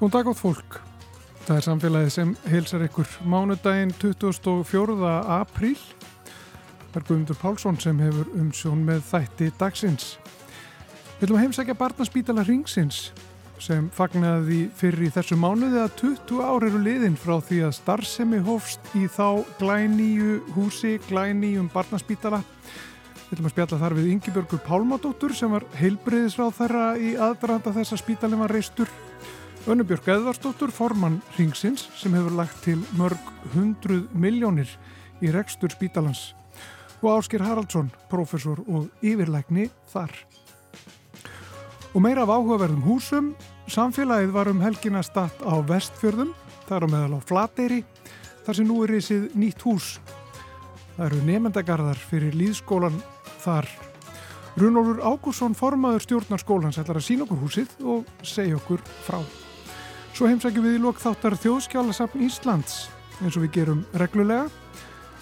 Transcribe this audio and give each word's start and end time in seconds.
Góðan 0.00 0.14
dag 0.14 0.28
átt 0.30 0.38
fólk. 0.40 0.76
Það 1.44 1.58
er 1.58 1.64
samfélagið 1.66 2.12
sem 2.14 2.30
heilsar 2.48 2.82
ykkur 2.86 3.10
mánudaginn 3.28 3.90
24. 4.00 4.94
apríl. 5.28 5.74
Það 6.86 6.96
er 6.96 7.04
Guðmundur 7.04 7.36
Pálsson 7.36 7.76
sem 7.84 8.00
hefur 8.00 8.30
umsjón 8.32 8.80
með 8.86 9.02
þætti 9.10 9.48
dagsins. 9.60 10.14
Við 11.18 11.26
viljum 11.26 11.42
heimsækja 11.42 11.76
barnaspítala 11.76 12.46
Ringsins 12.48 13.10
sem 13.60 13.90
fagnaði 13.92 14.62
fyrir 14.80 15.10
í 15.10 15.12
þessu 15.18 15.36
mánuði 15.36 15.82
að 15.82 15.92
20 16.00 16.40
ár 16.48 16.64
eru 16.70 16.80
liðin 16.80 17.20
frá 17.20 17.36
því 17.44 17.60
að 17.66 17.76
starfsemi 17.82 18.40
hófst 18.48 18.96
í 18.96 19.04
þá 19.04 19.44
glænýju 19.60 20.38
húsi, 20.56 20.94
glænýjum 21.10 21.68
barnaspítala. 21.76 22.40
Við 23.26 23.36
viljum 23.36 23.52
að 23.52 23.56
spjalla 23.58 23.82
þar 23.84 23.98
við 24.00 24.10
Yngibjörgur 24.16 24.64
Pálmadóttur 24.64 25.36
sem 25.36 25.52
var 25.52 25.68
heilbreyðisráð 25.76 26.56
þeirra 26.56 26.90
í 26.96 27.14
aðdraðanda 27.20 27.76
þess 27.76 27.98
að 27.98 28.04
spítalinn 28.06 28.46
var 28.46 28.56
reistur 28.56 28.88
Önnubjörg 29.68 30.06
Eðvarsdóttur, 30.08 30.70
formann 30.72 31.18
Ringsins 31.36 31.82
sem 32.00 32.14
hefur 32.16 32.32
lagt 32.32 32.62
til 32.64 32.78
mörg 32.96 33.20
hundruð 33.52 34.06
miljónir 34.16 34.70
í 35.20 35.28
rekstur 35.34 35.68
spítalans 35.74 36.30
og 37.02 37.18
Áskir 37.18 37.44
Haraldsson, 37.44 37.90
professor 38.08 38.60
og 38.68 38.88
yfirlækni 39.04 39.66
þar. 39.92 40.12
Og 41.92 42.00
meira 42.04 42.24
af 42.24 42.32
áhugaverðum 42.32 42.86
húsum, 42.86 43.34
samfélagið 43.68 44.32
var 44.32 44.48
um 44.48 44.62
helgina 44.64 45.02
statt 45.04 45.36
á 45.44 45.54
vestfjörðum, 45.60 46.32
þar 46.68 46.86
á 46.86 46.88
meðal 46.92 47.18
á 47.18 47.26
Flateyri, 47.28 47.82
þar 48.46 48.58
sem 48.58 48.68
nú 48.68 48.80
er 48.84 48.94
reysið 48.94 49.28
nýtt 49.36 49.64
hús. 49.66 49.98
Það 50.96 51.04
eru 51.08 51.20
nefndagarðar 51.28 52.00
fyrir 52.00 52.36
líðskólan 52.36 52.96
þar. 53.44 53.68
Runólfur 54.60 55.04
Ágússon, 55.04 55.56
formaður 55.56 56.04
stjórnarskólans, 56.04 56.80
ætlar 56.80 57.00
að 57.00 57.06
sína 57.06 57.28
okkur 57.28 57.44
húsið 57.44 57.76
og 57.84 58.26
segja 58.26 58.60
okkur 58.60 58.84
frá. 59.06 59.20
Svo 60.20 60.28
heimsækjum 60.28 60.66
við 60.66 60.74
í 60.76 60.80
lok 60.84 60.98
þáttar 61.00 61.32
þjóðskjálasafn 61.40 62.20
Íslands 62.26 62.74
eins 63.24 63.38
og 63.38 63.46
við 63.46 63.54
gerum 63.54 63.78
reglulega. 63.96 64.50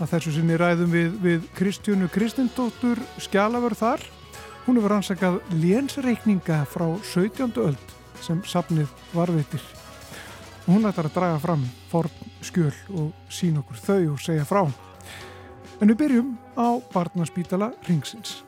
Að 0.03 0.09
þessu 0.11 0.33
sinni 0.35 0.57
ræðum 0.59 0.91
við, 0.91 1.13
við 1.23 1.45
Kristjónu 1.55 2.09
Kristindóttur 2.11 2.99
skjálafur 3.23 3.77
þar. 3.79 4.03
Hún 4.65 4.81
hefur 4.81 4.97
ansakað 4.97 5.39
lénsreikninga 5.55 6.65
frá 6.73 6.89
17. 7.13 7.55
öld 7.63 7.95
sem 8.27 8.43
safnið 8.43 8.91
varveitir. 9.15 9.63
Hún 10.67 10.91
ætlar 10.91 11.13
að 11.13 11.21
draga 11.21 11.39
fram 11.47 11.63
forn 11.95 12.35
skjöl 12.43 12.75
og 12.99 13.31
sína 13.31 13.63
okkur 13.63 13.85
þau 13.87 14.03
og 14.17 14.21
segja 14.27 14.51
frá. 14.51 14.65
En 15.79 15.95
við 15.95 16.01
byrjum 16.03 16.35
á 16.59 16.75
barnaspítala 16.91 17.71
Ringsins. 17.87 18.41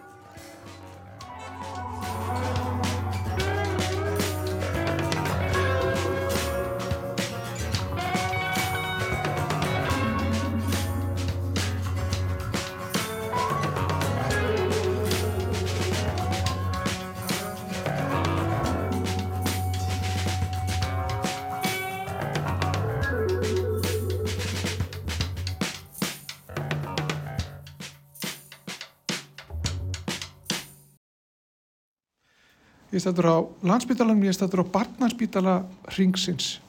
Ég 33.00 33.06
stættur 33.06 33.32
á 33.32 33.36
landsspítalanum, 33.64 34.24
ég 34.28 34.34
stættur 34.36 34.60
á 34.60 34.72
barnaspítala 34.76 35.64
Ringsins. 35.96 36.60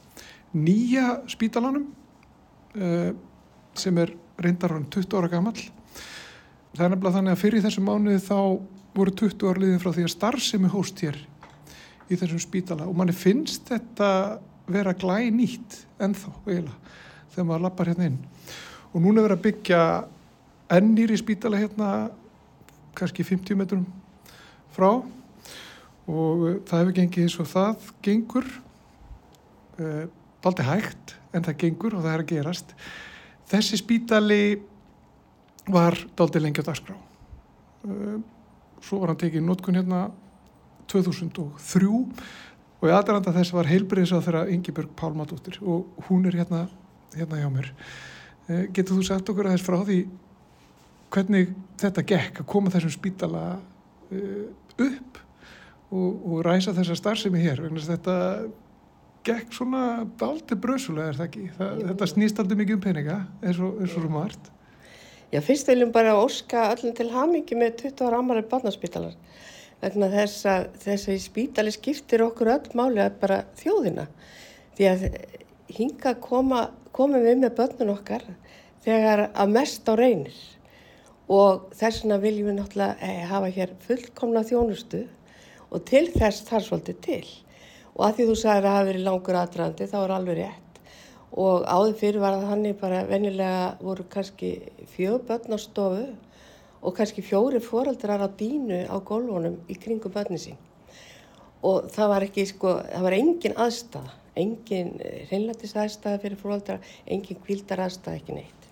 Nýja 0.55 1.19
spítalanum 1.27 1.89
uh, 2.79 3.11
sem 3.75 3.99
er 3.99 4.13
reyndar 4.39 4.71
hann 4.71 4.85
20 4.87 5.11
ára 5.19 5.27
gammal. 5.27 5.59
Það 6.71 6.85
er 6.85 6.93
nefnilega 6.93 7.17
þannig 7.17 7.35
að 7.35 7.43
fyrir 7.43 7.65
þessu 7.67 7.83
mánuði 7.83 8.23
þá 8.23 8.39
voru 8.95 9.15
20 9.25 9.43
ára 9.51 9.65
liðin 9.65 9.83
frá 9.83 9.91
því 9.91 10.07
að 10.07 10.15
starfsemi 10.15 10.71
hóst 10.71 11.03
hér 11.03 11.19
í 12.07 12.15
þessum 12.15 12.45
spítala 12.47 12.87
og 12.87 12.95
manni 12.95 13.11
finnst 13.11 13.67
þetta 13.67 14.39
vera 14.71 14.95
glæði 14.95 15.35
nýtt 15.35 15.79
ennþá 15.99 16.35
eiginlega 16.47 16.97
þegar 17.35 17.49
maður 17.51 17.65
lappar 17.67 17.91
hérna 17.91 18.07
inn. 18.07 18.19
Og 18.95 19.01
núna 19.03 19.19
verður 19.19 19.41
að 19.41 19.47
byggja 19.49 19.85
ennýri 20.79 21.19
spítala 21.19 21.59
hérna 21.59 21.95
kannski 22.95 23.27
50 23.27 23.59
metrum 23.59 23.89
frá 24.71 24.95
og 26.11 26.43
uh, 26.43 26.57
það 26.67 26.83
hefur 26.83 26.97
gengið 26.97 27.25
eins 27.25 27.37
og 27.39 27.49
það 27.51 27.87
gengur. 28.05 28.47
Uh, 29.79 30.03
daldi 30.41 30.65
hægt 30.65 31.15
en 31.31 31.45
það 31.45 31.59
gengur 31.63 31.95
og 31.95 32.03
það 32.03 32.13
er 32.13 32.23
að 32.23 32.31
gerast. 32.33 32.75
Þessi 33.51 33.79
spítali 33.79 34.41
var 35.71 35.97
daldi 36.17 36.41
lengi 36.41 36.63
á 36.63 36.67
dagskrá. 36.67 36.97
Uh, 37.85 38.19
svo 38.81 39.01
var 39.01 39.13
hann 39.13 39.21
tekið 39.21 39.45
nótkun 39.45 39.77
hérna 39.79 40.07
2003 40.91 41.89
og 42.81 42.87
í 42.89 42.93
aðranda 42.93 43.33
þess 43.35 43.53
var 43.53 43.69
heilbriðis 43.69 44.13
á 44.17 44.19
þeirra 44.19 44.47
Ingeborg 44.51 44.91
Pálmadóttir 44.97 45.59
og 45.61 46.07
hún 46.09 46.25
er 46.27 46.41
hérna, 46.41 46.65
hérna 47.15 47.39
hjá 47.39 47.49
mér. 47.53 47.71
Uh, 48.49 48.65
getur 48.73 48.97
þú 48.97 49.07
sagt 49.07 49.31
okkur 49.31 49.51
aðeins 49.51 49.65
frá 49.65 49.79
því 49.85 50.01
hvernig 51.11 51.51
þetta 51.79 52.07
gekk 52.07 52.41
að 52.41 52.49
koma 52.49 52.71
þessum 52.71 52.93
spítala 52.93 53.43
upp 54.11 55.20
og, 55.91 56.25
og 56.25 56.43
ræsa 56.47 56.73
þessa 56.77 56.97
starfsemi 56.97 57.41
hér 57.43 57.61
vegna 57.65 57.83
þetta 57.85 58.17
gekk 59.27 59.53
svona 59.53 59.83
daldi 60.17 60.57
brösulega 60.57 61.11
er 61.11 61.19
það 61.19 61.27
ekki? 61.29 61.45
Það, 61.59 61.83
þetta 61.91 62.09
snýst 62.09 62.41
aldrei 62.41 62.61
mikið 62.63 62.77
um 62.77 62.83
peninga 62.87 63.19
eins 63.43 63.61
og, 63.61 63.83
um 64.01 64.17
vart 64.17 64.51
Já, 65.31 65.39
fyrst 65.39 65.69
viljum 65.69 65.93
bara 65.95 66.17
óska 66.19 66.71
öllum 66.73 66.95
til 66.95 67.07
hamingi 67.13 67.55
með 67.55 67.77
20 67.85 68.07
ára 68.09 68.17
ámarið 68.19 68.49
barnaspítalar 68.51 69.13
vegna 69.81 70.09
þess 70.11 70.45
að 70.49 70.65
þessi 70.83 71.17
spítali 71.21 71.73
skiptir 71.73 72.23
okkur 72.25 72.51
öll 72.53 72.73
máli 72.77 73.01
að 73.01 73.17
bara 73.21 73.41
þjóðina. 73.59 74.07
Því 74.77 74.89
að 74.91 75.05
hinga 75.71 76.13
koma, 76.21 76.65
komum 76.93 77.23
við 77.23 77.41
með 77.41 77.55
börnun 77.57 77.93
okkar 77.95 78.25
þegar 78.85 79.27
að 79.31 79.55
mest 79.55 79.89
á 79.89 79.93
reynir. 79.97 80.35
Og 81.31 81.71
þess 81.79 82.03
vegna 82.03 82.19
viljum 82.21 82.51
við 82.51 82.59
náttúrulega 82.59 83.27
hafa 83.31 83.51
hér 83.55 83.73
fullkomna 83.85 84.43
þjónustu 84.47 85.05
og 85.71 85.85
til 85.87 86.05
þess 86.13 86.45
þar 86.47 86.65
svolítið 86.67 86.99
til. 87.05 87.23
Og 87.95 88.05
að 88.07 88.17
því 88.17 88.27
þú 88.29 88.35
sagðir 88.39 88.65
að 88.65 88.67
það 88.67 88.77
hafi 88.77 88.89
verið 88.91 89.07
langur 89.07 89.39
aðdrandi 89.41 89.87
þá 89.91 89.97
er 90.01 90.13
alveg 90.15 90.39
rétt. 90.41 90.79
Og 91.31 91.65
áður 91.65 91.97
fyrir 91.99 92.23
var 92.23 92.37
það 92.37 92.49
hannig 92.51 92.79
bara 92.79 93.03
venjulega 93.07 93.67
voru 93.81 94.07
kannski 94.11 94.51
fjög 94.95 95.27
börn 95.29 95.55
á 95.55 95.59
stofu 95.59 96.07
og 96.81 96.95
kannski 96.97 97.23
fjóri 97.23 97.61
foreldrar 97.63 98.23
á 98.25 98.27
dínu 98.27 98.83
á 98.89 98.95
gólfunum 98.99 99.61
í 99.71 99.77
kringum 99.79 100.11
börni 100.11 100.39
sín. 100.41 100.57
Og 101.63 101.87
það 101.93 102.11
var 102.15 102.25
ekki 102.25 102.47
sko, 102.49 102.79
það 102.89 103.07
var 103.07 103.17
engin 103.19 103.55
aðstæða 103.55 104.17
engin 104.39 104.93
reynlætis 105.27 105.73
aðstæða 105.75 106.21
fyrir 106.23 106.39
foreldrar, 106.39 106.83
engin 107.05 107.39
kvildar 107.43 107.83
aðstæða 107.85 108.19
ekki 108.19 108.37
neitt. 108.37 108.67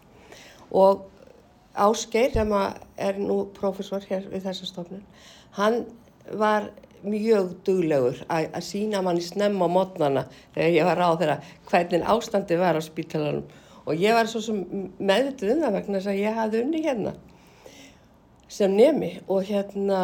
Og 0.72 1.08
Ásgeir 1.80 2.34
sem 2.34 2.52
er 2.98 3.20
nú 3.22 3.44
profesor 3.56 4.04
hér 4.10 4.26
við 4.32 4.48
þessa 4.48 4.68
stofnun 4.68 5.04
hann 5.56 5.84
var 6.40 6.72
mjög 7.04 7.54
duglegur 7.68 8.20
að, 8.28 8.50
að 8.56 8.66
sína 8.66 9.02
manni 9.06 9.24
snemma 9.24 9.68
á 9.68 9.76
mótnana 9.76 10.26
þegar 10.56 10.76
ég 10.76 10.90
var 10.90 11.02
á 11.04 11.10
þeirra 11.20 11.38
hvernig 11.70 12.06
ástandi 12.14 12.60
var 12.60 12.80
á 12.80 12.82
spítalanum. 12.84 13.46
Og 13.90 13.98
ég 13.98 14.14
var 14.14 14.30
svo 14.30 14.42
sem 14.46 14.60
meðvituð 15.00 15.56
um 15.56 15.64
það 15.64 15.78
vegna 15.80 15.98
þess 15.98 16.12
að 16.12 16.22
ég 16.22 16.38
hafði 16.38 16.62
unni 16.66 16.84
hérna 16.84 17.16
sem 18.50 18.76
nemi. 18.76 19.16
Og 19.28 19.48
hérna 19.50 20.02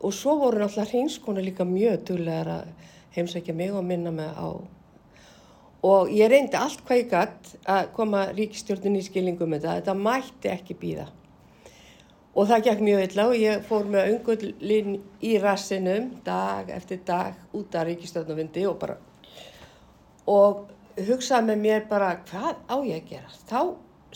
og 0.00 0.14
svo 0.14 0.36
voru 0.40 0.62
náttúrulega 0.62 0.92
hreinskona 0.92 1.44
líka 1.44 1.66
mjög 1.68 2.06
duglegar 2.10 2.52
að 2.60 2.72
heimsækja 3.16 3.54
mig 3.56 3.74
og 3.74 3.84
minna 3.84 4.12
mig 4.14 4.32
á. 4.32 4.48
Og 5.86 6.10
ég 6.10 6.30
reyndi 6.32 6.56
allt 6.58 6.82
hvað 6.86 7.02
ég 7.02 7.12
gætt 7.12 7.52
að 7.68 7.92
koma 7.96 8.26
ríkistjórnun 8.32 8.98
í 8.98 9.04
skilningum 9.06 9.52
með 9.52 9.68
það, 9.68 9.78
þetta 9.80 9.96
mætti 10.06 10.52
ekki 10.52 10.76
býða 10.80 11.06
Og 12.36 12.44
það 12.50 12.64
gekk 12.66 12.80
mjög 12.84 13.02
illa 13.06 13.24
og 13.30 13.38
ég 13.40 13.62
fór 13.64 13.86
með 13.88 14.10
öngullin 14.12 14.96
í 15.24 15.36
rassinum 15.40 16.10
dag 16.24 16.68
eftir 16.74 17.00
dag 17.08 17.38
út 17.56 17.74
af 17.74 17.86
ríkistöðnufundi 17.88 18.66
og 18.68 18.76
bara 18.82 18.98
og 20.28 20.66
hugsaði 21.06 21.46
með 21.48 21.62
mér 21.62 21.86
bara 21.88 22.10
hvað 22.28 22.58
á 22.68 22.76
ég 22.84 23.00
að 23.00 23.10
gera. 23.12 23.30
Þá 23.48 23.60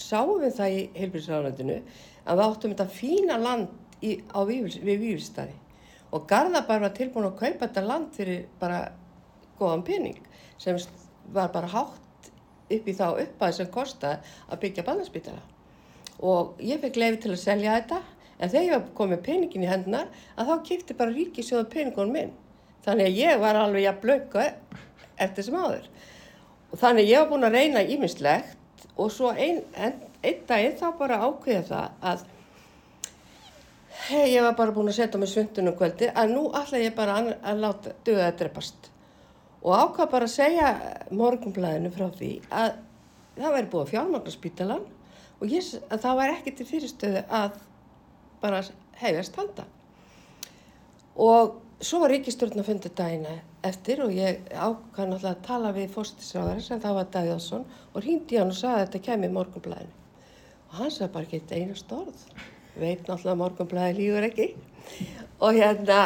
sáum 0.00 0.40
við 0.42 0.56
það 0.58 0.76
í 0.76 0.82
heilbíðsraðanöndinu 0.98 1.78
að 2.24 2.40
við 2.40 2.44
áttum 2.46 2.74
þetta 2.74 2.86
fína 2.98 3.38
land 3.40 4.04
í, 4.04 4.16
Vífils, 4.20 4.78
við 4.84 5.04
Vífilstaði 5.04 5.56
og 6.10 6.26
Garðabær 6.28 6.82
var 6.84 6.94
tilbúin 6.96 7.28
að 7.28 7.38
kaupa 7.38 7.66
þetta 7.66 7.86
land 7.86 8.12
fyrir 8.16 8.44
bara 8.60 8.80
góðan 9.60 9.86
pening 9.86 10.20
sem 10.60 10.78
var 11.32 11.52
bara 11.54 11.70
hátt 11.70 12.30
upp 12.70 12.88
í 12.88 12.96
þá 12.96 13.06
uppæði 13.12 13.58
sem 13.58 13.72
kostaði 13.72 14.36
að 14.48 14.62
byggja 14.64 14.86
bandarspítala 14.86 15.42
og 16.20 16.60
ég 16.64 16.80
fekk 16.82 16.98
lefi 17.00 17.22
til 17.24 17.34
að 17.34 17.42
selja 17.42 17.76
þetta 17.78 18.00
en 18.40 18.50
þegar 18.52 18.66
ég 18.66 18.74
var 18.74 18.86
komið 18.96 19.22
peningin 19.26 19.64
í 19.64 19.70
hendunar 19.70 20.08
að 20.36 20.50
þá 20.50 20.66
kipti 20.68 20.96
bara 20.96 21.14
ríkisjóða 21.14 21.68
peningunum 21.72 22.16
minn 22.16 22.32
þannig 22.84 23.10
að 23.10 23.20
ég 23.20 23.40
var 23.42 23.58
alveg 23.60 23.88
að 23.88 24.00
blöka 24.04 24.46
eftir 25.20 25.46
sem 25.46 25.56
áður. 25.56 25.86
Og 26.70 26.80
þannig 26.80 27.10
ég 27.10 27.22
var 27.22 27.30
búin 27.32 27.48
að 27.48 27.56
reyna 27.58 27.84
ímislegt 27.84 28.86
og 28.96 29.10
svo 29.12 29.32
einn 29.32 29.62
ein, 29.74 29.96
ein 30.24 30.44
daginn 30.48 30.78
þá 30.78 30.86
bara 30.98 31.20
ákveða 31.26 31.64
það 31.68 32.06
að 32.12 32.22
hey, 34.08 34.30
ég 34.32 34.46
var 34.46 34.56
bara 34.58 34.76
búin 34.76 34.92
að 34.92 35.00
setja 35.00 35.20
mig 35.20 35.32
svundunum 35.32 35.76
kvöldi 35.76 36.08
að 36.12 36.32
nú 36.36 36.46
ætla 36.56 36.80
ég 36.80 36.94
bara 36.96 37.18
að, 37.20 37.34
að 37.42 37.64
láta 37.64 37.96
döða 38.06 38.30
að 38.30 38.38
dreipast. 38.44 38.90
Og 39.60 39.74
ákvað 39.76 40.14
bara 40.14 40.28
að 40.28 40.36
segja 40.36 40.70
morgunblæðinu 41.12 41.92
frá 41.92 42.06
því 42.16 42.30
að 42.48 42.70
það 43.36 43.56
væri 43.56 43.70
búið 43.72 43.82
að 43.82 43.92
fjármagna 43.92 44.32
spítalan 44.32 44.86
og 45.40 45.48
ég, 45.48 45.66
að 45.88 46.04
það 46.04 46.20
væri 46.20 46.36
ekki 46.36 46.54
til 46.56 46.68
fyrirstöðu 46.68 47.24
að 47.40 47.58
bara 48.42 48.62
hefjast 49.00 49.38
handa. 49.40 49.64
Og 51.20 51.56
svo 51.84 52.02
var 52.02 52.12
ríkistjórn 52.12 52.60
að 52.60 52.68
fundi 52.68 52.92
dagina 52.96 53.38
eftir 53.66 54.02
og 54.04 54.12
ég 54.14 54.40
ákvæði 54.52 55.08
náttúrulega 55.10 55.32
að 55.34 55.42
tala 55.46 55.72
við 55.76 55.90
fórstisráðari 55.94 56.64
sem 56.64 56.80
það 56.80 56.96
var 56.96 57.08
Davíð 57.14 57.34
Ósson 57.36 57.66
og 57.92 58.04
hýndi 58.04 58.38
hann 58.40 58.52
og 58.52 58.56
sagði 58.56 58.76
að 58.76 58.86
þetta 58.86 59.02
kemi 59.08 59.32
morgunblæðinu. 59.34 59.98
Og 60.70 60.78
hann 60.78 60.94
sagði 60.94 61.12
bara 61.16 61.26
ekki 61.26 61.40
eitt 61.40 61.54
einast 61.56 61.92
orð. 61.96 62.24
Veit 62.76 63.02
náttúrulega 63.04 63.40
morgunblæði 63.42 63.96
lífur 63.98 64.28
ekki. 64.28 64.48
Og 65.40 65.56
hérna, 65.56 66.00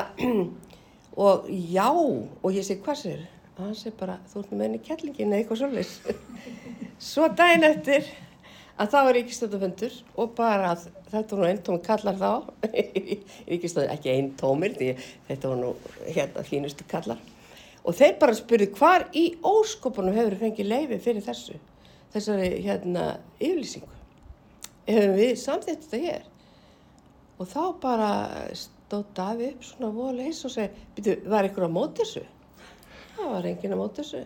og 1.26 1.48
já, 1.50 1.88
og 1.90 2.50
ég 2.54 2.66
segi 2.66 2.82
hvað 2.86 3.00
sér? 3.02 3.24
Og 3.54 3.64
hann 3.66 3.78
segi 3.78 3.94
bara, 3.98 4.18
þú 4.30 4.42
ert 4.42 4.54
með 4.54 4.66
henni 4.66 4.82
kettlingin 4.86 5.34
eða 5.34 5.42
eitthvað 5.42 5.62
svolítið. 5.62 6.22
Svo 7.10 7.28
daginn 7.38 7.68
eftir 7.68 8.08
að 8.74 8.90
það 8.94 9.06
var 9.06 9.16
ríkistöndumfundur 9.18 10.00
og 10.18 10.32
bara 10.38 10.72
að 10.72 10.88
þetta 11.12 11.36
var 11.36 11.44
nú 11.44 11.50
einn 11.50 11.62
tómi 11.66 11.84
kallar 11.84 12.18
þá, 12.18 12.30
ríkistöndum 13.50 13.94
ekki 13.94 14.14
einn 14.14 14.32
tómir 14.40 14.74
því 14.78 14.90
þetta 15.28 15.52
var 15.52 15.62
nú 15.62 15.76
hérna 16.08 16.44
fínustu 16.48 16.86
kallar 16.90 17.22
og 17.84 17.96
þeir 17.96 18.14
bara 18.20 18.36
spurði 18.36 18.70
hvar 18.78 19.08
í 19.16 19.24
óskopunum 19.44 20.16
hefur 20.16 20.38
fengið 20.40 20.70
leiði 20.70 21.00
fyrir 21.04 21.24
þessu, 21.24 21.58
þessari 22.14 22.50
hérna 22.64 23.08
yfirlýsingu. 23.38 23.90
Hefur 24.88 25.12
við 25.18 25.34
samþitt 25.40 25.84
þetta 25.84 26.00
hér 26.04 26.30
og 27.40 27.50
þá 27.50 27.62
bara 27.82 28.10
stóð 28.56 29.04
Davi 29.16 29.50
upp 29.52 29.66
svona 29.66 29.90
voleis 29.92 30.40
og 30.46 30.52
segi, 30.54 30.86
byrju, 30.96 31.16
var 31.32 31.48
ykkur 31.48 31.68
á 31.68 31.76
mót 31.76 32.00
þessu? 32.00 32.24
Það 33.14 33.30
var 33.30 33.48
enginn 33.50 33.76
á 33.76 33.78
mót 33.80 34.00
þessu. 34.00 34.24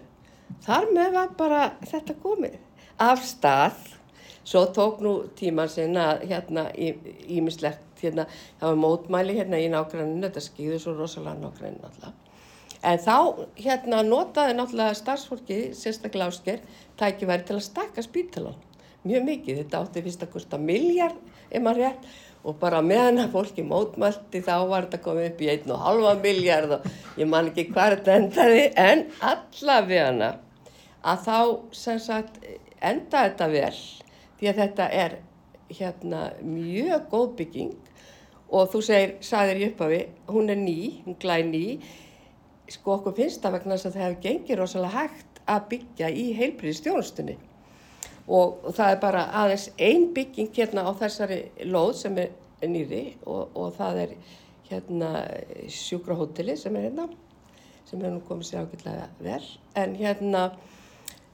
Þar 0.64 0.90
með 0.96 1.14
var 1.14 1.32
bara 1.38 1.62
þetta 1.86 2.18
komið 2.22 2.58
af 3.04 3.22
stað 3.26 3.94
Svo 4.48 4.62
tók 4.72 5.02
nú 5.04 5.12
tíman 5.36 5.68
sinna 5.68 6.14
hérna 6.22 6.70
ímislegt, 7.28 7.82
hérna, 8.00 8.24
það 8.60 8.70
var 8.70 8.78
mótmæli 8.80 9.34
hérna 9.36 9.58
í 9.60 9.66
nágranninu, 9.68 10.22
þetta 10.24 10.40
skýður 10.40 10.80
svo 10.80 10.94
rosalega 10.96 11.36
nágranninu 11.42 11.84
alltaf. 11.90 12.14
En 12.88 13.02
þá 13.02 13.16
hérna 13.58 14.00
notaði 14.06 14.54
náttúrulega 14.56 14.94
starfsfólki, 14.96 15.58
sérstaklega 15.76 16.30
ásker, 16.30 16.62
tækifæri 16.96 17.44
til 17.44 17.58
að 17.58 17.66
stakka 17.66 18.06
spítalan. 18.06 18.56
Mjög 19.04 19.28
mikið, 19.28 19.60
þetta 19.60 19.82
átti 19.82 20.04
fyrst 20.06 20.24
að 20.24 20.32
kosta 20.38 20.62
miljard, 20.62 21.20
ef 21.50 21.62
maður 21.64 21.84
rétt, 21.84 22.08
og 22.48 22.56
bara 22.62 22.80
meðan 22.80 23.26
að 23.26 23.36
fólki 23.36 23.66
mótmælti 23.66 24.40
þá 24.46 24.54
var 24.70 24.88
þetta 24.88 25.04
komið 25.04 25.30
upp 25.32 25.44
í 25.44 25.52
einn 25.52 25.76
og 25.76 25.84
halva 25.84 26.16
miljard 26.22 26.76
og 26.78 26.90
ég 27.20 27.28
man 27.28 27.50
ekki 27.50 27.68
hvað 27.74 27.98
þetta 27.98 28.18
endaði, 28.22 28.66
en 28.80 29.06
allavega 29.20 30.34
að 31.02 31.24
þá 31.26 31.38
sagt 31.76 32.38
endaði 32.80 33.32
þetta 33.32 33.48
vel 33.52 33.72
því 34.38 34.50
að 34.50 34.60
þetta 34.62 34.88
er 35.04 35.16
hérna 35.68 36.24
mjög 36.42 37.08
góð 37.12 37.30
bygging. 37.42 37.72
Og 38.48 38.70
þú 38.72 38.80
segir, 38.84 39.16
sagðir 39.20 39.62
ég 39.62 39.72
upp 39.74 39.82
af 39.84 39.90
því, 39.92 40.02
hún 40.32 40.52
er 40.52 40.60
ný, 40.60 40.78
hún 41.04 41.18
glæð 41.20 41.50
ný, 41.50 41.64
sko 42.72 42.94
okkur 42.96 43.16
finnst 43.16 43.44
það 43.44 43.58
vegna 43.58 43.76
þess 43.76 43.88
að 43.88 43.96
það 43.96 44.04
hefur 44.06 44.22
gengið 44.24 44.60
rosalega 44.60 45.02
hægt 45.02 45.40
að 45.48 45.68
byggja 45.72 46.08
í 46.12 46.24
heilbríðistjónustunni 46.36 47.36
og, 48.28 48.68
það 48.76 48.90
er 48.92 48.98
bara 49.00 49.22
aðeins 49.42 49.68
ein 49.80 50.10
bygging 50.16 50.50
hérna 50.56 50.84
á 50.84 50.92
þessari 51.00 51.38
lóð 51.68 51.94
sem 52.02 52.18
er 52.20 52.34
nýri 52.68 53.02
og, 53.24 53.56
og 53.56 53.72
það 53.78 54.02
er 54.04 54.16
hérna 54.68 55.12
sjúkrahóteli 55.72 56.56
sem 56.60 56.76
er 56.76 56.88
hérna, 56.88 57.08
sem 57.88 58.02
er 58.04 58.12
nú 58.12 58.20
komið 58.28 58.50
sér 58.50 58.66
ákveðlega 58.66 59.06
vel, 59.24 59.44
en 59.80 59.96
hérna 59.96 60.42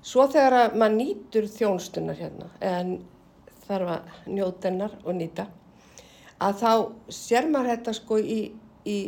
Svo 0.04 0.26
þegar 0.28 0.54
að 0.58 0.74
maður 0.80 0.96
nýtur 0.98 1.46
þjónstunar 1.48 2.18
hérna, 2.18 2.50
en 2.60 2.98
þarf 3.64 3.92
að 3.94 4.32
njóta 4.36 4.68
hennar 4.68 4.96
og 5.00 5.16
nýta, 5.16 5.46
að 6.44 6.58
þá 6.60 6.72
sér 7.16 7.48
maður 7.48 7.70
þetta 7.72 7.94
sko 7.96 8.18
í, 8.20 8.40
í 8.84 8.98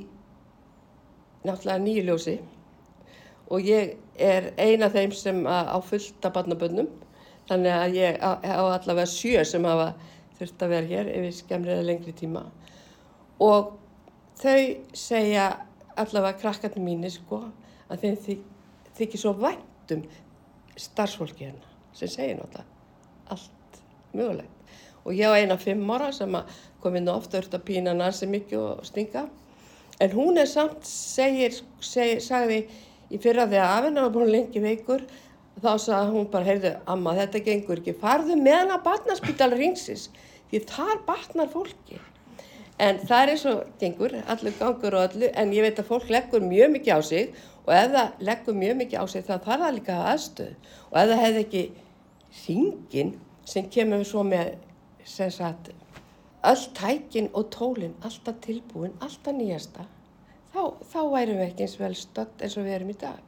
náttúrulega 1.45 1.83
nýjuljósi 1.85 2.37
og 3.53 3.69
ég 3.69 3.93
er 4.17 4.51
eina 4.57 4.89
þeim 4.91 5.13
sem 5.15 5.45
á 5.45 5.77
fullta 5.85 6.33
barnabönnum, 6.33 6.89
þannig 7.47 7.77
að 7.77 8.01
ég 8.01 8.19
á, 8.25 8.41
á 8.41 8.65
allavega 8.65 9.07
sjö 9.11 9.45
sem 9.45 9.69
hafa 9.69 9.93
þurft 10.39 10.65
að 10.65 10.73
vera 10.75 10.91
hér 10.91 11.13
yfir 11.13 11.37
skemmriða 11.43 11.85
lengri 11.85 12.17
tíma. 12.17 12.47
Og 13.45 13.77
þau 14.41 14.63
segja 14.97 15.51
allavega 15.93 16.41
krakkarnir 16.41 16.89
mínir 16.89 17.13
sko 17.13 17.45
að 17.93 18.03
þeim 18.03 18.41
þykir 18.97 19.21
svo 19.21 19.37
væntum 19.37 20.09
starfsfólki 20.77 21.49
hérna 21.49 21.75
sem 21.97 22.09
segir 22.09 22.37
náttúrulega 22.37 22.65
allt 23.33 23.81
mögulegt. 24.13 24.53
Og 25.07 25.15
ég 25.15 25.31
á 25.31 25.39
eina 25.39 25.57
fimm 25.59 25.91
ára 25.91 26.11
sem 26.13 26.33
kom 26.83 26.97
inn 26.99 27.09
ofta 27.09 27.39
öll 27.41 27.53
að 27.53 27.67
pína 27.67 27.95
nansi 27.95 28.27
mikið 28.27 28.59
og 28.63 28.87
stinga. 28.87 29.27
En 30.01 30.13
hún 30.13 30.37
er 30.39 30.49
samt, 30.51 30.85
segir, 30.85 31.55
segir, 31.81 32.21
sagði 32.21 32.67
í 33.09 33.21
fyrra 33.23 33.47
þegar 33.49 33.79
afinn 33.79 34.01
var 34.03 34.13
búin 34.13 34.33
lengi 34.35 34.61
veikur, 34.61 35.07
þá 35.63 35.71
sagði 35.81 36.11
hún 36.13 36.27
bara, 36.33 36.49
heyrðu, 36.51 36.73
amma 36.93 37.15
þetta 37.17 37.43
gengur 37.47 37.81
ekki, 37.81 37.95
farðu 38.03 38.37
meðan 38.37 38.75
að 38.75 38.85
batnarspítal 38.91 39.51
ringsis, 39.55 40.11
því 40.51 40.63
þar 40.69 41.01
batnar 41.07 41.49
fólki. 41.53 42.01
En 42.83 42.99
það 43.09 43.23
er 43.23 43.33
eins 43.33 43.47
og 43.49 43.63
gengur, 43.81 44.19
allur 44.29 44.57
gangur 44.59 44.99
og 44.99 45.07
allu, 45.07 45.31
en 45.33 45.55
ég 45.57 45.65
veit 45.65 45.79
að 45.81 45.89
fólk 45.89 46.11
leggur 46.13 46.45
mjög 46.45 46.75
mikið 46.75 46.93
á 46.93 47.01
sig 47.01 47.31
og 47.67 47.73
ef 47.75 47.91
það 47.97 48.23
leggur 48.29 48.59
mjög 48.61 48.79
mikið 48.83 49.03
á 49.03 49.05
sig 49.11 49.27
þá 49.27 49.35
þarf 49.35 49.65
það 49.65 49.75
líka 49.79 49.97
aðstöð 50.13 50.71
og 50.91 51.01
ef 51.01 51.11
það 51.11 51.23
hefði 51.25 51.43
ekki 51.45 51.65
hringin 52.43 53.13
sem 53.47 53.69
kemur 53.77 54.07
svo 54.07 54.23
með 54.27 54.55
sem 55.07 55.31
sagt 55.35 55.73
öll 56.47 56.65
tækin 56.79 57.31
og 57.35 57.51
tólinn 57.55 57.97
alltaf 58.07 58.39
tilbúin, 58.45 58.95
alltaf 59.01 59.35
nýjasta 59.35 59.87
þá, 60.55 60.63
þá 60.93 61.01
værum 61.13 61.41
við 61.41 61.49
ekki 61.49 61.67
eins 61.67 61.79
vel 61.81 61.95
stödd 61.99 62.43
eins 62.43 62.57
og 62.57 62.67
við 62.67 62.79
erum 62.79 62.93
í 62.93 62.99
dag. 63.01 63.19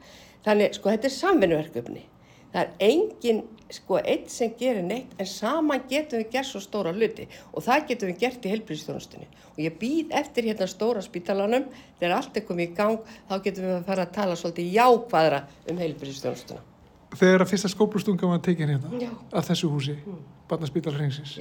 Þannig 0.45 0.77
sko 0.77 0.93
þetta 0.93 1.09
er 1.09 1.15
samvinnuverkefni 1.15 2.05
það 2.53 2.61
er 2.61 2.69
engin 2.89 3.41
sko 3.69 3.99
eitt 4.01 4.31
sem 4.33 4.53
gerir 4.57 4.81
neitt 4.85 5.11
en 5.21 5.27
saman 5.29 5.83
getum 5.89 6.23
við 6.23 6.31
gert 6.33 6.49
svo 6.49 6.61
stóra 6.63 6.93
hluti 6.95 7.27
og 7.53 7.63
það 7.65 7.85
getum 7.91 8.09
við 8.09 8.23
gert 8.23 8.47
í 8.47 8.53
helbriðstjónustunni 8.53 9.27
og 9.51 9.59
ég 9.61 9.75
býð 9.81 10.15
eftir 10.17 10.47
hérna 10.49 10.67
stóra 10.69 11.03
spítalanum 11.05 11.67
þegar 11.99 12.15
allt 12.17 12.39
er 12.39 12.45
komið 12.47 12.71
í 12.71 12.77
gang 12.79 13.11
þá 13.29 13.35
getum 13.45 13.67
við 13.67 13.75
að 13.75 13.85
fara 13.91 14.07
að 14.07 14.15
tala 14.17 14.37
svolítið 14.39 14.73
jákvæðra 14.79 15.43
um 15.69 15.83
helbriðstjónustuna 15.85 16.65
Þegar 17.09 17.41
að 17.41 17.49
fyrsta 17.49 17.69
skóplustunga 17.73 18.27
var 18.29 18.41
tekin 18.45 18.69
hérna 18.69 18.99
Já. 19.01 19.09
að 19.33 19.47
þessu 19.47 19.69
húsi, 19.73 19.95
mm. 19.97 20.17
Barnaspítal 20.49 20.93
Hrengsins 20.93 21.37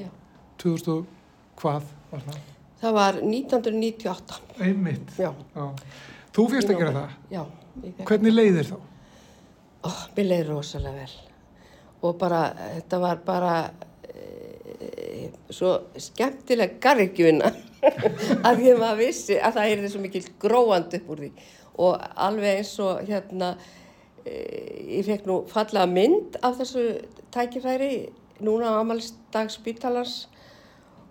2000 0.61 1.03
hvað 1.61 1.89
var 2.13 2.25
það? 2.29 2.39
Það 2.81 2.95
var 2.97 3.23
1998 3.25 4.39
Einmitt 4.65 5.17
Já. 5.21 5.33
Já. 5.33 5.67
Þú 6.37 6.47
fyrst 6.53 6.73
að 6.73 6.85
gera 6.85 6.95
það? 7.01 7.17
Já 7.33 7.43
Hvernig 8.09 8.35
leiðir 8.35 8.73
þá? 8.73 8.79
Ó, 9.87 9.91
mér 10.17 10.27
leiði 10.27 10.47
rosalega 10.49 11.05
vel. 11.05 11.13
Og 12.03 12.17
bara, 12.19 12.43
þetta 12.77 12.99
var 13.03 13.21
bara 13.27 13.53
e, 14.11 15.29
svo 15.55 15.75
skemmtileg 15.99 16.79
garrigjuna 16.83 17.51
að 18.49 18.65
ég 18.67 18.81
maður 18.81 19.03
vissi 19.05 19.39
að 19.39 19.59
það 19.59 19.75
er 19.75 19.85
svo 19.93 20.03
mikil 20.03 20.25
gróand 20.43 20.97
upp 20.99 21.13
úr 21.15 21.25
því. 21.25 21.31
Og 21.79 22.09
alveg 22.27 22.61
eins 22.61 22.73
og 22.83 23.05
hérna 23.07 23.53
e, 24.25 24.35
ég 24.99 25.07
fekk 25.07 25.29
nú 25.31 25.41
fallega 25.51 25.87
mynd 25.91 26.41
af 26.43 26.59
þessu 26.59 26.89
tækifæri 27.35 27.93
núna 28.43 28.75
á 28.75 28.83
amalsdag 28.83 29.55
spítalans. 29.55 30.27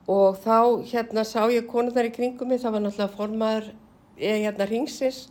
Og 0.08 0.40
þá 0.44 0.84
hérna 0.88 1.24
sá 1.28 1.42
ég 1.52 1.68
konurnar 1.68 2.08
í 2.08 2.14
kringum 2.16 2.52
mig, 2.52 2.62
það 2.64 2.78
var 2.78 2.84
náttúrulega 2.84 3.16
formaður 3.16 3.72
ég 4.20 4.44
hérna 4.46 4.68
ringsins 4.68 5.28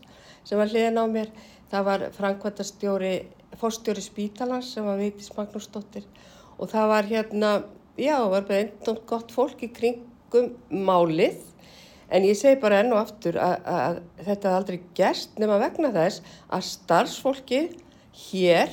sem 0.46 0.58
var 0.60 0.70
hliðin 0.70 1.00
á 1.00 1.04
mér, 1.10 1.30
það 1.70 1.88
var 1.88 2.04
framkvæmtastjóri 2.16 3.14
fórstjóri 3.60 4.02
spítalans 4.04 4.72
sem 4.74 4.84
var 4.84 4.98
Vigdís 5.00 5.32
Magnúsdóttir. 5.36 6.04
Og 6.58 6.70
það 6.72 6.88
var 6.92 7.10
hérna, 7.10 7.50
já, 7.98 8.16
var 8.28 8.46
bara 8.48 8.62
einn 8.62 9.00
gott 9.08 9.32
fólk 9.34 9.62
í 9.64 9.70
kringum 9.72 10.52
málið. 10.70 11.38
En 12.12 12.24
ég 12.26 12.38
segi 12.38 12.60
bara 12.62 12.80
enn 12.82 12.94
og 12.94 13.00
aftur 13.02 13.38
að, 13.42 14.00
þetta 14.22 14.48
er 14.48 14.56
aldrei 14.56 14.78
gerst 14.94 15.40
nema 15.42 15.58
vegna 15.58 15.90
þess 15.94 16.22
að 16.54 16.68
starfsfólki 16.68 17.62
hér, 18.28 18.72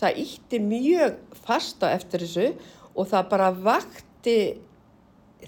það 0.00 0.22
ítti 0.24 0.60
mjög 0.64 1.18
fasta 1.44 1.92
eftir 1.92 2.24
þessu 2.24 2.46
og 2.96 3.10
það 3.10 3.28
bara 3.34 3.50
vakti 3.52 4.38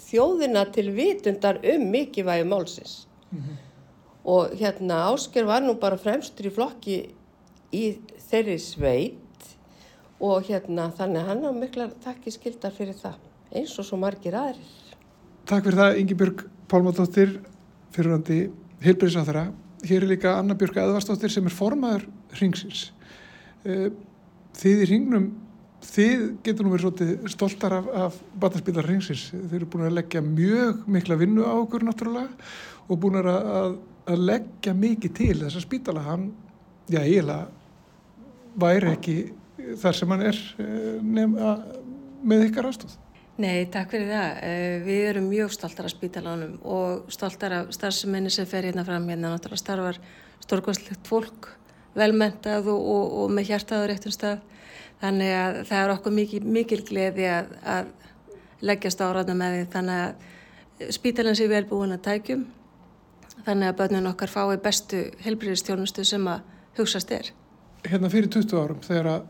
þjóðina 0.04 0.66
til 0.74 0.90
vitundar 0.94 1.62
um 1.62 1.88
mikilvægi 1.90 2.44
málsins. 2.50 3.06
Mm 3.30 3.40
-hmm. 3.40 3.63
Og 4.24 4.54
hérna 4.56 5.04
Ásker 5.10 5.44
var 5.48 5.62
nú 5.64 5.76
bara 5.80 6.00
fremstur 6.00 6.48
í 6.48 6.54
flokki 6.54 6.98
í 7.74 7.84
þeirri 8.30 8.56
sveit 8.62 9.50
og 10.22 10.46
hérna 10.48 10.88
þannig 10.96 11.28
hann 11.28 11.44
á 11.44 11.52
miklar 11.52 11.92
takki 12.04 12.32
skildar 12.32 12.72
fyrir 12.74 12.96
það 12.96 13.18
eins 13.54 13.74
og 13.78 13.86
svo 13.86 13.98
margir 14.00 14.34
aðrir. 14.38 14.72
Takk 15.44 15.68
fyrir 15.68 15.80
það 15.80 16.00
Ingi 16.00 16.16
Björg 16.18 16.46
Pálmadóttir 16.70 17.36
fyrirhandi 17.94 18.40
Hilbriðsáþara. 18.84 19.46
Hér 19.84 20.04
er 20.04 20.10
líka 20.14 20.34
Anna 20.38 20.56
Björg 20.58 20.80
Eðvarsdóttir 20.80 21.32
sem 21.32 21.46
er 21.46 21.54
formaður 21.54 22.06
ringsins. 22.40 22.86
Eh, 23.64 23.90
þið 24.56 24.84
í 24.84 24.88
ringnum, 24.88 25.26
þið 25.84 26.24
getur 26.46 26.66
nú 26.66 26.72
verið 26.72 27.28
stoltar 27.32 27.76
af, 27.76 27.90
af 28.06 28.20
batnarspílar 28.40 28.88
ringsins. 28.88 29.28
Þið 29.34 29.58
eru 29.60 29.68
búin 29.70 29.88
að 29.90 29.98
leggja 30.00 30.24
mjög 30.24 30.86
mikla 30.96 31.18
vinnu 31.20 31.44
á 31.44 31.52
okkur 31.60 31.84
náttúrulega 31.84 32.32
og 32.88 33.00
búin 33.00 33.20
að, 33.20 33.76
að, 34.04 34.12
að 34.12 34.26
leggja 34.30 34.74
mikið 34.74 35.14
til 35.16 35.38
þessa 35.42 35.62
spítala. 35.64 36.04
Hann, 36.04 36.28
já, 36.88 37.00
eiginlega 37.00 37.48
væri 38.60 38.92
ekki 38.92 39.16
þar 39.80 39.96
sem 39.96 40.12
hann 40.14 40.26
er 40.28 40.38
eh, 40.62 41.00
nefn, 41.02 41.40
með 42.24 42.46
ykkar 42.48 42.68
aðstóð. 42.68 42.98
Nei, 43.42 43.66
takk 43.72 43.90
fyrir 43.90 44.12
það. 44.12 44.36
Eh, 44.46 44.76
við 44.84 45.08
erum 45.10 45.26
mjög 45.26 45.54
stoltar 45.56 45.88
af 45.88 45.94
spítalánum 45.94 46.58
og 46.70 47.10
stoltar 47.12 47.56
af 47.56 47.72
starfseminni 47.74 48.30
sem 48.30 48.46
fer 48.46 48.68
hérna 48.68 48.84
fram 48.86 49.08
hérna. 49.10 49.32
Náttúrulega 49.34 49.62
starfar 49.62 49.98
stórkvæmslegt 50.44 51.08
fólk, 51.08 51.48
velmentað 51.98 52.68
og, 52.70 52.90
og, 52.94 53.16
og 53.24 53.32
með 53.34 53.50
hjartaður 53.50 53.94
eftir 53.96 54.14
stað. 54.14 54.44
Þannig 55.02 55.34
að 55.36 55.58
það 55.68 55.82
er 55.82 55.94
okkur 55.96 56.14
mikil, 56.14 56.42
mikil 56.46 56.80
gleði 56.86 57.26
að, 57.28 57.50
að 57.66 57.90
leggjast 58.64 59.02
áraðna 59.02 59.34
með 59.40 59.56
því. 59.56 59.64
Þannig 59.74 60.04
að 60.04 60.92
spítalinn 60.94 61.38
sé 61.38 61.48
vel 61.50 61.64
búin 61.68 61.96
að 61.96 62.04
tækjum. 62.06 62.46
Þannig 63.44 63.70
að 63.70 63.78
börnun 63.82 64.10
okkar 64.14 64.30
fái 64.32 64.56
bestu 64.62 65.04
helbriðistjónustu 65.24 66.04
sem 66.06 66.26
að 66.30 66.44
hugsast 66.78 67.10
er. 67.12 67.32
Hérna 67.84 68.08
fyrir 68.12 68.30
20 68.32 68.60
árum 68.60 68.84
þegar 68.84 69.10
að 69.10 69.24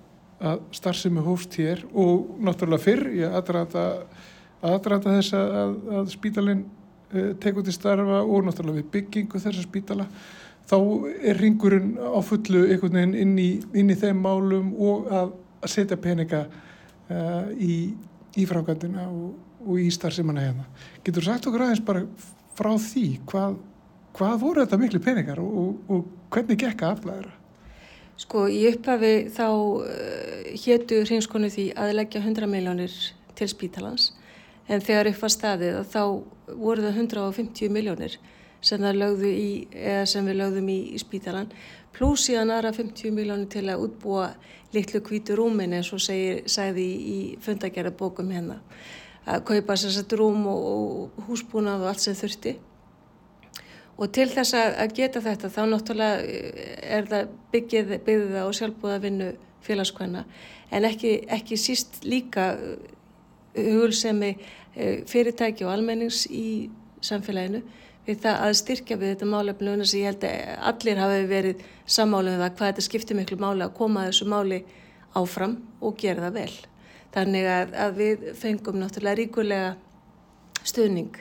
að 0.44 0.62
starfsemi 0.74 1.22
hófst 1.24 1.56
hér 1.60 1.84
og 1.92 2.38
náttúrulega 2.42 2.82
fyrr, 2.82 3.04
ég 3.16 3.34
aðranda 3.38 3.84
aðranda 4.64 5.18
þess 5.18 5.36
að, 5.38 5.76
að 5.98 6.10
spítalinn 6.14 6.64
uh, 6.64 7.30
tekur 7.40 7.64
til 7.66 7.74
starfa 7.76 8.22
og 8.22 8.48
náttúrulega 8.48 8.82
við 8.82 8.90
byggingu 8.96 9.40
þessa 9.42 9.64
spítala 9.64 10.08
þá 10.68 10.76
er 11.20 11.40
ringurinn 11.40 11.94
á 12.00 12.18
fullu 12.24 12.64
einhvern 12.66 12.98
veginn 12.98 13.16
inn 13.20 13.34
í, 13.38 13.50
inn 13.76 13.92
í 13.92 13.98
þeim 14.00 14.22
málum 14.24 14.72
og 14.80 15.10
að, 15.12 15.34
að 15.60 15.74
setja 15.74 16.00
peninga 16.00 16.46
uh, 16.48 17.52
í, 17.54 17.92
í 18.40 18.46
frákvæmdina 18.48 19.06
og, 19.10 19.34
og 19.64 19.80
í 19.80 19.90
starfsemanna 19.92 20.48
hérna. 20.48 20.66
Getur 21.04 21.28
sagt 21.28 21.46
okkur 21.48 21.68
aðeins 21.68 21.84
bara 21.84 22.06
frá 22.56 22.72
því 22.80 23.06
hvað, 23.28 23.60
hvað 24.14 24.36
voru 24.42 24.64
þetta 24.64 24.80
miklu 24.80 25.00
peningar 25.02 25.40
og, 25.42 25.56
og, 25.60 25.90
og 25.90 26.34
hvernig 26.34 26.60
gekka 26.60 26.92
aflæðira? 26.94 27.32
Sko 28.20 28.44
í 28.46 28.60
upphafi 28.70 29.14
þá 29.34 29.46
uh, 29.50 30.52
héttu 30.64 31.00
hreinskonu 31.02 31.50
því 31.50 31.70
að 31.74 31.96
leggja 31.98 32.22
100 32.22 32.50
miljónir 32.50 32.94
til 33.34 33.50
spítalans 33.50 34.12
en 34.70 34.80
þegar 34.80 35.10
upp 35.10 35.22
var 35.24 35.34
staðið 35.34 35.80
þá 35.90 36.02
voru 36.54 36.84
það 36.84 37.00
150 37.02 37.72
miljónir 37.74 38.18
sem, 38.64 38.84
sem 40.08 40.28
við 40.28 40.38
lögðum 40.40 40.68
í, 40.72 40.78
í 40.94 41.00
spítalan 41.02 41.50
pluss 41.94 42.28
síðan 42.28 42.52
aðra 42.54 42.72
50 42.74 43.14
miljónir 43.14 43.50
til 43.52 43.66
að 43.68 43.88
útbúa 43.88 44.30
litlu 44.74 45.00
kvítu 45.04 45.36
rúmin 45.38 45.74
eins 45.76 45.92
og 45.94 46.02
segir, 46.02 46.42
sagði 46.50 46.84
í, 46.86 46.94
í 46.94 47.18
fundagjara 47.42 47.92
bókum 47.94 48.30
hérna 48.34 48.60
að 49.24 49.44
kaupa 49.50 49.76
sérstaklega 49.80 50.20
rúm 50.20 50.46
og, 50.50 50.64
og 50.70 51.26
húsbúnað 51.28 51.84
og 51.84 51.92
allt 51.92 52.04
sem 52.04 52.16
þurfti 52.18 52.56
Og 53.94 54.10
til 54.10 54.26
þess 54.26 54.56
að 54.58 54.96
geta 54.96 55.22
þetta 55.22 55.50
þá 55.54 55.60
náttúrulega 55.70 56.22
eh, 56.26 56.96
er 56.98 57.06
það 57.10 57.34
byggið, 57.52 57.92
byggðið 58.06 58.34
það 58.34 58.48
og 58.48 58.56
sjálfbúða 58.58 58.98
vinnu 59.04 59.30
félagskvæna 59.64 60.24
en 60.74 60.88
ekki, 60.88 61.12
ekki 61.30 61.58
síst 61.60 62.02
líka 62.02 62.50
eh, 62.58 62.90
hugulsemi 63.54 64.32
eh, 64.34 65.04
fyrirtæki 65.06 65.66
og 65.66 65.76
almennings 65.76 66.24
í 66.26 66.72
samfélaginu 67.04 67.62
við 68.04 68.20
það 68.24 68.42
að 68.48 68.56
styrkja 68.60 68.98
við 69.00 69.14
þetta 69.14 69.30
málefnu 69.30 69.76
sem 69.84 70.02
ég 70.02 70.10
held 70.10 70.26
að 70.28 70.66
allir 70.72 71.00
hafi 71.00 71.22
verið 71.30 71.64
sammálið 71.86 72.34
um 72.36 72.42
það 72.42 72.58
hvað 72.58 72.72
þetta 72.72 72.86
skiptir 72.88 73.20
miklu 73.20 73.40
máli 73.40 73.64
að 73.64 73.76
koma 73.78 74.08
þessu 74.08 74.28
máli 74.28 74.60
áfram 75.14 75.56
og 75.80 75.96
gera 76.00 76.26
það 76.26 76.38
vel. 76.40 76.52
Þannig 77.14 77.48
að, 77.54 77.74
að 77.86 77.98
við 78.02 78.28
fengum 78.42 78.80
náttúrulega 78.82 79.20
ríkulega 79.22 79.72
stuðning 80.66 81.16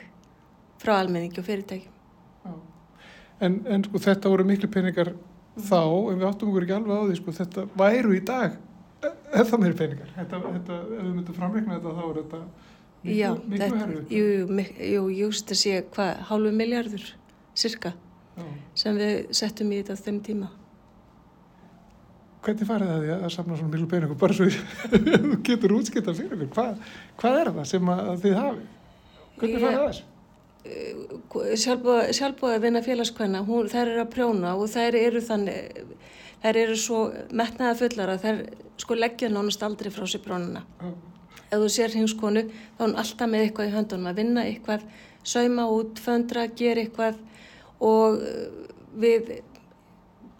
frá 0.82 0.98
almenningi 0.98 1.40
og 1.40 1.46
fyrirtæki. 1.46 1.93
En, 3.44 3.58
en 3.66 3.82
sko 3.84 3.98
þetta 3.98 4.30
voru 4.30 4.44
miklu 4.46 4.68
peningar 4.70 5.10
þá, 5.58 5.80
en 5.82 6.20
við 6.20 6.28
áttum 6.28 6.52
okkur 6.52 6.66
ekki 6.66 6.76
alveg 6.76 7.02
á 7.02 7.04
því 7.08 7.16
sko 7.18 7.34
þetta 7.40 7.66
væru 7.78 8.14
í 8.14 8.22
dag 8.24 8.54
það 9.34 9.60
meiri 9.62 9.76
peningar. 9.78 10.12
Þetta, 10.14 10.40
þetta, 10.44 10.78
ef 10.84 11.02
við 11.02 11.12
myndum 11.12 11.36
framregna 11.36 11.78
þetta 11.78 11.94
þá 11.98 12.02
er 12.04 12.18
þetta 12.20 12.40
miklu, 12.40 13.16
Já, 13.18 13.28
miklu 13.52 13.80
herru. 13.80 14.02
Jú, 14.10 14.26
jú, 14.94 15.06
jú, 15.18 15.30
þetta 15.38 15.58
sé 15.60 15.78
hvað, 15.94 16.12
hálfu 16.30 16.52
miljardur, 16.60 17.08
cirka, 17.64 17.94
Já. 18.38 18.44
sem 18.84 19.00
við 19.00 19.16
settum 19.40 19.72
í 19.72 19.80
þetta 19.82 19.98
þeim 20.06 20.20
tíma. 20.28 20.50
Hvernig 22.44 22.68
farið 22.68 22.90
það 22.92 23.04
því 23.04 23.12
að 23.16 23.30
samna 23.32 23.58
svona 23.58 23.72
miklu 23.72 23.90
peningum? 23.92 24.20
Bara 24.20 24.36
svo 24.36 24.48
þú 24.92 25.36
getur 25.48 25.76
útskipta 25.78 26.16
fyrir 26.16 26.40
mér. 26.40 26.50
Hva, 26.52 26.66
hvað 27.20 27.38
er 27.40 27.52
það 27.58 27.70
sem 27.72 27.94
þið 28.24 28.36
hafi? 28.40 28.66
Hvernig 29.38 29.64
farið 29.64 29.78
það 29.78 29.88
þessu? 29.88 30.10
Sjálfbúið 30.64 32.54
að 32.54 32.62
vinna 32.64 32.82
félagskvæna, 32.84 33.42
þær 33.44 33.88
eru 33.90 34.02
að 34.04 34.12
prjóna 34.14 34.54
og 34.56 34.70
þær 34.72 34.96
eru 34.98 35.20
þannig, 35.24 35.80
þær 36.44 36.60
eru 36.62 36.76
svo 36.80 37.00
metnaða 37.36 37.78
fullar 37.82 38.14
að 38.14 38.22
þær 38.24 38.40
sko 38.80 38.96
leggja 38.98 39.30
nánast 39.32 39.62
aldrei 39.62 39.92
frá 39.92 40.06
sér 40.08 40.24
prjónuna. 40.24 40.64
Mm. 40.80 40.94
Ef 41.44 41.60
þú 41.60 41.68
sér 41.70 41.94
hinskonu 41.94 42.46
þá 42.48 42.80
er 42.80 42.86
hún 42.86 42.96
alltaf 43.02 43.30
með 43.30 43.46
eitthvað 43.46 43.68
í 43.68 43.74
höndunum 43.74 44.10
að 44.10 44.20
vinna 44.22 44.46
eitthvað, 44.48 44.86
sauma 45.24 45.68
út, 45.72 46.00
föndra, 46.02 46.46
gera 46.56 46.82
eitthvað 46.82 47.20
og 47.84 48.18
uh, 48.18 48.64
við 49.00 49.36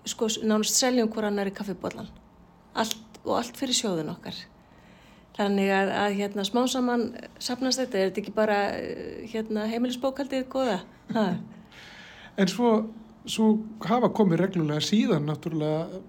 sko 0.09 0.29
nánast 0.43 0.77
seljum 0.77 1.13
hverjan 1.13 1.41
er 1.41 1.53
í 1.53 1.55
kaffibólan 1.55 2.11
allt, 2.75 2.99
og 3.25 3.39
allt 3.39 3.57
fyrir 3.57 3.77
sjóðun 3.77 4.13
okkar. 4.13 4.37
Þannig 5.35 5.71
að, 5.75 5.89
að 5.99 6.17
hérna, 6.21 6.45
smá 6.47 6.61
saman 6.71 7.09
sapnast 7.43 7.81
þetta, 7.83 7.99
er 7.99 8.11
þetta 8.11 8.21
ekki 8.23 8.35
bara 8.37 8.59
hérna, 9.33 9.67
heimilisbókaldið 9.71 10.45
goða? 10.53 10.79
En 12.39 12.51
svo, 12.51 12.71
svo 13.27 13.49
hafa 13.87 14.13
komið 14.15 14.45
reglulega 14.45 14.83
síðan 14.83 15.27
náttúrulega 15.27 16.01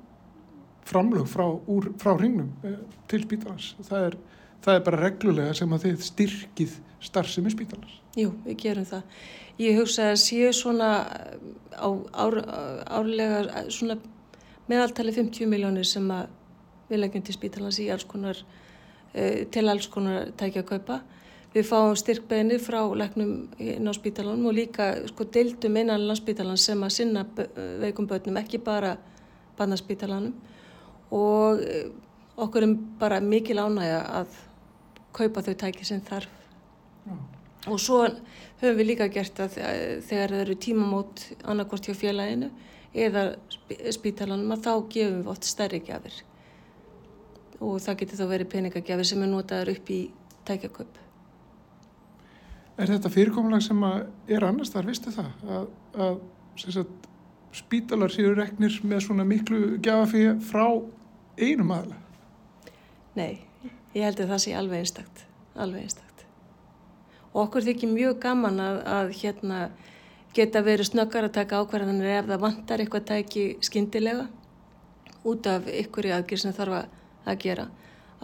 framlög 0.86 1.26
frá, 1.30 1.46
úr, 1.50 1.92
frá 2.02 2.14
hringnum 2.20 2.52
eh, 2.66 2.80
til 3.10 3.24
spítalans. 3.24 3.72
Það 3.88 4.08
er, 4.12 4.18
það 4.66 4.78
er 4.78 4.84
bara 4.88 5.02
reglulega 5.02 5.56
sem 5.58 5.74
að 5.74 5.88
þið 5.88 6.04
styrkið 6.10 6.76
starfsemi 7.06 7.54
spítalans. 7.54 7.96
Jú, 8.18 8.32
við 8.46 8.60
gerum 8.62 8.86
það. 8.90 9.24
Ég 9.62 9.80
hugsa 9.80 10.12
að 10.12 10.20
séu 10.22 10.52
svona 10.54 10.92
á, 11.74 11.90
ár, 12.14 12.38
árlega 13.00 13.66
svona 13.74 13.98
meðaltali 14.70 15.14
50 15.16 15.50
miljónir 15.50 15.90
sem 15.90 16.06
að 16.14 16.30
við 16.92 17.02
leggjum 17.02 17.26
til 17.26 17.38
spítalans 17.38 17.82
í 17.82 17.90
alls 17.90 18.06
konar 18.10 18.42
Eh, 18.42 18.62
til 19.16 19.70
alls 19.72 19.88
konar 19.88 20.32
tækja 20.38 20.64
að 20.64 20.72
kaupa. 20.74 21.00
Við 21.56 21.68
fáum 21.70 21.94
styrkbeðinni 21.96 22.58
frá 22.60 22.82
leknum 23.00 23.36
inn 23.64 23.88
á 23.88 23.94
spítalanum 23.96 24.50
og 24.50 24.58
líka 24.58 24.90
sko 25.08 25.24
deildum 25.32 25.78
innan 25.80 26.04
landspítalan 26.10 26.60
sem 26.60 26.82
að 26.84 26.96
sinna 26.98 27.24
veikum 27.80 28.10
börnum, 28.10 28.42
ekki 28.42 28.60
bara 28.60 28.98
barnaspítalanum 29.56 30.34
og 31.16 31.64
eh, 31.64 31.88
okkur 32.36 32.68
er 32.68 32.76
bara 33.00 33.22
mikil 33.24 33.62
ánægja 33.64 34.02
að 34.20 34.36
kaupa 35.16 35.46
þau 35.46 35.56
tæki 35.64 35.88
sem 35.88 36.04
þarf. 36.04 36.28
Já. 37.06 37.16
Og 37.72 37.80
svo 37.80 38.04
höfum 38.60 38.78
við 38.78 38.90
líka 38.92 39.08
gert 39.10 39.40
að 39.40 39.56
þegar 39.56 40.34
það 40.34 40.42
eru 40.44 40.56
tímamót 40.60 41.24
annarkort 41.48 41.88
hjá 41.88 41.96
félaginu 41.98 42.52
eða 42.94 43.30
spítalanum 43.96 44.52
að 44.54 44.68
þá 44.68 44.74
gefum 44.92 45.22
við 45.22 45.32
oft 45.32 45.48
stærri 45.48 45.80
gafir 45.88 46.20
og 47.60 47.80
það 47.84 48.00
getur 48.02 48.22
þá 48.22 48.28
verið 48.30 48.52
peningagjafir 48.52 49.10
sem 49.10 49.24
er 49.24 49.32
notaður 49.32 49.74
upp 49.76 49.92
í 49.94 50.00
tækjaköp. 50.48 51.02
Er 52.76 52.92
þetta 52.92 53.12
fyrirkomulag 53.12 53.64
sem 53.64 53.84
er 53.88 54.44
annars 54.44 54.74
þar, 54.74 54.90
vistu 54.90 55.14
það? 55.16 55.30
Að, 55.48 55.68
að 56.06 56.18
sagt, 56.60 57.08
spítalar 57.56 58.12
séu 58.12 58.34
reknir 58.36 58.76
með 58.84 59.06
svona 59.06 59.26
miklu 59.28 59.78
gjafafíja 59.80 60.36
frá 60.44 60.66
einum 61.40 61.72
aðla? 61.72 62.02
Nei, 63.16 63.46
ég 63.96 64.04
held 64.04 64.20
að 64.20 64.34
það 64.34 64.44
sé 64.44 64.56
alveg 64.60 64.84
einstakt. 64.84 65.24
Alveg 65.56 65.86
einstakt. 65.88 66.26
Og 67.32 67.46
okkur 67.46 67.64
þykir 67.64 67.92
mjög 67.92 68.20
gaman 68.24 68.60
að, 68.64 68.82
að 68.98 69.14
hérna, 69.22 69.62
geta 70.36 70.64
verið 70.64 70.90
snöggar 70.92 71.30
að 71.30 71.38
taka 71.38 71.62
ákvarðanir 71.64 72.12
ef 72.18 72.28
það 72.28 72.44
vantar 72.44 72.84
eitthvað 72.84 73.08
tæki 73.12 73.46
skindilega 73.64 74.28
út 75.26 75.48
af 75.48 75.68
ykkur 75.72 76.10
í 76.10 76.14
aðgjör 76.16 76.44
sem 76.44 76.56
þarf 76.56 76.80
að 76.82 77.02
að 77.26 77.42
gera. 77.46 77.68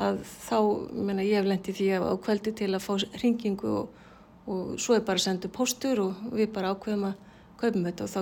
Að 0.02 0.22
þá, 0.24 0.58
menna, 0.96 1.26
ég 1.26 1.42
hef 1.42 1.50
lendið 1.50 1.78
því 1.78 1.90
á 2.00 2.16
kvöldi 2.24 2.56
til 2.58 2.72
að 2.72 2.86
fá 2.86 2.94
ringingu 3.22 3.76
og, 3.82 4.00
og 4.48 4.74
svo 4.82 4.96
er 4.98 5.06
bara 5.06 5.22
sendu 5.22 5.52
postur 5.52 6.06
og 6.08 6.26
við 6.32 6.54
bara 6.56 6.74
ákveðum 6.74 7.12
að 7.12 7.20
kaupum 7.62 7.86
þetta 7.90 8.08
og 8.08 8.14
þá 8.16 8.22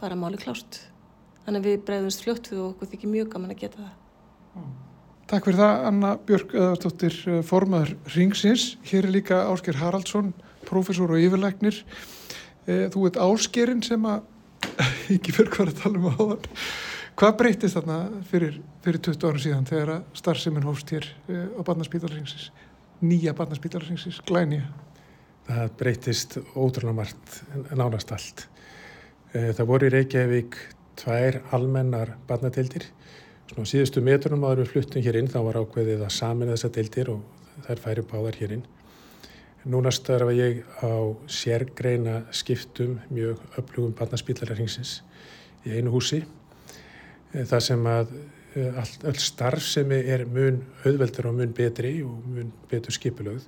bara 0.00 0.18
máli 0.18 0.38
klást 0.40 0.82
þannig 1.44 1.64
að 1.64 1.68
við 1.68 1.82
breyðumst 1.88 2.22
fljótt 2.24 2.50
við 2.52 2.60
og 2.62 2.68
okkur 2.74 2.90
þykir 2.92 3.12
mjög 3.14 3.32
gaman 3.32 3.54
að 3.54 3.62
geta 3.64 3.82
það. 3.82 4.68
Takk 5.30 5.46
fyrir 5.46 5.60
það 5.60 5.84
Anna 5.88 6.10
Björk 6.26 6.54
Öðarstóttir 6.58 7.16
formaður 7.46 7.92
Ringsins. 8.16 8.64
Hér 8.90 9.06
er 9.06 9.14
líka 9.14 9.44
Ásker 9.46 9.78
Haraldsson, 9.78 10.32
profesor 10.66 11.14
og 11.14 11.22
yfirleiknir. 11.22 11.78
Þú 12.66 13.04
ert 13.08 13.20
Áskerinn 13.22 13.82
sem 13.86 14.06
að, 14.10 14.24
ekki 15.14 15.34
fyrir 15.36 15.70
að 15.70 15.76
tala 15.80 16.00
um 16.02 16.08
áðan, 16.10 16.48
hvað 17.20 17.34
breytist 17.36 17.76
þarna 17.76 17.96
fyrir, 18.30 18.54
fyrir 18.80 19.02
20 19.04 19.26
ára 19.28 19.40
síðan 19.42 19.66
þegar 19.68 19.90
að 19.92 20.04
starfseminn 20.16 20.64
hófst 20.64 20.92
hér 20.94 21.08
á 21.28 21.60
barnaspítalaringsins, 21.68 22.46
nýja 23.04 23.34
barnaspítalaringsins, 23.36 24.22
glænija? 24.28 24.70
Það 25.50 25.74
breytist 25.82 26.38
ótrúlega 26.54 26.96
margt, 26.96 27.42
nánast 27.76 28.14
allt. 28.16 28.46
Það 29.34 29.62
voru 29.68 29.90
í 29.90 29.92
Reykjavík 29.92 30.56
tvær 31.02 31.40
almennar 31.56 32.14
barnadeildir. 32.28 32.88
Svona 33.50 33.68
síðustu 33.68 34.00
metrunum 34.06 34.48
áður 34.48 34.64
við 34.64 34.72
fluttum 34.72 35.04
hér 35.04 35.20
inn 35.20 35.28
þá 35.28 35.40
var 35.50 35.60
ákveðið 35.60 36.06
að 36.06 36.16
samina 36.16 36.56
þessa 36.56 36.72
deildir 36.78 37.12
og 37.12 37.62
þær 37.68 37.84
færi 37.84 38.08
báðar 38.08 38.40
hér 38.40 38.56
inn. 38.56 38.66
Núna 39.68 39.92
starfa 39.92 40.32
ég 40.32 40.64
á 40.80 40.92
sérgreina 41.28 42.22
skiptum 42.32 42.96
mjög 43.12 43.42
öflugum 43.60 43.92
barnaspílararhingsins 43.98 45.02
í 45.68 45.76
einu 45.76 45.92
húsi. 45.92 46.24
Það 47.30 47.62
sem 47.62 47.86
að 47.86 48.14
all, 48.80 48.92
all 49.06 49.18
starf 49.22 49.62
sem 49.62 49.92
er 49.94 50.24
mun 50.26 50.60
auðveldur 50.82 51.30
og 51.30 51.36
mun 51.38 51.52
betri 51.54 52.00
og 52.02 52.24
mun 52.26 52.52
betur 52.70 52.96
skipulögð. 52.96 53.44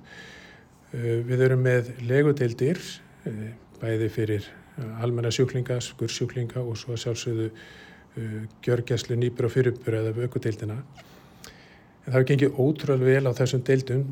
Við 0.93 1.41
erum 1.41 1.63
með 1.65 1.89
legudeildir, 2.05 2.79
bæði 3.81 4.09
fyrir 4.13 4.49
almenna 5.01 5.31
sjúklinga, 5.33 5.79
skursjúklinga 5.83 6.61
og 6.61 6.77
svo 6.79 6.97
sjálfsögðu 6.97 7.49
gjörgjæslu 8.63 9.17
nýpur 9.17 9.49
og 9.49 9.55
fyrirbur 9.55 9.97
eða 9.99 10.13
vökudeildina. 10.17 10.77
En 12.03 12.11
það 12.11 12.17
hefur 12.17 12.29
gengið 12.29 12.59
ótrúlega 12.61 13.09
vel 13.09 13.31
á 13.31 13.37
þessum 13.37 13.63
deildum 13.65 14.05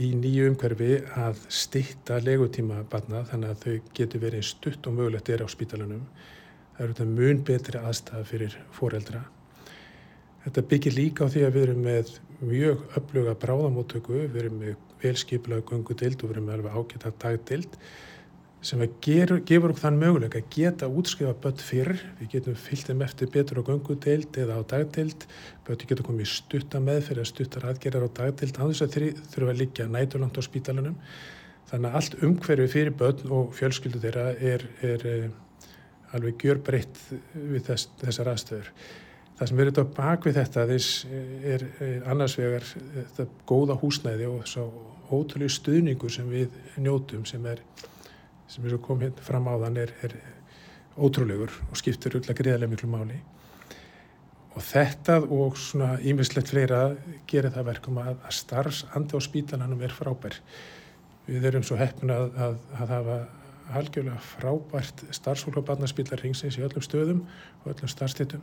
í 0.00 0.12
nýju 0.16 0.48
umhverfi 0.50 0.92
að 1.20 1.40
stitta 1.52 2.18
legutíma 2.24 2.82
barna 2.90 3.24
þannig 3.28 3.52
að 3.52 3.64
þau 3.64 3.90
getur 3.98 4.22
verið 4.22 4.46
stutt 4.48 4.88
og 4.88 4.96
mögulegt 4.96 5.28
er 5.28 5.44
á 5.44 5.48
spítalunum. 5.52 6.06
Það 6.82 6.88
eru 6.88 6.94
þetta 6.98 7.12
mun 7.14 7.40
betri 7.46 7.78
aðstæða 7.78 8.20
fyrir 8.26 8.54
foreldra. 8.74 9.18
Þetta 10.42 10.62
byggir 10.72 10.94
líka 10.96 11.26
á 11.26 11.30
því 11.30 11.42
að 11.46 11.52
við 11.54 11.66
erum 11.66 11.84
með 11.86 12.08
mjög 12.40 12.80
öfluga 12.98 13.34
bráðamóttöku, 13.44 14.16
við 14.24 14.38
erum 14.40 14.56
með 14.58 14.72
velskipilaga 15.04 15.62
gungudeild 15.68 16.16
og 16.24 16.24
við 16.24 16.34
erum 16.34 16.48
með 16.48 16.56
alveg 16.56 16.80
ágæta 16.80 17.12
dagdeild 17.22 17.76
sem 18.66 18.82
að 18.82 18.96
gerur, 19.06 19.44
gefur 19.46 19.70
okkur 19.70 19.82
þann 19.84 20.00
möguleika 20.00 20.40
að 20.42 20.48
geta 20.56 20.88
útskrifa 20.90 21.36
börn 21.44 21.62
fyrr. 21.68 21.92
Við 22.18 22.32
getum 22.34 22.58
fyllt 22.64 22.90
þeim 22.90 23.06
eftir 23.06 23.30
betur 23.36 23.62
á 23.62 23.66
gungudeild 23.68 24.40
eða 24.42 24.58
á 24.58 24.62
dagdeild. 24.74 25.28
Börn 25.68 25.84
getur 25.86 26.08
komið 26.08 26.32
stutta 26.32 26.82
meðferð 26.82 27.22
eða 27.22 27.30
stuttar 27.30 27.68
aðgerðar 27.70 28.10
á 28.10 28.16
dagdeild 28.18 28.58
þess 28.58 28.86
að 28.88 28.98
þeir 28.98 29.22
þurfa 29.36 29.54
að 29.54 29.62
liggja 29.62 29.86
næturlangt 29.86 30.38
á 30.38 30.42
spítalunum. 30.50 30.98
Þannig 31.70 31.94
að 31.94 32.02
allt 32.02 32.20
umhverfi 32.26 32.68
fyrir 32.74 32.98
börn 32.98 33.34
og 33.38 33.54
fjölskyldu 33.58 34.02
þeirra 34.02 34.28
er, 34.34 34.66
er, 34.82 35.06
er 35.06 35.26
alveg 36.16 36.44
gjör 36.46 36.60
breytt 36.64 36.98
við 37.34 37.64
þess, 37.68 37.88
þessar 38.02 38.32
aðstöður. 38.34 38.72
Það 39.38 39.48
sem 39.48 39.58
verður 39.58 39.72
þetta 39.72 39.96
bak 39.96 40.26
við 40.26 40.38
þetta 40.38 40.66
er, 40.68 41.64
er 41.82 42.02
annars 42.12 42.36
vegar 42.38 42.66
þetta 42.66 43.26
góða 43.48 43.78
húsnæði 43.80 44.28
og 44.28 44.44
svo 44.50 44.66
ótrúlega 45.12 45.52
stuðningur 45.52 46.12
sem 46.12 46.28
við 46.30 46.52
njótum 46.80 47.24
sem 47.28 47.44
er 47.50 47.62
sem 48.52 48.64
er 48.68 48.78
koma 48.84 49.06
hérna 49.06 49.24
fram 49.24 49.48
á 49.48 49.54
þann 49.64 49.78
er, 49.80 49.92
er 50.04 50.16
ótrúlegur 51.00 51.52
og 51.70 51.78
skiptir 51.80 52.18
öll 52.18 52.26
að 52.26 52.38
greiðarlega 52.40 52.72
miklu 52.74 52.90
máli 52.92 53.18
og 54.52 54.64
þetta 54.66 55.18
og 55.24 55.56
svona 55.60 55.94
ímislegt 56.04 56.52
fleira 56.52 56.82
gerir 57.30 57.54
það 57.54 57.70
verkum 57.70 58.00
að, 58.02 58.18
að 58.20 58.36
starfsandi 58.36 59.16
á 59.16 59.20
spítalanum 59.24 59.84
er 59.84 59.94
frábær 59.96 60.36
við 61.26 61.48
erum 61.48 61.64
svo 61.64 61.78
heppin 61.80 62.12
að, 62.12 62.28
að, 62.36 62.58
að 62.76 62.92
hafa 62.96 63.18
algjörlega 63.78 64.18
frábært 64.26 65.04
starfsfólk 65.14 65.60
á 65.60 65.68
barnaspílar 65.72 66.22
ringsins 66.22 66.58
í 66.58 66.64
öllum 66.66 66.84
stöðum 66.84 67.22
og 67.62 67.70
öllum 67.74 67.90
starfstittum 67.90 68.42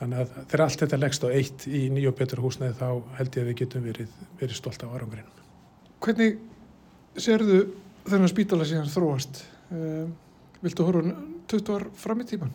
þannig 0.00 0.24
að 0.24 0.34
þegar 0.40 0.64
allt 0.66 0.82
þetta 0.84 1.00
leggst 1.00 1.24
á 1.24 1.28
eitt 1.30 1.66
í 1.70 1.84
nýju 1.94 2.10
og 2.10 2.18
betur 2.18 2.42
húsnæði 2.44 2.76
þá 2.80 2.88
held 3.20 3.38
ég 3.38 3.44
að 3.44 3.48
við 3.50 3.58
getum 3.62 3.86
verið, 3.86 4.18
verið 4.40 4.58
stolt 4.58 4.84
á 4.84 4.88
árangurinn. 4.90 5.30
Hvernig 6.04 6.38
serðu 7.16 7.60
þennan 8.04 8.32
spítala 8.32 8.66
síðan 8.68 8.90
þróast? 8.92 9.44
Um, 9.72 10.12
viltu 10.64 10.86
horfa 10.86 11.14
20 11.50 11.74
ár 11.76 11.84
fram 11.98 12.22
í 12.24 12.28
tíman 12.28 12.54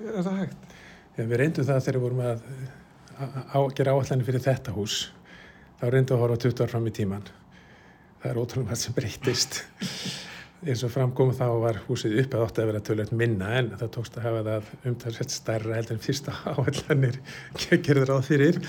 er 0.00 0.24
það 0.24 0.38
hægt? 0.44 0.76
Ja, 1.16 1.24
við 1.24 1.36
reyndum 1.40 1.66
það 1.66 1.82
þegar 1.84 1.98
við 1.98 2.04
vorum 2.06 2.22
að, 2.24 2.42
að 3.58 3.68
gera 3.78 3.94
áallanir 3.96 4.28
fyrir 4.28 4.44
þetta 4.44 4.74
hús 4.76 4.96
þá 5.80 5.84
reyndum 5.88 6.14
við 6.14 6.16
að 6.16 6.24
horfa 6.24 6.42
20 6.46 6.64
ár 6.64 6.72
fram 6.74 6.88
í 6.88 6.94
tíman 6.96 7.30
það 8.22 8.30
er 8.30 8.40
ótrúlega 8.40 8.70
hvað 8.70 8.82
sem 8.82 8.96
breytist 8.96 9.60
eins 10.66 10.84
og 10.84 10.92
framkom 10.92 11.32
þá 11.36 11.46
var 11.62 11.80
húsið 11.86 12.18
upp 12.24 12.36
að 12.36 12.44
ótti 12.46 12.62
að 12.62 12.70
vera 12.72 12.84
tölvöld 12.84 13.16
minna 13.16 13.54
en 13.58 13.72
það 13.80 13.94
tókst 13.96 14.18
að 14.18 14.26
hafa 14.28 14.44
það 14.48 14.70
umtalsett 14.90 15.34
starra 15.34 15.78
heldur 15.78 15.96
en 15.96 16.04
fyrsta 16.04 16.36
áallanir 16.52 17.20
gerður 17.86 18.14
á 18.14 18.18
fyrir 18.26 18.60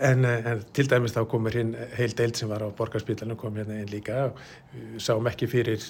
En, 0.00 0.24
en 0.24 0.62
til 0.72 0.86
dæmis 0.88 1.12
þá 1.12 1.26
komur 1.28 1.52
hinn 1.52 1.74
heil 1.98 2.14
deild 2.16 2.38
sem 2.38 2.48
var 2.48 2.62
á 2.64 2.72
borgarspítalunum 2.72 3.36
kom 3.36 3.58
hérna 3.60 3.76
einn 3.76 3.90
líka 3.92 4.30
sáum 4.96 5.28
ekki 5.28 5.48
fyrir 5.50 5.82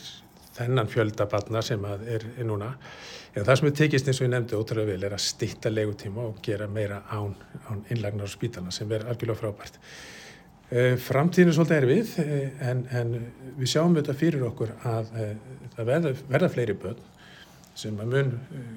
þennan 0.56 0.90
fjöldabatna 0.90 1.62
sem 1.62 1.84
er, 1.86 2.24
er 2.26 2.46
núna. 2.46 2.72
En 3.36 3.46
það 3.46 3.60
sem 3.60 3.68
er 3.70 3.76
tekist 3.78 4.10
eins 4.10 4.20
og 4.20 4.26
ég 4.26 4.32
nefndi 4.32 4.58
ótrúlega 4.58 4.90
vel 4.90 5.06
er 5.06 5.14
að 5.14 5.22
stitta 5.22 5.70
legutíma 5.70 6.24
og 6.26 6.40
gera 6.42 6.66
meira 6.66 7.04
án, 7.14 7.36
án 7.70 7.84
innlagnar 7.94 8.26
á 8.26 8.34
spítaluna 8.34 8.74
sem 8.74 8.90
er 8.90 9.06
algjörlega 9.06 9.38
frábært. 9.44 9.78
Framtíðin 10.70 11.50
er 11.50 11.56
svolítið 11.56 11.80
erfið 11.80 12.10
en, 12.62 12.84
en 12.94 13.08
við 13.58 13.72
sjáum 13.72 13.96
þetta 13.96 14.14
fyrir 14.14 14.44
okkur 14.46 14.70
að 14.86 15.08
það 15.74 15.88
verða, 15.88 16.12
verða 16.30 16.50
fleiri 16.54 16.76
börn 16.78 17.00
sem 17.80 17.98
að 18.02 18.12
mun 18.12 18.30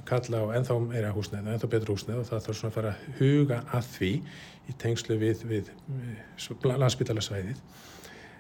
kalla 0.08 0.41
á 0.41 0.45
ennþá 0.58 0.77
meira 0.88 1.12
húsnæð, 1.13 1.51
ennþá 1.53 1.69
betur 1.69 1.93
húsnæð 1.93 2.21
og 2.21 2.27
það 2.29 2.43
þarf 2.47 2.60
svona 2.60 2.71
að 2.71 2.77
fara 2.77 2.93
að 2.93 3.19
huga 3.19 3.60
að 3.77 3.88
því 3.93 4.12
í 4.69 4.75
tengslu 4.79 5.17
við, 5.21 5.45
við, 5.49 5.71
landsbytalasvæðið. 6.63 7.63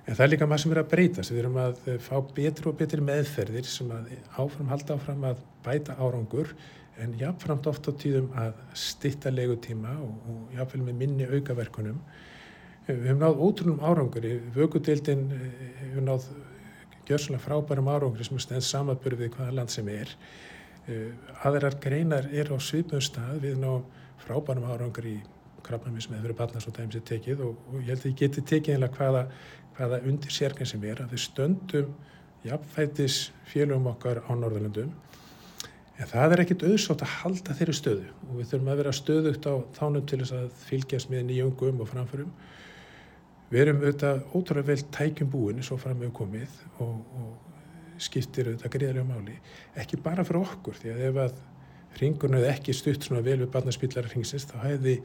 En 0.03 0.17
það 0.17 0.25
er 0.25 0.31
líka 0.33 0.47
maður 0.49 0.63
sem 0.63 0.73
er 0.73 0.81
að 0.81 0.91
breytast. 0.91 1.31
Við 1.31 1.41
erum 1.43 1.59
að 1.63 1.81
fá 2.03 2.15
betri 2.35 2.69
og 2.71 2.77
betri 2.79 3.05
meðferðir 3.05 3.67
sem 3.69 3.91
að 3.95 4.11
áfram 4.35 4.71
halda 4.71 4.97
áfram 4.97 5.25
að 5.29 5.43
bæta 5.63 5.95
árangur 5.99 6.51
en 7.01 7.15
jáfnframt 7.19 7.69
oft 7.71 7.87
á 7.87 7.91
tíðum 8.01 8.29
að 8.39 8.57
stitta 8.77 9.31
legutíma 9.33 9.95
og, 10.03 10.13
og 10.29 10.57
jáfnvel 10.57 10.83
með 10.89 10.99
minni 11.03 11.27
aukaverkunum. 11.29 12.01
Við 12.87 13.05
hefum 13.07 13.21
náð 13.21 13.43
ótrúnum 13.47 13.83
árangur. 13.83 14.25
Í 14.27 14.39
vökudeildin 14.55 15.27
hefur 15.33 16.03
náð 16.03 16.25
gjörsanlega 17.07 17.43
frábærum 17.43 17.91
árangur 17.91 18.27
sem 18.27 18.39
er 18.39 18.43
stendst 18.43 18.73
samanbörð 18.73 19.23
við 19.23 19.35
hvaða 19.37 19.57
land 19.59 19.71
sem 19.71 19.87
er. 19.91 20.11
Aðrar 21.47 21.77
greinar 21.83 22.27
er 22.31 22.51
á 22.51 22.57
svipnum 22.59 23.03
stað 23.03 23.39
við 23.45 23.61
náðum 23.61 23.85
frábærum 24.23 24.67
árangur 24.71 25.07
í 25.07 25.17
krabbamins 25.63 26.09
með 26.11 26.25
fyrir 26.25 26.37
barnas 26.39 26.67
og 26.67 26.75
dæmis 26.75 26.99
er 26.99 27.05
tekið 27.07 27.43
og, 27.45 27.59
og 27.71 27.79
ég 27.79 27.93
held 27.93 28.03
að 28.03 28.09
ég 28.09 28.17
geti 28.19 28.43
tekið 28.51 28.75
einlega 28.75 28.97
hvaða, 28.97 29.23
hvaða 29.77 29.99
undir 30.09 30.35
sérginn 30.35 30.69
sem 30.69 30.83
er 30.87 31.01
að 31.03 31.15
við 31.15 31.23
stöndum 31.23 31.93
jafnfætis 32.43 33.19
félögum 33.47 33.87
okkar 33.93 34.19
á 34.27 34.31
Norðurlandum 34.35 34.91
en 35.93 36.09
það 36.09 36.35
er 36.35 36.43
ekkit 36.43 36.65
auðsótt 36.67 37.05
að 37.05 37.15
halda 37.21 37.55
þeirri 37.59 37.77
stöðu 37.77 38.09
og 38.27 38.33
við 38.39 38.49
þurfum 38.51 38.71
að 38.73 38.81
vera 38.81 38.95
stöðugt 38.99 39.47
á 39.47 39.53
þánum 39.77 40.07
til 40.09 40.19
þess 40.23 40.35
að 40.39 40.49
fylgjast 40.65 41.11
með 41.13 41.25
nýjungum 41.29 41.83
og 41.83 41.91
framförum 41.93 42.33
við 43.53 43.63
erum 43.63 43.81
auðvitað 43.83 44.21
ótrúlega 44.33 44.69
vel 44.71 44.85
tækjum 44.97 45.33
búin 45.33 45.65
svo 45.65 45.77
fram 45.81 45.99
með 46.01 46.13
komið 46.17 46.61
og, 46.83 46.95
og 47.21 48.01
skiptir 48.01 48.49
auðvitað 48.49 48.75
greiðlega 48.77 49.07
máli 49.07 49.35
ekki 49.79 50.01
bara 50.03 50.25
fyrir 50.27 50.41
okkur 50.43 50.79
því 50.79 50.93
að 50.93 51.03
ef 51.09 51.19
að 51.27 51.35
ringurinn 52.01 52.39
hefði 52.39 52.53
ekki 52.55 52.73
stutt 52.73 53.05
svona 53.05 53.21
vel 53.25 53.37
við 53.43 53.51
barnaspillar 53.53 54.09
ringsins 54.09 54.47
þá 54.49 54.57
hefði 54.65 54.97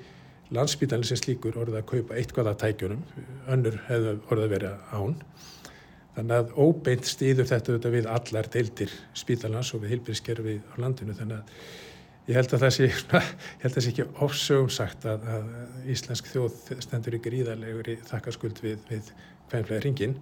landsbítalinn 0.54 1.06
sem 1.06 1.20
slíkur 1.20 1.58
orðið 1.60 1.82
að 1.82 1.88
kaupa 1.90 2.16
eitthvað 2.16 2.50
að 2.52 2.60
tækjunum, 2.62 3.02
önnur 3.52 3.76
hefðu 3.88 4.14
orðið 4.30 4.46
að 4.46 4.54
vera 4.54 4.70
án. 4.96 5.18
Þannig 6.16 6.38
að 6.38 6.54
óbeint 6.56 7.06
stýður 7.06 7.50
þetta 7.50 7.72
auðvitað 7.74 7.94
við 7.94 8.08
allar 8.14 8.48
deildir 8.54 8.94
spítalans 9.16 9.74
og 9.74 9.84
við 9.84 9.92
hilbyrðiskerfið 9.94 10.62
á 10.72 10.74
landinu. 10.82 11.16
Þannig 11.18 11.42
að 11.42 11.52
ég 12.28 12.36
held 12.36 12.52
að 12.52 12.64
það 12.66 12.74
sé, 12.76 12.90
að 13.64 13.80
sé 13.80 13.90
ekki 13.92 14.06
ofsögum 14.24 14.70
sagt 14.72 15.06
að, 15.08 15.26
að 15.32 15.90
íslensk 15.94 16.28
þjóð 16.32 16.62
stendur 16.84 17.18
ykkur 17.18 17.40
íðarlegur 17.40 17.92
í 17.94 17.98
þakkarskuld 18.08 18.62
við, 18.64 18.80
við 18.90 19.12
hvernflega 19.48 19.84
ringin 19.86 20.18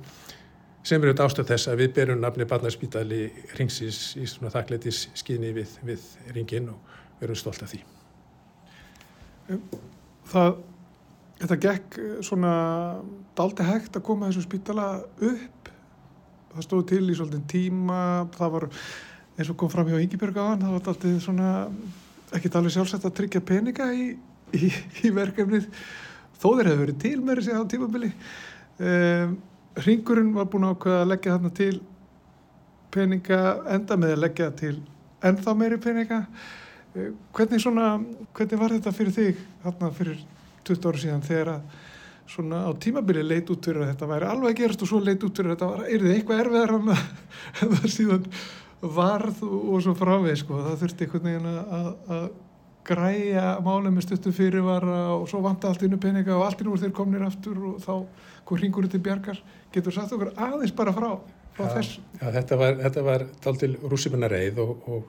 sem 0.87 1.03
eru 1.03 1.16
ástöð 1.19 1.49
þess 1.51 1.71
að 1.71 1.81
við 1.83 1.95
berum 1.97 2.23
nafni 2.23 2.47
barnarspítali 2.47 3.25
ringsins 3.59 4.14
í 4.21 4.27
svona 4.31 4.53
þakkleitis 4.55 5.09
skýni 5.19 5.51
við, 5.57 5.73
við 5.87 6.05
ringin 6.37 6.71
og 6.71 6.95
verum 7.19 7.38
stolt 7.38 7.64
af 7.64 7.73
því. 7.73 7.81
Það, 10.31 10.61
þetta 11.42 11.59
gekk 11.64 11.99
svona 12.29 12.53
daldi 13.38 13.66
hægt 13.66 13.99
að 13.99 14.07
koma 14.07 14.31
þessu 14.31 14.47
spítala 14.47 14.87
upp. 15.03 15.73
Það 16.55 16.66
stóð 16.69 16.87
til 16.92 17.03
í 17.03 17.19
svolítið 17.19 17.45
tíma, 17.51 18.01
það 18.37 18.55
var 18.55 18.69
eins 19.37 19.51
og 19.53 19.57
kom 19.61 19.70
fram 19.72 19.88
hjá 19.90 20.01
Íngibjörg 20.01 20.38
á 20.40 20.44
hann, 20.49 20.62
það 20.64 20.75
var 20.77 20.85
daldi 20.87 21.12
svona 21.20 21.51
ekki 22.37 22.51
alveg 22.57 22.75
sjálfsagt 22.75 23.07
að 23.07 23.16
tryggja 23.20 23.42
peninga 23.44 23.88
í, 23.92 24.07
í, 24.57 24.70
í 25.05 25.12
verkefnið. 25.14 25.68
Þó 26.37 26.49
þeir 26.57 26.70
hefur 26.70 26.83
verið 26.85 26.99
til 27.05 27.16
með 27.20 27.40
þessi 27.40 27.57
á 27.57 27.62
tímabili. 27.72 28.11
Um, 28.77 29.37
Ringurinn 29.87 30.33
var 30.37 30.49
búin 30.53 30.68
ákveða 30.68 31.03
að 31.05 31.11
leggja 31.12 31.37
þarna 31.37 31.53
til 31.57 31.75
peninga 32.96 33.40
enda 33.77 33.99
með 34.01 34.14
að 34.14 34.22
leggja 34.25 34.51
til 34.57 34.77
ennþá 35.27 35.57
meiri 35.57 35.81
peninga. 35.85 36.22
Uh, 36.96 37.11
hvernig 37.37 37.64
svona, 37.64 37.96
hvernig 38.37 38.62
var 38.62 38.77
þetta 38.77 38.96
fyrir 38.96 39.16
þig 39.16 39.42
þarna 39.64 39.92
fyrir 39.96 40.22
20 40.66 40.88
ára 40.90 41.03
síðan 41.05 41.27
þegar 41.29 41.53
að 41.57 41.83
svona 42.27 42.64
á 42.66 42.70
tímabili 42.83 43.22
leit 43.22 43.51
út 43.53 43.62
fyrir 43.62 43.85
að 43.85 43.92
þetta 43.92 44.09
væri 44.11 44.27
alveg 44.27 44.57
gerast 44.59 44.81
og 44.83 44.88
svo 44.90 44.99
leit 44.99 45.22
út 45.22 45.37
fyrir 45.37 45.53
að 45.53 45.55
þetta 45.55 45.68
var, 45.70 45.83
er 45.87 46.03
þið 46.03 46.14
eitthvað 46.14 46.40
erfiðar 46.42 46.72
en 47.62 47.77
það 47.77 47.92
síðan 47.94 48.25
varð 48.83 49.43
og 49.47 49.79
svo 49.85 49.95
frávið 49.97 50.41
sko, 50.43 50.61
það 50.65 50.83
þurfti 50.83 51.07
einhvern 51.07 51.29
veginn 51.31 51.49
að, 51.53 51.95
að 52.17 52.27
græja 52.87 53.47
málið 53.65 53.95
með 53.95 54.07
stuttu 54.07 54.33
fyrirvara 54.35 54.99
og 55.17 55.27
svo 55.31 55.41
vanta 55.45 55.71
allt 55.71 55.85
innu 55.87 55.99
peninga 56.03 56.37
og 56.37 56.45
allt 56.47 56.61
innu 56.62 56.75
voru 56.75 56.85
þeir 56.85 56.95
komnir 56.97 57.25
aftur 57.27 57.59
og 57.73 57.81
þá 57.83 57.95
hvað 58.47 58.62
ringur 58.62 58.87
þetta 58.87 59.03
bjargar, 59.09 59.41
getur 59.75 59.97
sagt 59.97 60.15
okkur 60.15 60.35
aðeins 60.37 60.75
bara 60.77 60.95
frá, 60.95 61.09
frá 61.57 61.65
Já, 61.65 61.73
þess 61.79 61.97
já, 62.21 62.29
þetta 62.37 62.61
var, 62.61 62.79
þetta 62.85 63.07
var 63.09 63.27
daldil 63.47 63.73
rússipunnareið 63.83 64.61
og, 64.62 64.87
og 64.87 65.09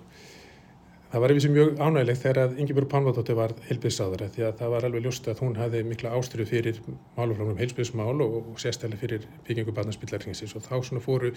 það 1.12 1.23
var 1.23 1.34
yfir 1.36 1.53
mjög 1.53 1.84
ánægilegt 1.84 2.23
þegar 2.23 2.41
að 2.43 2.58
Ingeborg 2.63 2.89
Pálmadóttir 2.91 3.38
var 3.38 3.53
heilbíðsáður 3.67 4.25
því 4.34 4.47
að 4.47 4.58
það 4.63 4.73
var 4.73 4.88
alveg 4.88 5.06
ljóst 5.06 5.30
að 5.30 5.43
hún 5.45 5.60
hafði 5.60 5.84
mikla 5.88 6.15
ástriðu 6.17 6.49
fyrir 6.49 6.82
málufrámum 7.19 7.62
heilbíðsmál 7.62 8.17
og, 8.25 8.41
og 8.41 8.60
sérstæli 8.63 8.99
fyrir 8.99 9.30
byggingu 9.47 9.75
barnaspillarringsins 9.77 10.58
og 10.58 10.65
þá 10.65 10.75
svona 10.82 11.03
fóru 11.03 11.32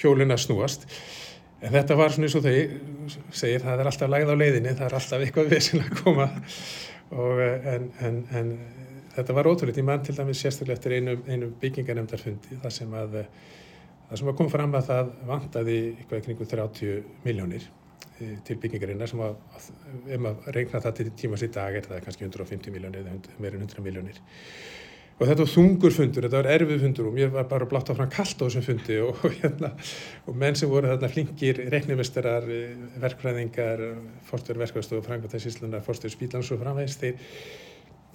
hjólina 0.00 0.38
snúast 0.40 0.86
en 1.60 1.74
þetta 1.74 1.96
var 1.98 2.14
svona 2.14 2.28
eins 2.28 2.36
og 2.38 2.44
þau 2.46 3.30
segir 3.42 3.64
það 3.64 3.82
er 3.82 3.90
alltaf 3.90 4.12
lægð 4.12 4.32
á 4.32 4.36
leiðinni, 4.40 4.76
það 4.78 4.86
er 4.88 4.98
alltaf 5.00 5.24
eitthvað 5.26 5.50
við 5.54 5.70
að 5.80 5.96
koma. 6.02 6.28
Og, 7.10 7.40
en, 7.42 7.88
en, 8.06 8.20
en 8.38 8.52
þetta 9.16 9.34
var 9.36 9.48
ótrúlega, 9.50 9.80
ég 9.80 9.86
mann 9.88 10.04
til 10.06 10.14
dæmis 10.16 10.42
sérstaklega 10.44 10.78
eftir 10.78 10.94
einu, 10.98 11.16
einu 11.26 11.50
byggingarnemndarfundi 11.60 12.60
þar 12.62 12.74
sem 12.74 12.94
að 12.94 13.18
það 14.10 14.18
sem 14.20 14.30
að 14.30 14.38
koma 14.40 14.52
fram 14.54 14.74
að 14.74 14.88
það 14.88 15.12
vantaði 15.28 15.76
eitthvað 15.92 16.24
kringu 16.26 16.46
30 16.50 17.10
miljónir 17.26 17.66
eh, 18.18 18.36
til 18.46 18.56
byggingarinnar 18.62 19.10
sem 19.10 19.22
að, 19.22 19.36
ef 20.06 20.22
maður 20.22 20.56
reikna 20.56 20.82
það 20.82 20.96
til 20.98 21.08
tímas 21.22 21.44
í 21.46 21.50
dag 21.54 21.78
er 21.78 21.86
það 21.86 22.04
kannski 22.06 22.26
150 22.26 22.74
miljónir 22.74 23.04
eða 23.04 23.42
meirinn 23.42 23.66
100 23.66 23.86
miljónir 23.86 24.22
og 25.20 25.28
þetta 25.28 25.44
var 25.44 25.50
þungur 25.52 25.92
fundur, 25.92 26.24
þetta 26.26 26.38
var 26.38 26.48
erfið 26.54 26.84
fundur 26.86 27.08
og 27.10 27.16
mér 27.18 27.32
var 27.34 27.48
bara 27.50 27.66
blátt 27.68 27.90
áfram 27.92 28.08
kallt 28.12 28.40
á 28.40 28.44
þessum 28.46 28.64
fundi 28.64 28.96
og, 29.04 29.18
og, 29.20 29.34
hérna, 29.42 29.70
og 30.24 30.38
menn 30.40 30.56
sem 30.56 30.70
voru 30.70 30.88
þarna 30.88 31.10
flinkir 31.12 31.60
reiknumestarar, 31.74 32.46
verkfræðingar 33.02 33.82
fórstur 34.30 34.60
verkvæðstofu, 34.62 35.04
frangværtarsíslunar 35.04 35.84
fórstur 35.84 36.12
spílans 36.12 36.48
og 36.54 36.62
framvegist 36.62 37.04
þeir 37.04 37.20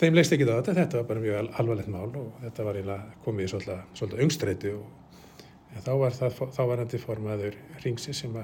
þeim 0.02 0.18
leist 0.18 0.34
ekki 0.34 0.50
á 0.50 0.58
þetta, 0.58 0.76
þetta 0.82 1.00
var 1.02 1.08
bara 1.12 1.24
mjög 1.28 1.52
alvarlegt 1.62 1.94
mál 1.94 2.10
og 2.10 2.42
þetta 2.42 2.68
var 2.72 2.82
komið 3.28 3.46
í 3.46 3.52
svolítið, 3.54 4.18
öngstræti 4.26 4.74
og 4.74 5.86
þá 5.86 5.94
var 6.02 6.18
það 6.18 6.42
þá 6.58 6.62
var 6.72 6.82
hann 6.82 6.92
til 6.92 7.04
formaður 7.04 7.62
ringsi 7.86 8.18
sem 8.18 8.36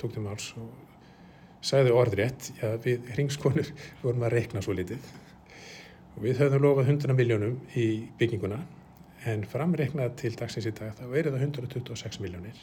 tók 0.00 0.14
til 0.14 0.26
máls 0.26 0.50
og 0.58 0.68
sagði 1.62 1.94
orðrétt, 1.94 2.52
já 2.58 2.74
við 2.82 3.08
ringskonur 3.14 3.72
vorum 4.02 4.26
að 4.26 4.38
reikna 4.40 4.62
svo 4.62 4.74
litið 4.74 5.06
og 6.18 6.24
við 6.26 6.40
höfðum 6.42 6.64
lofað 6.64 6.88
100 6.90 7.14
miljónum 7.14 7.52
í 7.78 7.86
bygginguna 8.18 8.58
en 9.30 9.44
framreiknað 9.46 10.16
til 10.18 10.32
dagsins 10.34 10.66
í 10.66 10.72
dag 10.74 10.96
þá 10.98 11.04
er 11.06 11.28
það 11.30 11.44
126 11.46 12.18
miljónir 12.24 12.58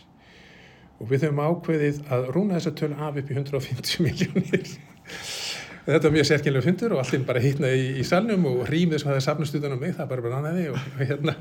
og 0.99 1.07
við 1.07 1.23
höfum 1.27 1.39
ákveðið 1.39 2.01
að 2.11 2.27
rúna 2.35 2.57
þessa 2.57 2.73
tölu 2.75 2.97
af 2.99 3.19
upp 3.21 3.31
í 3.31 3.37
150 3.37 4.03
miljónir 4.03 4.73
þetta 5.85 6.01
var 6.09 6.15
mjög 6.17 6.27
sérkynlega 6.31 6.65
fundur 6.65 6.95
og 6.97 7.03
allir 7.03 7.23
bara 7.29 7.43
hittna 7.45 7.71
í, 7.71 7.85
í 8.01 8.03
salnum 8.07 8.43
og 8.51 8.65
rýmið 8.67 9.03
sem 9.03 9.11
hafði 9.13 9.23
safnast 9.23 9.55
utan 9.59 9.75
á 9.75 9.77
mig, 9.79 9.95
það 9.95 10.11
bara 10.11 10.25
bara 10.27 10.41
annaði 10.41 10.67
og, 10.73 10.81
og, 10.91 10.99
hérna, 11.05 11.37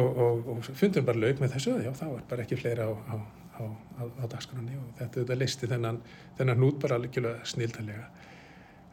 og, 0.00 0.50
og 0.54 0.70
fundur 0.70 1.04
bara 1.04 1.24
laug 1.26 1.44
með 1.44 1.56
þessu, 1.58 1.76
já 1.84 1.92
það 2.00 2.16
var 2.16 2.24
bara 2.32 2.46
ekki 2.46 2.60
fleira 2.62 2.88
á, 2.88 2.92
á, 2.96 3.14
á, 3.60 3.64
á 4.08 4.24
dagskránni 4.24 4.80
og 4.80 4.88
þetta, 5.02 5.12
þetta 5.18 5.38
listi 5.40 5.68
þennan, 5.68 6.00
þennan 6.40 6.60
hnút 6.62 6.80
bara 6.80 7.00
alveg 7.00 7.32
snildalega 7.52 8.08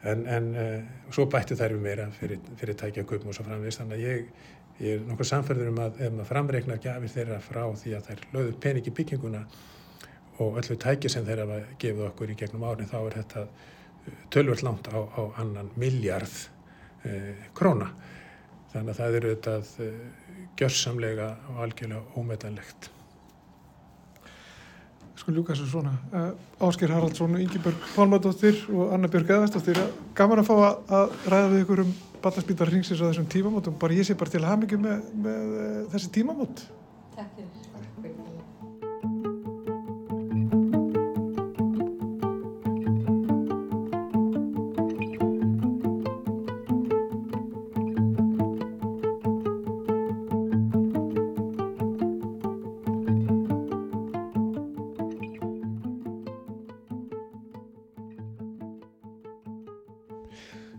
en, 0.04 0.26
en 0.28 0.52
uh, 0.54 0.76
svo 1.14 1.26
bætti 1.32 1.58
þær 1.58 1.78
við 1.78 1.88
meira 1.88 2.10
fyrir, 2.14 2.44
fyrir 2.60 2.78
tækja 2.78 3.06
köpum 3.08 3.32
og 3.32 3.38
svo 3.38 3.48
framvist 3.48 3.82
þannig 3.82 3.98
að 3.98 4.06
ég, 4.06 4.28
ég 4.84 5.00
er 5.00 5.08
nokkuð 5.08 5.32
samferður 5.32 5.72
um 5.72 5.82
að 5.86 6.04
ef 6.06 6.14
maður 6.14 6.30
framreiknar 6.34 6.84
gafir 6.84 7.14
þeirra 7.16 7.40
frá 7.42 7.64
því 7.82 7.96
að 7.98 8.12
þær 8.12 8.28
lögðu 8.36 8.60
pening 8.66 8.92
í 8.92 8.96
bygginguna 9.00 9.42
og 10.44 10.60
öllu 10.62 10.78
tæki 10.78 11.10
sem 11.10 11.26
þeirra 11.26 11.64
gefið 11.82 12.06
okkur 12.12 12.34
í 12.34 12.38
gegnum 12.38 12.68
árin 12.68 12.90
þá 12.90 13.00
er 13.00 13.18
þetta 13.22 13.48
tölvöld 14.34 14.64
langt 14.64 14.88
á, 14.94 14.98
á 15.02 15.22
annan 15.42 15.72
miljard 15.76 16.36
eh, 17.04 17.48
króna. 17.58 17.90
Þannig 18.74 18.94
að 18.94 19.00
það 19.00 19.18
eru 19.20 19.34
þetta 19.34 19.56
eh, 19.84 19.98
gjörsamlega 20.60 21.32
og 21.50 21.64
algjörlega 21.66 22.22
ómetanlegt. 22.22 22.92
Sko 25.18 25.34
ljúka 25.34 25.56
þessu 25.56 25.68
svona. 25.72 25.96
Uh, 26.14 26.68
Ásker 26.68 26.92
Haraldsson, 26.94 27.38
Ingeborg 27.42 27.90
Pálmadóttir 27.96 28.60
og 28.70 28.94
Anna 28.94 29.10
Björg 29.12 29.34
Eðvarsdóttir. 29.34 29.80
Gaman 30.18 30.44
að 30.44 30.50
fá 30.52 30.56
að, 30.58 30.82
ræða 31.34 31.52
við 31.54 31.64
ykkur 31.66 31.84
um 31.86 31.94
Ballarspítar 32.22 32.74
ringsins 32.74 33.02
á 33.02 33.10
þessum 33.10 33.30
tímamótum. 33.34 33.78
Bara 33.82 33.98
ég 33.98 34.06
sé 34.06 34.18
bara 34.18 34.34
til 34.34 34.46
mikið 34.46 34.84
með, 34.86 35.14
með 35.28 35.56
uh, 35.58 35.80
þessi 35.96 36.14
tímamót. 36.20 36.68
Takk 37.18 37.34
fyrir. 37.34 37.57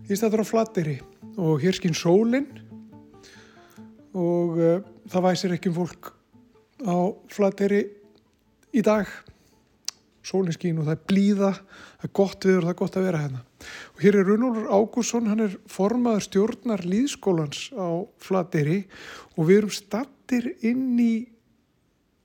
Ég 0.09 0.17
stættur 0.17 0.41
á 0.41 0.49
Flatteri 0.49 0.95
og 1.37 1.59
hér 1.61 1.77
skinn 1.77 1.93
sólinn 1.93 2.47
og 4.17 4.55
uh, 4.57 4.79
það 5.05 5.27
væsir 5.27 5.53
ekki 5.53 5.69
um 5.69 5.75
fólk 5.83 6.09
á 6.81 7.13
Flatteri 7.29 7.83
í 8.73 8.81
dag. 8.81 9.05
Sólinn 10.25 10.57
skinn 10.57 10.81
og 10.81 10.89
það 10.89 10.95
er 10.95 11.05
blíða, 11.13 11.53
það 12.01 12.09
er 12.09 12.15
gott 12.23 12.49
viður 12.49 12.63
og 12.63 12.65
það 12.65 12.73
er 12.73 12.81
gott 12.81 12.97
að 12.97 13.07
vera 13.11 13.23
hérna. 13.27 13.45
Og 13.93 14.03
hér 14.07 14.19
er 14.23 14.27
Runólfur 14.33 14.73
Ágússon, 14.79 15.29
hann 15.29 15.45
er 15.45 15.61
formaður 15.69 16.27
stjórnar 16.31 16.87
líðskólans 16.89 17.69
á 17.77 17.89
Flatteri 18.25 18.81
og 19.37 19.45
við 19.45 19.61
erum 19.61 19.77
stattir 19.77 20.55
inn 20.65 20.97
í 20.97 21.13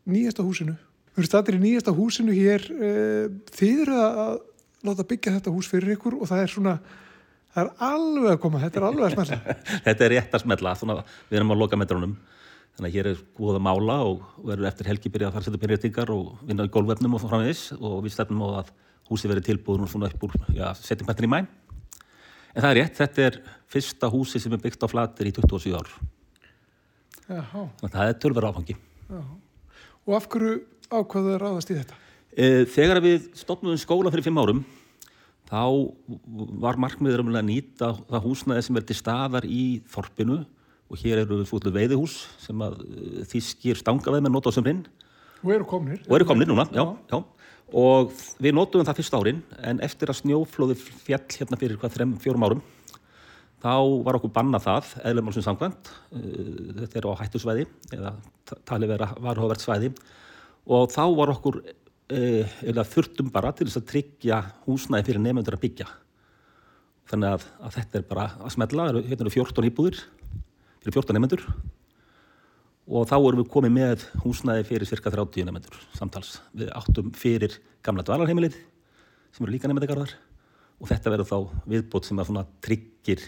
nýjasta 0.08 0.48
húsinu. 0.48 0.80
Við 1.12 1.26
erum 1.26 1.34
stattir 1.34 1.60
í 1.60 1.65
nýjasta 1.67 2.00
húsinu 2.00 2.39
hér. 2.39 2.63
Uh, 2.72 3.28
þið 3.52 3.88
eru 3.89 4.04
að 4.08 4.36
láta 4.88 5.12
byggja 5.12 5.39
þetta 5.41 5.52
hús 5.52 5.67
fyrir 5.67 5.98
ykkur 5.98 6.22
og 6.22 6.30
það 6.32 6.48
er 6.48 6.60
svona 6.60 6.82
Það 7.54 7.63
er 7.63 7.84
alveg 7.86 8.32
að 8.32 8.39
koma, 8.42 8.62
þetta 8.63 8.80
er 8.80 8.86
alveg 8.88 9.06
að 9.06 9.13
smelta. 9.13 9.58
þetta 9.88 10.06
er 10.06 10.13
rétt 10.16 10.38
að 10.38 10.46
svona, 10.80 10.96
við 11.30 11.39
erum 11.39 11.54
á 11.54 11.62
lokametrónum. 11.62 12.16
Þannig 12.74 12.89
að 12.89 12.96
hér 12.96 13.10
er 13.12 13.20
búið 13.38 13.60
að 13.60 13.66
mála 13.68 13.98
og 14.08 14.24
verður 14.42 14.70
eftir 14.72 14.89
helgi 14.89 15.12
byrjað 15.13 15.30
að 15.30 15.36
fara 15.36 15.44
að 15.44 15.50
setja 15.52 15.62
byrjatingar 15.62 16.12
og 16.16 16.39
vinna 16.50 16.66
í 16.66 16.72
gólvefnum 16.74 17.13
og 17.13 17.22
framvegis 17.22 17.62
og 17.78 18.00
við 18.02 18.16
stefnum 18.16 18.42
á 18.42 18.63
að 18.63 18.72
húsi 19.12 19.30
verið 19.30 19.46
tilbúið 19.52 19.86
svona 19.92 20.10
upp 20.10 20.26
úr 20.26 20.34
setjum 20.82 21.12
hættin 21.12 21.28
í 21.28 21.32
mæn. 21.36 21.50
En 22.54 22.66
það 22.66 22.70
er 22.72 22.80
rétt, 22.80 22.98
þetta 22.98 23.28
er 23.28 23.39
fyrsta 23.70 24.10
húsi 24.10 24.42
sem 24.42 24.58
er 24.58 24.62
byggt 24.63 24.86
á 24.86 24.88
flatir 24.89 25.30
í 25.30 25.36
27 25.38 25.78
ár. 25.78 25.94
Jáhá. 27.30 27.62
Þannig 27.78 27.89
að 27.92 27.98
það 28.00 28.10
er 28.10 28.20
tölver 28.26 28.50
áfangi. 28.50 28.78
Jáhá. 29.13 29.36
Og 30.04 30.18
af 30.18 30.30
hverju 30.34 30.56
ákvaðu 30.89 31.36
að 31.36 31.42
ráðast 31.46 31.70
í 31.70 31.78
þetta? 31.78 32.00
E, 32.34 32.48
þegar 32.74 33.00
við 33.06 33.30
stopnum 33.38 33.78
skóla 33.78 34.10
fyrir 34.13 34.26
fimm 34.26 34.42
árum 34.42 34.66
þá 35.54 35.63
var 36.63 36.80
markmiður 36.82 37.22
um 37.22 37.32
að 37.38 37.48
nýta 37.52 37.92
það 38.10 38.26
húsnaði 38.26 38.66
sem 38.66 38.80
er 38.80 38.86
til 38.89 38.98
staðar 38.98 39.46
í 39.46 39.63
þorpinu. 39.94 40.42
Og 40.92 41.00
hér 41.02 41.24
eru 41.24 41.39
við 41.39 41.48
fútlu 41.50 41.72
veiðihús 41.74 42.18
sem 42.44 42.60
að 42.62 42.82
þýskir 43.32 43.80
stangaveð 43.80 44.26
með 44.26 44.34
nota 44.36 44.52
á 44.54 44.56
sömrinn 44.58 44.84
og 45.44 45.54
eru 45.56 45.66
komnir. 45.68 46.04
Og 46.08 46.18
eru 46.18 46.28
komnir 46.28 46.48
núna, 46.48 46.66
já, 46.72 46.84
já. 47.10 47.18
og 47.74 48.13
við 48.44 48.56
notum 48.56 48.86
það 48.86 49.00
fyrst 49.00 49.18
árin 49.18 49.42
en 49.63 49.82
eftir 49.84 50.12
að 50.12 50.22
snjóflóði 50.22 50.78
fjall 50.78 51.26
hérna 51.34 51.60
fyrir 51.60 51.80
hvað 51.82 51.98
þrem, 51.98 52.13
fjórum 52.24 52.46
árum 52.48 52.63
þá 53.63 53.76
var 54.06 54.20
okkur 54.20 54.34
banna 54.36 54.60
það 54.62 54.92
eðlumál 55.08 55.36
sem 55.36 55.46
samkvæmt. 55.46 55.92
Þetta 56.82 57.00
er 57.00 57.08
á 57.08 57.20
hættusvæði 57.22 57.68
eða 57.96 58.13
talið 58.68 58.94
vera 58.94 59.10
varhóvert 59.24 59.63
svæði. 59.63 59.94
Og 60.68 60.92
þá 60.92 61.04
var 61.16 61.32
okkur 61.34 61.62
eða 62.13 62.86
þurftum 62.88 63.30
bara 63.34 63.52
til 63.56 63.67
þess 63.67 63.82
að 63.82 63.89
tryggja 63.91 64.39
húsnæði 64.65 65.10
fyrir 65.10 65.23
nefnendur 65.23 65.58
að 65.58 65.63
byggja 65.65 65.88
þannig 67.12 67.36
að, 67.36 67.45
að 67.60 67.78
þetta 67.78 67.99
er 67.99 68.06
bara 68.10 68.26
að 68.39 68.54
smella, 68.56 68.89
hérna 68.95 69.26
eru 69.26 69.34
14 69.34 69.69
íbúðir 69.69 70.02
fyrir 70.84 70.97
14 70.97 71.17
nefnendur 71.17 71.45
og 72.84 73.08
þá 73.08 73.15
erum 73.17 73.41
við 73.41 73.52
komið 73.54 73.76
með 73.78 74.06
húsnæði 74.23 74.67
fyrir 74.67 74.89
cirka 74.89 75.13
30 75.13 75.47
nefnendur 75.47 75.80
samtals, 75.95 76.38
við 76.52 76.71
áttum 76.76 77.12
fyrir 77.15 77.58
gamla 77.86 78.06
dvalarheimilið 78.08 78.58
sem 79.34 79.45
eru 79.45 79.56
líka 79.56 79.69
nefnendagarðar 79.71 80.15
og 80.80 80.89
þetta 80.91 81.13
verður 81.13 81.30
þá 81.30 81.38
viðbót 81.73 82.10
sem 82.10 82.19
að 82.19 82.43
tryggir 82.63 83.23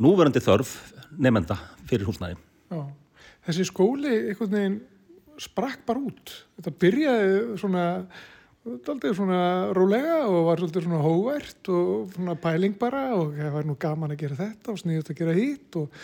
núverandi 0.00 0.40
þörf 0.42 0.76
nefnda 1.18 1.56
fyrir 1.88 2.08
húsnæði. 2.08 2.38
Já. 2.70 2.80
Þessi 3.48 3.66
skóli 3.68 4.12
einhvern 4.30 4.52
veginn 4.54 4.78
sprakk 5.38 5.84
bara 5.86 6.02
út. 6.02 6.32
Þetta 6.58 6.72
byrjaði 6.82 7.58
svona, 7.60 7.84
aldrei 8.78 9.12
svona 9.16 9.42
rólega 9.76 10.20
og 10.26 10.48
var 10.48 10.62
svolítið 10.62 10.88
svona 10.88 11.02
hóvært 11.04 11.70
og 11.74 12.16
svona 12.16 12.36
pæling 12.42 12.78
bara 12.80 13.04
og 13.16 13.36
það 13.38 13.54
var 13.54 13.68
nú 13.68 13.76
gaman 13.80 14.14
að 14.14 14.24
gera 14.24 14.40
þetta 14.42 14.74
og 14.74 14.80
sniðut 14.82 15.12
að 15.12 15.20
gera 15.22 15.36
hitt 15.38 15.78
og 15.80 16.02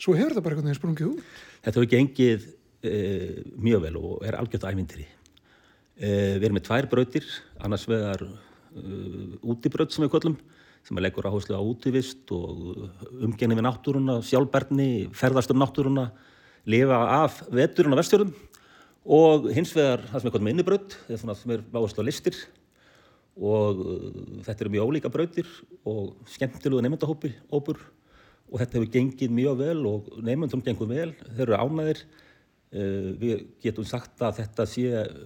svo 0.00 0.14
hefur 0.16 0.34
þetta 0.34 0.44
bara 0.46 0.56
einhvern 0.56 0.70
veginn 0.70 0.80
sprungið 0.80 1.10
út. 1.10 1.34
Þetta 1.64 1.80
hefur 1.80 1.90
gengið 1.96 2.46
e, 2.86 2.94
mjög 3.58 3.84
vel 3.88 3.98
og 4.00 4.22
er 4.28 4.38
algjört 4.38 4.68
ævintýri. 4.70 5.08
E, 6.00 6.08
við 6.38 6.46
erum 6.48 6.56
með 6.60 6.66
tvær 6.70 6.88
brautir, 6.94 7.28
annars 7.60 7.84
vegar 7.90 8.24
e, 8.24 8.30
útibraut 9.42 9.92
sem 9.92 10.06
við 10.06 10.14
köllum, 10.14 10.38
sem 10.86 10.96
er 10.96 11.04
leggur 11.04 11.26
áherslu 11.28 11.58
á 11.58 11.60
útivist 11.60 12.30
og 12.32 12.86
umgenni 13.20 13.58
við 13.58 13.66
náttúruna, 13.66 14.20
sjálfberðni, 14.24 15.10
ferðast 15.12 15.52
um 15.52 15.60
náttúruna, 15.60 16.06
lifa 16.70 17.02
af 17.18 17.42
veturinn 17.52 17.92
á 17.92 18.00
vestjörðum 18.00 18.32
og 19.04 19.48
hins 19.54 19.72
vegar 19.76 20.02
það 20.10 20.20
sem 20.20 20.28
er 20.28 20.34
komið 20.34 20.54
innibraut, 20.54 20.96
sem 21.08 21.54
er 21.54 21.62
áherslu 21.72 22.04
á 22.04 22.08
listir. 22.08 22.36
Og 23.40 23.78
uh, 23.80 24.08
þetta 24.44 24.64
eru 24.64 24.72
mjög 24.74 24.90
ólíka 24.90 25.12
brautir 25.12 25.48
og 25.88 26.16
skemmtilegu 26.28 26.82
nefndahópur 26.84 27.36
og 27.50 28.58
þetta 28.58 28.76
hefur 28.76 28.90
gengið 28.90 29.32
mjög 29.32 29.60
vel 29.60 29.84
og 29.86 30.10
nefndum 30.26 30.64
gengur 30.66 30.90
vel, 30.90 31.14
þeir 31.36 31.46
eru 31.46 31.56
ánæðir 31.56 32.02
uh, 32.02 33.08
við 33.22 33.46
getum 33.62 33.86
sagt 33.88 34.20
að 34.26 34.42
þetta 34.42 34.66
sé 34.68 34.90
uh, 35.04 35.22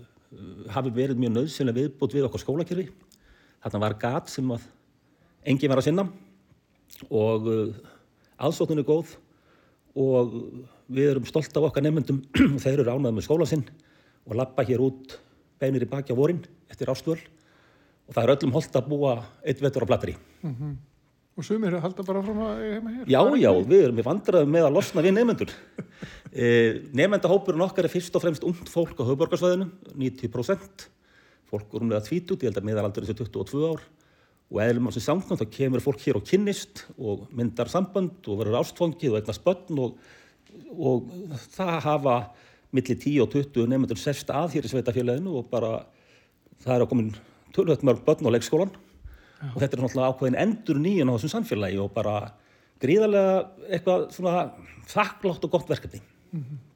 hafi 0.74 0.92
verið 0.94 1.24
mjög 1.24 1.34
nöðsynlega 1.38 1.80
viðbútt 1.80 2.14
við 2.14 2.28
okkar 2.28 2.44
skólakerfi. 2.44 2.87
Þarna 3.64 3.82
var 3.87 3.98
gat 3.98 4.30
sem 4.30 4.54
að 4.54 4.68
enginn 5.50 5.72
var 5.72 5.80
að 5.80 5.88
sinna. 5.88 6.06
Og 7.08 7.46
aðsóknin 8.37 8.82
er 8.82 8.87
góð. 8.87 9.14
Og 9.94 10.34
við 10.88 11.10
erum 11.14 11.28
stolt 11.28 11.56
af 11.56 11.68
okkar 11.68 11.84
nefndum 11.84 12.22
og 12.54 12.60
þeir 12.62 12.82
eru 12.82 12.94
ánæðið 12.94 13.18
með 13.18 13.26
skóla 13.26 13.48
sinn 13.48 13.64
og 14.24 14.36
lappa 14.38 14.64
hér 14.66 14.82
út 14.84 15.18
beinir 15.60 15.84
í 15.84 15.90
baki 15.90 16.12
á 16.12 16.18
vorin 16.18 16.42
eftir 16.72 16.90
ástvöld 16.92 17.22
og 18.04 18.16
það 18.16 18.24
er 18.24 18.34
öllum 18.34 18.56
holdt 18.56 18.76
að 18.76 18.90
búa 18.90 19.14
eitt 19.44 19.62
vetur 19.64 19.86
á 19.86 19.90
platteri. 19.90 20.16
Mm 20.42 20.54
-hmm. 20.54 20.74
Og 21.34 21.44
sumir 21.44 21.74
halda 21.82 22.02
bara 22.06 22.22
fram 22.22 22.38
að 22.38 22.58
heima 22.62 22.90
hér? 22.94 23.06
Já, 23.10 23.20
já, 23.42 23.50
við 23.66 23.80
erum 23.84 23.96
við 23.96 24.06
vandraðum 24.06 24.52
með 24.54 24.66
að 24.66 24.74
losna 24.76 25.02
við 25.02 25.14
nefnendur. 25.16 25.50
e, 26.32 26.44
Nefndahópurinn 26.94 27.64
okkar 27.64 27.84
er 27.84 27.90
fyrst 27.90 28.14
og 28.14 28.22
fremst 28.22 28.44
ungt 28.44 28.68
fólk 28.70 29.00
á 29.00 29.08
höfuborgarsvæðinu, 29.08 29.66
90%. 29.98 30.86
Fólk 31.50 31.74
er 31.74 31.82
umlega 31.82 32.06
tvítut, 32.06 32.38
ég 32.38 32.52
held 32.52 32.60
að 32.60 32.68
meðalaldur 32.68 33.02
er 33.02 33.18
22 33.18 33.66
ár 33.66 33.82
og 34.54 34.60
eðlum 34.62 34.86
alls 34.86 35.00
í 35.00 35.02
samkvæmt 35.02 35.40
þá 35.42 35.50
kemur 35.56 35.82
fólk 35.82 36.04
hér 36.04 36.20
og 36.20 36.26
kynnist 36.28 36.84
og 36.94 37.26
myndar 37.34 37.70
samband 37.72 38.28
og 38.28 38.38
verður 38.38 38.60
ástfangið 38.60 39.14
og 39.14 39.18
eignast 39.18 39.42
börn 39.42 39.80
og, 39.82 39.96
og 40.74 41.10
það 41.54 41.76
hafa 41.84 42.16
millir 42.74 42.98
10 42.98 43.20
og 43.22 43.30
20 43.34 43.68
nefnendur 43.70 44.00
sérst 44.00 44.30
að 44.34 44.56
hér 44.56 44.66
í 44.66 44.72
sveitafélaginu 44.72 45.36
og 45.38 45.50
bara 45.50 45.84
það 46.64 46.74
er 46.74 46.84
að 46.84 46.90
komin 46.90 47.12
tölvöld 47.54 47.84
mörg 47.86 48.02
börn 48.06 48.26
á 48.26 48.34
leikskólan 48.34 48.72
Já. 48.74 49.50
og 49.52 49.58
þetta 49.60 49.76
er 49.76 49.82
náttúrulega 49.84 50.10
ákveðin 50.10 50.40
endur 50.42 50.80
nýjun 50.82 51.10
á 51.10 51.14
þessum 51.14 51.34
samfélagi 51.36 51.80
og 51.82 51.92
bara 51.94 52.16
gríðarlega 52.82 53.34
eitthvað 53.70 54.06
svona 54.16 54.34
þakklátt 54.90 55.46
og 55.46 55.52
gott 55.54 55.70
verkefni. 55.70 56.00
Mm 56.32 56.40
-hmm. 56.40 56.73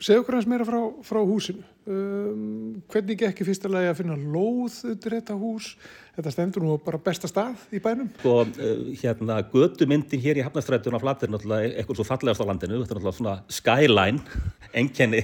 Segð 0.00 0.22
okkur 0.22 0.38
hans 0.38 0.46
meira 0.48 0.64
frá, 0.64 0.78
frá 1.04 1.18
húsinu. 1.20 1.60
Um, 1.84 2.78
hvernig 2.88 3.20
ekki 3.26 3.44
fyrsta 3.44 3.68
lagi 3.68 3.90
að 3.90 3.98
finna 3.98 4.14
lóð 4.16 4.78
undir 4.88 5.16
þetta 5.18 5.36
hús? 5.36 5.74
Þetta 6.16 6.32
stendur 6.32 6.64
nú 6.64 6.76
bara 6.80 7.00
besta 7.04 7.28
stað 7.28 7.60
í 7.68 7.82
bænum. 7.84 8.08
Sko, 8.22 8.32
uh, 8.48 8.86
hérna, 9.02 9.36
gödumyndin 9.52 10.22
hér 10.24 10.40
í 10.40 10.46
Hafnastrætun 10.46 10.96
á 10.96 11.04
Flatir 11.04 11.28
er 11.28 11.34
náttúrulega 11.34 11.74
eitthvað 11.74 12.00
svo 12.00 12.08
fallegast 12.08 12.40
á 12.40 12.48
landinu. 12.48 12.80
Þetta 12.80 12.96
er 12.96 13.02
náttúrulega 13.02 13.18
svona 13.20 13.36
skyline, 13.60 14.40
enkenni 14.82 15.20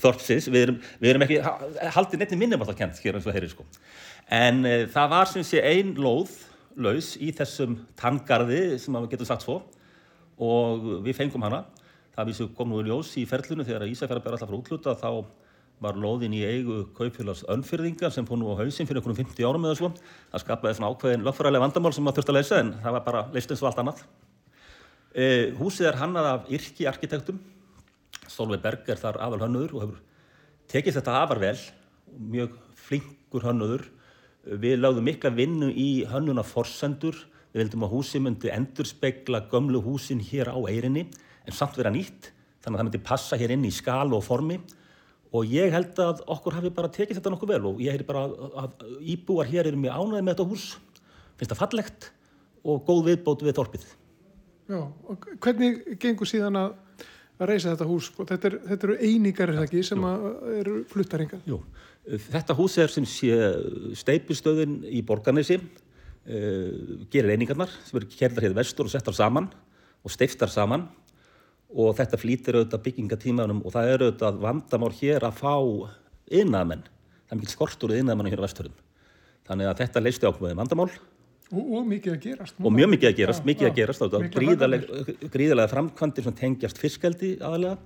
þorpsins. 0.00 0.48
Við 0.56 0.64
erum, 0.64 0.82
við 1.04 1.12
erum 1.12 1.28
ekki 1.28 1.40
haldið 1.98 2.24
nefnir 2.24 2.44
minnum 2.46 2.64
alltaf 2.64 2.80
kent 2.80 3.04
hér 3.04 3.20
eins 3.20 3.28
og 3.28 3.36
heyri, 3.36 3.52
sko. 3.52 3.68
En 4.32 4.64
uh, 4.64 4.86
það 4.94 5.16
var 5.18 5.32
sem 5.34 5.44
sé 5.44 5.60
ein 5.60 5.92
lóð 6.00 6.32
laus 6.80 7.12
í 7.20 7.28
þessum 7.36 7.76
tangarði 7.98 8.78
sem 8.80 8.96
við 9.02 9.12
getum 9.12 9.28
sagt 9.28 9.44
svo 9.44 9.60
og 10.38 11.02
við 11.04 11.18
fengum 11.18 11.44
hana 11.44 11.66
Það 12.18 12.32
vísu 12.32 12.44
kom 12.58 12.72
nú 12.72 12.80
í 12.82 12.88
ljós 12.88 13.12
í 13.20 13.22
ferlunu 13.30 13.62
þegar 13.62 13.84
Ísafjara 13.86 14.18
ber 14.18 14.34
alltaf 14.34 14.48
frá 14.50 14.56
útluta 14.58 14.94
þá 14.98 15.10
var 15.78 15.98
loðin 16.02 16.32
í 16.34 16.40
eigu 16.42 16.80
kaupfélags 16.96 17.44
önfyrðingar 17.54 18.10
sem 18.10 18.26
fór 18.26 18.40
nú 18.40 18.48
á 18.50 18.58
hausin 18.58 18.88
fyrir 18.88 18.98
einhvern 18.98 19.20
50 19.20 19.46
árum 19.46 19.68
eða 19.68 19.76
svo. 19.78 19.90
Það 20.32 20.42
skapaði 20.42 20.78
svona 20.80 20.88
ákveðin 20.90 21.22
lögfræðilega 21.28 21.62
vandamál 21.62 21.92
sem 21.94 22.02
maður 22.02 22.18
þurfti 22.18 22.32
að 22.32 22.38
leysa 22.40 22.58
en 22.58 22.72
það 22.82 22.96
var 22.96 23.04
bara 23.04 23.20
leist 23.36 23.54
eins 23.54 23.62
og 23.62 23.68
allt 23.70 23.78
annað. 23.84 24.00
E, 25.14 25.28
húsið 25.60 25.90
er 25.92 26.00
hannað 26.00 26.28
af 26.32 26.50
yrki 26.58 26.88
arkitektum. 26.90 27.38
Solveig 28.26 28.66
Berg 28.66 28.90
er 28.90 28.98
þar 28.98 29.20
aðal 29.28 29.40
hönnuður 29.44 29.76
og 29.76 29.84
hefur 29.84 30.02
tekið 30.74 30.98
þetta 30.98 31.16
afar 31.20 31.42
vel. 31.44 31.54
Mjög 32.34 32.58
flinkur 32.88 33.46
hönnuður. 33.46 33.86
Við 34.58 34.76
lágðum 34.82 35.06
mikla 35.12 35.30
vinnu 35.38 35.70
í 35.70 36.02
hönnuna 36.10 36.42
forsendur. 36.42 37.22
Við 37.54 37.62
vildum 37.62 37.86
að 37.86 37.94
húsið 37.94 38.26
myndi 38.26 38.50
endurspegla 38.58 39.44
gömlu 39.54 39.86
húsin 39.86 40.18
hér 40.18 40.50
á 40.50 40.58
eirinni 40.66 41.06
en 41.48 41.56
samt 41.56 41.78
vera 41.78 41.92
nýtt. 41.94 42.32
Þannig 42.62 42.74
að 42.74 42.80
það 42.80 42.88
myndi 42.90 43.04
passa 43.08 43.38
hér 43.40 43.54
inn 43.54 43.66
í 43.68 43.72
skal 43.74 44.08
og 44.12 44.24
formi. 44.26 44.58
Og 45.36 45.48
ég 45.52 45.72
held 45.72 45.98
að 46.00 46.22
okkur 46.30 46.56
hafi 46.56 46.72
bara 46.72 46.92
tekið 46.92 47.18
þetta 47.18 47.32
nokkuð 47.34 47.52
vel 47.52 47.64
og 47.68 47.80
ég 47.84 47.92
heyri 47.92 48.06
bara 48.08 48.26
að 48.62 48.84
íbúar 49.12 49.48
hér 49.50 49.68
eru 49.68 49.80
mjög 49.80 49.98
ánæðið 49.98 50.24
með 50.24 50.34
þetta 50.34 50.48
hús. 50.52 50.68
Finnst 51.36 51.52
það 51.52 51.62
fallegt 51.62 52.10
og 52.64 52.84
góð 52.86 53.02
viðbót 53.10 53.44
við 53.44 53.58
þorpið. 53.58 53.88
Já, 54.68 54.80
og 54.84 55.28
hvernig 55.40 55.82
gengur 56.00 56.28
síðan 56.28 56.58
að 56.60 56.72
reysa 57.46 57.72
þetta 57.72 57.86
hús, 57.88 58.08
þetta, 58.18 58.50
er, 58.50 58.56
þetta 58.66 58.88
eru 58.88 58.96
einingar 58.98 59.50
er 59.52 59.58
það 59.60 59.66
ekki 59.68 59.82
sem 59.86 60.06
eru 60.58 60.74
fluttaringar 60.90 61.44
Jú, 61.46 61.60
þetta 62.26 62.56
hús 62.58 62.74
er 62.82 62.92
sem 62.92 63.06
sé 63.08 63.36
steipistöðin 64.00 64.80
í 64.90 65.02
borgarnesi 65.06 65.60
uh, 65.60 67.04
gerir 67.12 67.34
einingarnar 67.34 67.70
sem 67.86 68.00
eru 68.00 68.10
kerðar 68.12 68.48
hér 68.48 68.56
vestur 68.58 68.88
og 68.88 68.94
settar 68.94 69.16
saman 69.16 69.46
og 70.02 70.14
steiftar 70.14 70.50
saman 70.52 70.88
og 71.68 71.96
þetta 71.98 72.20
flýtir 72.20 72.56
auðvitað 72.56 72.84
byggingatímanum 72.86 73.60
og 73.64 73.74
það 73.74 73.92
eru 73.92 74.08
auðvitað 74.08 74.40
vandamár 74.44 74.94
hér 74.96 75.26
að 75.28 75.40
fá 75.42 75.54
innamenn. 76.40 76.84
Það 77.28 77.34
er 77.34 77.40
mikil 77.42 77.52
skortur 77.52 77.94
innamennu 77.96 78.32
hér 78.32 78.40
á 78.40 78.46
vesturinn. 78.46 78.76
Þannig 79.48 79.68
að 79.68 79.80
þetta 79.82 80.02
leisti 80.04 80.28
ákveðið 80.28 80.60
vandamál. 80.62 80.88
Og, 81.48 81.60
og 81.78 81.84
mikið 81.88 82.14
að 82.14 82.24
gerast. 82.24 82.56
Og 82.60 82.72
mjög 82.72 82.90
mikið 82.94 83.08
að 83.08 83.20
gerast, 83.20 83.40
ja, 83.40 83.48
mikið 83.48 83.66
ja, 83.66 83.70
að 83.70 83.78
gerast. 83.78 84.16
Gríðarlega, 84.34 85.04
gríðarlega 85.32 85.72
framkvæmdir 85.72 86.26
sem 86.26 86.36
tengjast 86.36 86.80
fiskaldi 86.80 87.34
aðalega 87.40 87.76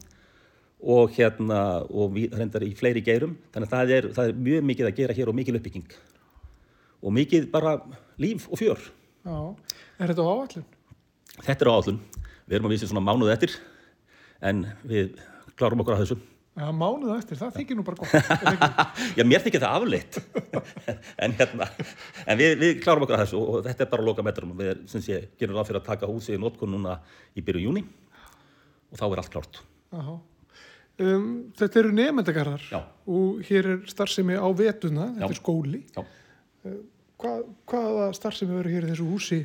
og 0.82 1.12
hérna, 1.14 1.60
og 1.86 2.16
við 2.16 2.34
hrendar 2.34 2.66
í 2.66 2.72
fleiri 2.78 3.02
geirum. 3.06 3.36
Þannig 3.54 3.68
að 3.68 3.76
það 3.76 3.92
er, 3.96 4.08
það 4.16 4.30
er 4.30 4.40
mjög 4.48 4.64
mikið 4.70 4.88
að 4.88 4.96
gera 4.98 5.18
hér 5.18 5.30
og 5.30 5.38
mikið 5.38 5.58
uppbygging. 5.60 5.92
Og 7.02 7.14
mikið 7.18 7.46
bara 7.54 7.76
líf 8.22 8.48
og 8.50 8.62
fjör. 8.62 8.88
Já, 9.22 9.38
er 9.98 10.10
þetta 10.10 10.26
á 10.26 10.30
áallun? 10.32 10.66
Þetta 11.38 11.58
er 11.58 11.70
á 11.70 11.74
áallun. 11.74 12.02
Við 12.42 12.58
erum 12.58 12.66
að 12.66 12.74
vísa 12.74 12.90
svona 12.90 13.06
mánuð 13.06 13.30
eftir 13.36 13.54
en 14.42 14.66
við 14.88 15.16
klárum 15.58 15.82
okkur 15.82 15.98
á 15.98 16.02
þessu. 16.02 16.18
Já, 16.52 16.66
mánuð 16.76 17.14
eftir, 17.14 17.38
það 17.40 17.54
þykir 17.56 17.78
nú 17.78 17.82
bara 17.86 18.02
gott. 18.02 18.56
Já, 19.16 19.22
mér 19.24 19.40
þykir 19.40 19.62
það 19.62 19.76
afleitt, 19.78 20.18
en, 21.24 21.36
hérna, 21.38 21.68
en 22.26 22.40
við, 22.40 22.50
við 22.60 22.74
klárum 22.82 23.06
okkur 23.06 23.16
á 23.16 23.22
þessu 23.22 23.40
og, 23.40 23.62
þetta 23.64 23.86
er 23.86 23.90
bara 23.94 24.04
að 24.04 24.10
loka 24.10 24.24
metrum. 24.26 24.52
Við, 24.58 24.82
sem 24.92 25.04
sé, 25.04 25.20
gerum 25.40 25.56
ráð 25.56 25.70
fyrir 25.70 25.80
að 25.80 25.86
taka 25.86 26.10
húsið 26.10 26.36
í 26.36 26.42
nótkun 26.42 26.74
núna 26.74 26.98
í 27.32 27.44
byrju 27.46 27.64
júni 27.70 27.86
og 28.92 29.00
þá 29.00 29.06
er 29.06 29.22
allt 29.22 29.32
klárt. 29.32 29.62
Um, 31.00 31.30
þetta 31.56 31.80
eru 31.80 31.94
nefnendagarðar 31.96 32.68
og 32.76 33.40
hér 33.48 33.70
er 33.72 33.80
starfsemi 33.88 34.36
á 34.36 34.48
vetuna, 34.52 35.08
þetta 35.14 35.24
Já. 35.24 35.32
er 35.32 35.40
skóli. 35.40 35.80
Já. 35.96 36.04
Uh, 36.68 36.78
hvað, 37.22 37.42
hvaða 37.72 38.12
starfsemi 38.20 38.58
verður 38.58 38.76
hér 38.76 38.90
í 38.90 38.92
þessu 38.92 39.08
húsi? 39.08 39.40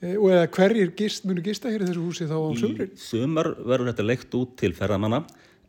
Eh, 0.00 0.16
og 0.16 0.30
eða 0.32 0.48
hverjir 0.54 0.92
gist, 0.96 1.26
munu 1.28 1.42
gista 1.44 1.68
hér 1.68 1.84
í 1.84 1.88
þessu 1.90 2.04
húsi 2.06 2.28
þá 2.28 2.36
á 2.40 2.50
sömri? 2.56 2.88
Í 2.88 3.00
sömur 3.04 3.52
verður 3.58 3.90
þetta 3.90 4.06
leikt 4.06 4.36
út 4.38 4.54
til 4.60 4.72
ferðamanna 4.76 5.24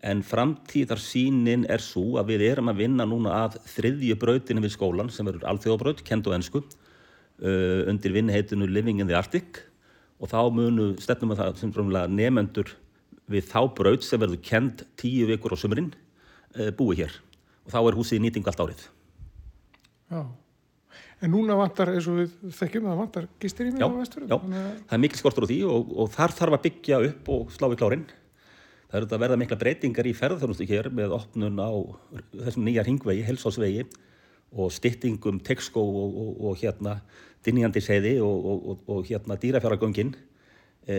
en 0.07 0.21
framtíðarsýnin 0.25 1.67
er 1.69 1.83
svo 1.83 2.15
að 2.21 2.31
við 2.31 2.45
erum 2.47 2.71
að 2.71 2.79
vinna 2.79 3.05
núna 3.05 3.33
að 3.43 3.57
þriðju 3.73 4.15
brautinu 4.21 4.63
við 4.63 4.73
skólan 4.77 5.11
sem 5.13 5.27
verður 5.27 5.49
alþjóðabraut, 5.51 6.01
kent 6.07 6.29
og 6.29 6.37
ennsku 6.37 6.61
uh, 6.63 7.81
undir 7.91 8.15
vinniheitinu 8.15 8.69
Living 8.71 9.03
in 9.03 9.11
the 9.11 9.17
Arctic 9.19 9.61
og 10.17 10.31
þá 10.31 10.39
munu 10.55 10.87
stefnum 11.01 11.35
að 11.35 11.43
það 11.43 11.61
sem 11.61 11.93
nefendur 12.15 12.73
við 13.29 13.45
þá 13.51 13.59
braut 13.77 14.07
sem 14.07 14.21
verður 14.21 14.41
kent 14.47 14.85
tíu 14.97 15.27
vikur 15.29 15.53
á 15.53 15.61
sömurinn 15.61 15.91
uh, 16.57 16.71
búið 16.73 17.03
hér 17.03 17.19
og 17.67 17.75
þá 17.75 17.79
er 17.83 17.99
húsið 17.99 18.17
í 18.17 18.23
nýtingu 18.25 18.49
allt 18.49 18.63
árið. 18.65 18.87
Já. 20.09 20.23
En 21.21 21.29
núna 21.29 21.53
vantar, 21.57 21.91
eins 21.93 22.07
og 22.09 22.17
við 22.17 22.31
þekkjum, 22.57 22.87
það 22.89 23.01
vantar 23.03 23.27
gistir 23.41 23.67
í 23.69 23.73
mjög 23.75 23.93
á 23.93 23.99
vesturum. 23.99 24.29
Já, 24.31 24.37
já. 24.41 24.61
það 24.89 24.95
er 24.97 25.01
mikil 25.03 25.19
skortur 25.19 25.45
á 25.45 25.49
því 25.51 25.57
og, 25.69 25.91
og 26.01 26.07
þar 26.15 26.33
þarf 26.39 26.57
að 26.57 26.63
byggja 26.65 27.01
upp 27.09 27.29
og 27.35 27.51
slá 27.53 27.67
í 27.67 27.77
klárin. 27.77 28.05
Það 28.91 28.97
eru 28.99 29.07
að 29.07 29.21
verða 29.23 29.37
mikla 29.39 29.57
breytingar 29.61 30.09
í 30.09 30.15
ferðarþjónustu 30.17 30.67
hér 30.67 30.89
með 30.91 31.13
opnun 31.15 31.61
á 31.61 31.71
þessum 32.31 32.65
nýja 32.65 32.83
ringvegi, 32.87 33.21
helsásvegi 33.27 33.85
og 34.51 34.73
styttingum 34.75 35.37
Texco 35.45 35.83
og, 35.85 36.17
og, 36.23 36.41
og 36.49 36.57
hérna 36.59 36.97
Dinjandi 37.45 37.81
segði 37.81 38.17
og 38.21 39.05
hérna 39.07 39.37
dýrafjáragöngin. 39.39 40.11
e, 40.89 40.97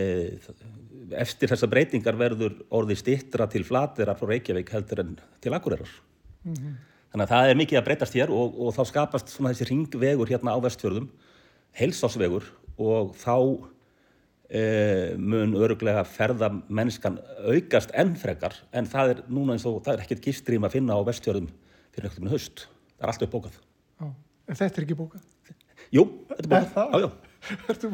eftir 1.18 1.50
þessa 1.50 1.68
breytingar 1.70 2.16
verður 2.18 2.56
orði 2.70 2.96
stittra 2.98 3.48
til 3.50 3.66
flatera 3.66 4.14
frá 4.16 4.30
Reykjavík 4.30 4.72
heldur 4.72 5.02
en 5.02 5.12
til 5.42 5.54
Akureyrar. 5.54 5.92
Þannig 7.12 7.27
að 7.27 7.33
það 7.35 7.51
er 7.51 7.59
mikið 7.61 7.79
að 7.79 7.85
breytast 7.87 8.14
hér 8.16 8.31
og, 8.33 8.55
og 8.57 8.72
þá 8.72 8.83
skapast 8.88 9.33
svona 9.35 9.53
þessi 9.53 9.68
ringvegur 9.68 10.31
hérna 10.33 10.55
á 10.57 10.64
vestfjörðum, 10.64 11.11
heilsásvegur 11.77 12.46
og 12.81 13.11
þá 13.20 13.35
e, 14.48 14.62
mun 15.20 15.53
öruglega 15.61 16.07
ferða 16.09 16.48
mennskan 16.72 17.18
aukast 17.44 17.92
enn 18.01 18.14
frekar 18.16 18.57
en 18.72 18.88
það 18.88 19.12
er 19.12 19.22
núna 19.29 19.59
eins 19.59 19.68
og 19.68 19.83
það 19.85 19.98
er 19.98 20.07
ekkert 20.07 20.25
gistrým 20.25 20.64
að 20.64 20.79
finna 20.79 20.96
á 20.96 21.05
vestfjörðum 21.05 21.51
fyrir 21.92 22.09
einhvern 22.09 22.25
veginn 22.25 22.33
haust. 22.33 22.64
Það 22.96 23.05
er 23.05 23.12
allt 23.12 23.27
uppbókað. 23.29 23.61
Já. 24.01 24.09
En 24.48 24.59
þetta 24.62 24.72
er 24.72 24.87
ekki 24.87 25.01
bókað. 25.03 25.29
Jú, 25.92 26.09
þetta 26.33 26.42
er 26.42 26.48
bókað. 26.48 26.64
Er 26.64 26.72
það? 26.72 26.96
Já, 26.96 27.05
já. 27.05 27.12
Ertu, 27.72 27.88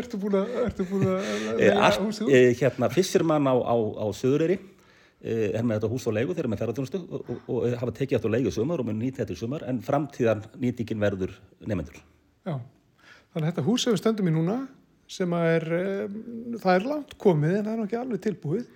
ertu 0.00 0.18
búin 0.18 0.34
að, 0.38 0.52
ertu 0.64 0.84
búin 0.88 1.02
að 1.12 1.26
leiða 1.58 1.72
allt, 1.84 1.98
húsið? 2.00 2.30
e, 2.32 2.54
hérna, 2.56 2.88
Fissermann 2.88 3.44
á, 3.44 3.52
á, 3.60 3.76
á 3.76 4.06
Suðureyri 4.16 4.56
er 5.22 5.64
með 5.64 5.78
þetta 5.78 5.90
hús 5.92 6.06
á 6.06 6.10
leigu, 6.12 6.34
eru 6.36 6.50
með 6.52 6.62
ferðarþjónustu 6.62 7.00
og, 7.06 7.30
og, 7.32 7.38
og 7.48 7.76
hafa 7.80 7.94
tekið 7.96 8.18
þetta 8.18 8.30
á 8.30 8.34
leigu 8.36 8.52
sumar 8.54 8.82
og 8.82 8.88
mun 8.88 8.98
nýta 9.00 9.22
þetta 9.22 9.36
í 9.36 9.40
sumar 9.40 9.64
en 9.70 9.80
framtíðan 9.84 10.42
nýtingin 10.60 11.00
verður 11.02 11.32
nefnendur. 11.64 12.02
Já. 12.46 12.58
Þannig 13.32 13.46
að 13.46 13.48
þetta 13.50 13.66
hús 13.66 13.86
sem 13.86 13.96
við 13.96 14.02
stöndum 14.02 14.28
í 14.30 14.34
núna 14.36 14.58
sem 15.10 15.32
er, 15.38 15.66
um, 15.76 16.20
það 16.60 16.72
er 16.74 16.86
langt 16.90 17.16
komið 17.22 17.56
en 17.58 17.64
það 17.64 17.72
er 17.72 17.80
nú 17.80 17.86
ekki 17.88 17.98
alveg 18.00 18.22
tilbúið. 18.26 18.68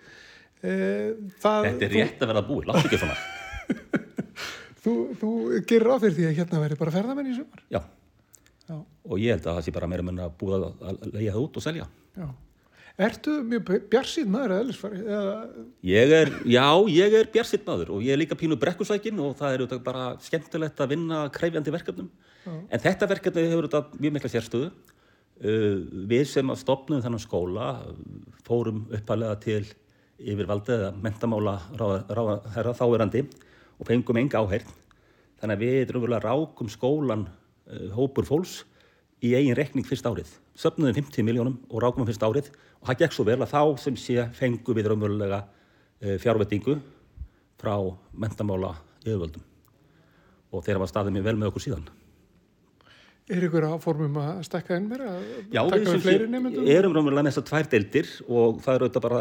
Það, 0.61 1.67
Þetta 1.71 1.87
er 1.87 1.95
rétt 1.95 2.21
að 2.21 2.31
verða 2.35 2.43
búið, 2.45 2.67
láttu 2.69 2.89
ekki 2.91 2.99
svona. 3.01 3.15
Þú, 4.85 4.93
þú 5.21 5.31
gerir 5.69 5.87
ráð 5.89 6.05
fyrir 6.07 6.15
því 6.17 6.27
að 6.29 6.37
hérna 6.39 6.61
veri 6.63 6.77
bara 6.81 6.93
ferðamenn 6.95 7.31
í 7.31 7.35
sumar. 7.37 7.65
Já, 7.73 7.81
Já. 8.65 8.77
og 8.77 9.21
ég 9.21 9.35
held 9.35 9.45
að 9.45 9.59
það 9.59 9.67
sé 9.67 9.75
bara 9.77 9.89
meira 9.93 10.05
menn 10.07 10.21
að 10.25 10.37
búið 10.41 10.65
að, 10.65 11.03
leiða 11.11 11.35
það 11.35 11.43
út 11.43 11.59
og 11.61 11.65
selja. 11.65 11.89
Já. 12.17 12.29
Ertu 13.01 13.39
mjög 13.49 13.71
bjarsýn 13.89 14.29
maður 14.29 14.53
að? 14.59 14.71
Eða, 15.01 15.37
Ég 15.89 16.11
er, 16.13 16.31
já, 16.45 16.67
ég 16.93 17.15
er 17.17 17.31
bjarsitt 17.33 17.65
maður 17.65 17.95
og 17.97 18.03
ég 18.05 18.13
er 18.13 18.21
líka 18.21 18.37
pínu 18.37 18.59
brekkusækin 18.61 19.23
og 19.25 19.39
það 19.39 19.55
er 19.55 19.63
auðvitað 19.63 19.83
bara 19.87 20.03
skemmtilegt 20.21 20.83
að 20.85 20.93
vinna 20.93 21.21
krefjandi 21.33 21.73
verkefnum. 21.73 22.11
En 22.45 22.83
þetta 22.83 23.09
verkefni 23.09 23.47
hefur 23.47 23.69
auðvitað 23.69 23.97
mjög 24.05 24.17
mikla 24.17 24.33
sérstöðu. 24.35 24.71
Uh, 25.41 25.87
við 26.11 26.27
sem 26.29 26.53
að 26.53 26.61
stopnum 26.61 27.01
þennan 27.01 27.23
skóla 27.23 27.71
uh, 27.81 27.95
fórum 28.45 28.83
uppalega 28.93 29.39
til 29.41 29.63
yfirvaldi 30.21 30.75
eða 30.75 30.91
mentamála 31.01 31.55
herra 31.73 32.75
þáverandi 32.77 33.23
og 33.81 33.89
fengum 33.89 34.21
enga 34.21 34.43
áheyrn. 34.45 34.75
Þannig 35.41 35.57
að 35.57 35.65
við 35.65 35.95
raunverulega 35.95 36.27
rákum 36.27 36.69
skólan 36.69 37.25
uh, 37.25 37.87
hópur 37.97 38.29
fólks 38.29 38.59
í 39.25 39.33
eigin 39.39 39.57
rekning 39.57 39.89
fyrst 39.89 40.05
árið. 40.05 40.29
Söfnuðum 40.61 41.01
50 41.01 41.25
miljónum 41.25 41.57
og 41.71 41.81
rákum 41.81 42.05
hann 42.05 42.13
fyrst 42.13 42.29
árið 42.29 42.53
og 42.81 42.89
það 42.89 43.01
gekk 43.03 43.17
svo 43.17 43.27
vel 43.29 43.39
að 43.41 43.53
þá 43.53 43.63
sem 43.85 43.97
sé 44.01 44.27
fengu 44.37 44.77
við 44.77 44.91
raunverulega 44.91 45.41
uh, 45.45 46.17
fjárvettingu 46.23 46.79
frá 47.61 47.75
mentamála 48.17 48.75
yfirvöldum 49.05 49.45
og 50.51 50.65
þeir 50.67 50.81
hafa 50.81 50.91
staðið 50.91 51.17
mjög 51.19 51.27
vel 51.29 51.37
með 51.39 51.51
okkur 51.53 51.65
síðan. 51.67 51.85
er 53.31 53.45
ykkur 53.47 53.69
áformum 53.71 54.17
að 54.19 54.41
stekka 54.49 54.77
inn 54.81 54.89
meira? 54.91 55.13
Já, 55.53 55.63
við 55.71 56.73
erum 56.75 56.97
raunverulega 56.97 57.23
með 57.23 57.31
þessar 57.31 57.47
tvær 57.51 57.71
deildir 57.71 58.11
og 58.27 58.59
það 58.65 58.75
er 58.75 58.85
auðvitað 58.85 59.07
bara 59.07 59.21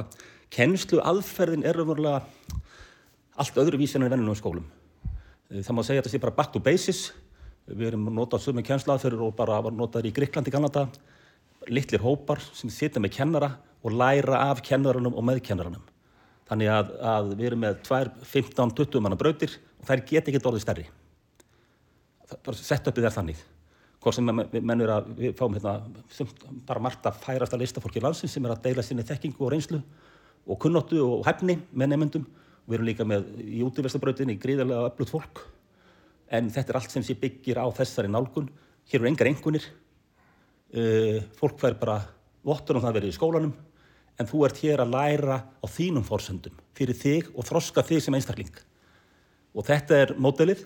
kennslu 0.50 1.04
aðferðin 1.06 1.68
er 1.68 1.78
raunverulega 1.78 2.24
allt 3.40 3.60
öðru 3.62 3.80
vísi 3.80 4.00
en 4.00 4.08
í 4.08 4.10
vennilegum 4.12 4.40
skólum. 4.40 4.66
Eh, 5.52 5.62
Það 5.62 5.76
má 5.78 5.84
segja 5.86 6.02
að 6.02 6.08
þetta 6.08 6.14
sé 6.16 6.24
bara 6.24 6.36
back 6.40 6.52
to 6.54 6.60
basis. 6.64 7.12
Við 7.70 7.92
erum 7.92 8.10
notað 8.16 8.48
sömu 8.48 8.64
kennslu 8.66 8.96
aðferður 8.96 9.28
og 9.30 9.36
bara 9.38 9.62
var 9.62 9.76
notaður 9.76 10.10
í 10.10 10.16
Gríklandi 10.16 10.52
kannada. 10.52 10.88
Littlir 11.68 12.02
hópar 12.04 12.40
sem 12.56 12.72
sitja 12.72 13.02
með 13.04 13.18
kennara 13.18 13.52
og 13.84 13.96
læra 13.96 14.46
af 14.50 14.64
kennaranum 14.64 15.16
og 15.16 15.26
meðkennaranum. 15.28 15.84
Þannig 16.50 16.72
að, 16.74 16.92
að 17.06 17.32
við 17.36 17.48
erum 17.52 17.64
með 17.66 17.82
tvær 17.86 18.10
15-20 18.32 19.04
manna 19.04 19.20
brautir 19.20 19.54
og 19.80 19.88
þær 19.90 20.04
geta 20.08 20.32
ekki 20.32 20.42
orðið 20.50 20.64
stærri. 20.66 20.86
Bara 22.46 22.58
setupið 22.58 23.10
er 23.10 23.16
þannig. 23.16 23.44
Hvort 24.00 24.16
sem 24.16 24.26
menn, 24.26 24.48
menn 24.64 24.84
er 24.86 24.94
að 24.96 25.10
við 25.18 25.36
fáum 25.36 25.56
hérna 25.58 25.76
bara 26.68 26.82
margt 26.84 27.08
að 27.10 27.20
færast 27.26 27.56
að 27.56 27.66
listafólki 27.66 28.04
landsins 28.04 28.32
sem 28.36 28.46
er 28.48 28.56
að 28.56 28.64
deila 28.70 28.86
sinni 28.86 29.04
þekkingu 29.04 29.44
og 29.44 29.52
reynslu 29.54 29.82
og 30.48 30.60
kunnóttu 30.64 31.02
og 31.04 31.26
hæfni 31.28 31.58
með 31.76 31.92
nefnendum 31.92 32.28
við 32.70 32.78
erum 32.78 32.88
líka 32.88 33.08
með 33.08 33.28
í 33.44 33.60
útiverstarbrautinni 33.66 34.38
gríðarlega 34.40 34.88
öflugt 34.92 35.12
fólk. 35.12 35.44
En 36.32 36.48
þetta 36.54 36.74
er 36.74 36.80
allt 36.80 36.94
sem 36.94 37.04
sé 37.06 37.16
byggir 37.18 37.60
á 37.60 37.66
þessari 37.76 38.12
nálgun. 38.12 38.48
Hér 38.90 39.02
eru 39.02 39.10
engar 39.10 39.30
engunir 39.30 39.66
uh, 40.76 41.20
fólk 41.40 41.60
fær 41.62 41.78
bara 41.80 42.00
vottur 42.46 42.78
um 42.78 42.84
það 42.84 42.92
að 42.92 43.00
vera 43.00 43.10
í 43.10 43.16
skólanum 43.16 43.54
en 44.20 44.28
þú 44.28 44.44
ert 44.48 44.60
hér 44.64 44.84
að 44.84 44.94
læra 44.96 45.38
á 45.48 45.66
þínum 45.70 46.06
forsöndum 46.08 46.58
fyrir 46.76 46.98
þig 46.98 47.30
og 47.34 47.48
þroska 47.48 47.84
þig 47.88 48.04
sem 48.04 48.18
einstakling. 48.18 48.52
Og 49.56 49.66
þetta 49.68 50.02
er 50.04 50.14
módelið 50.20 50.66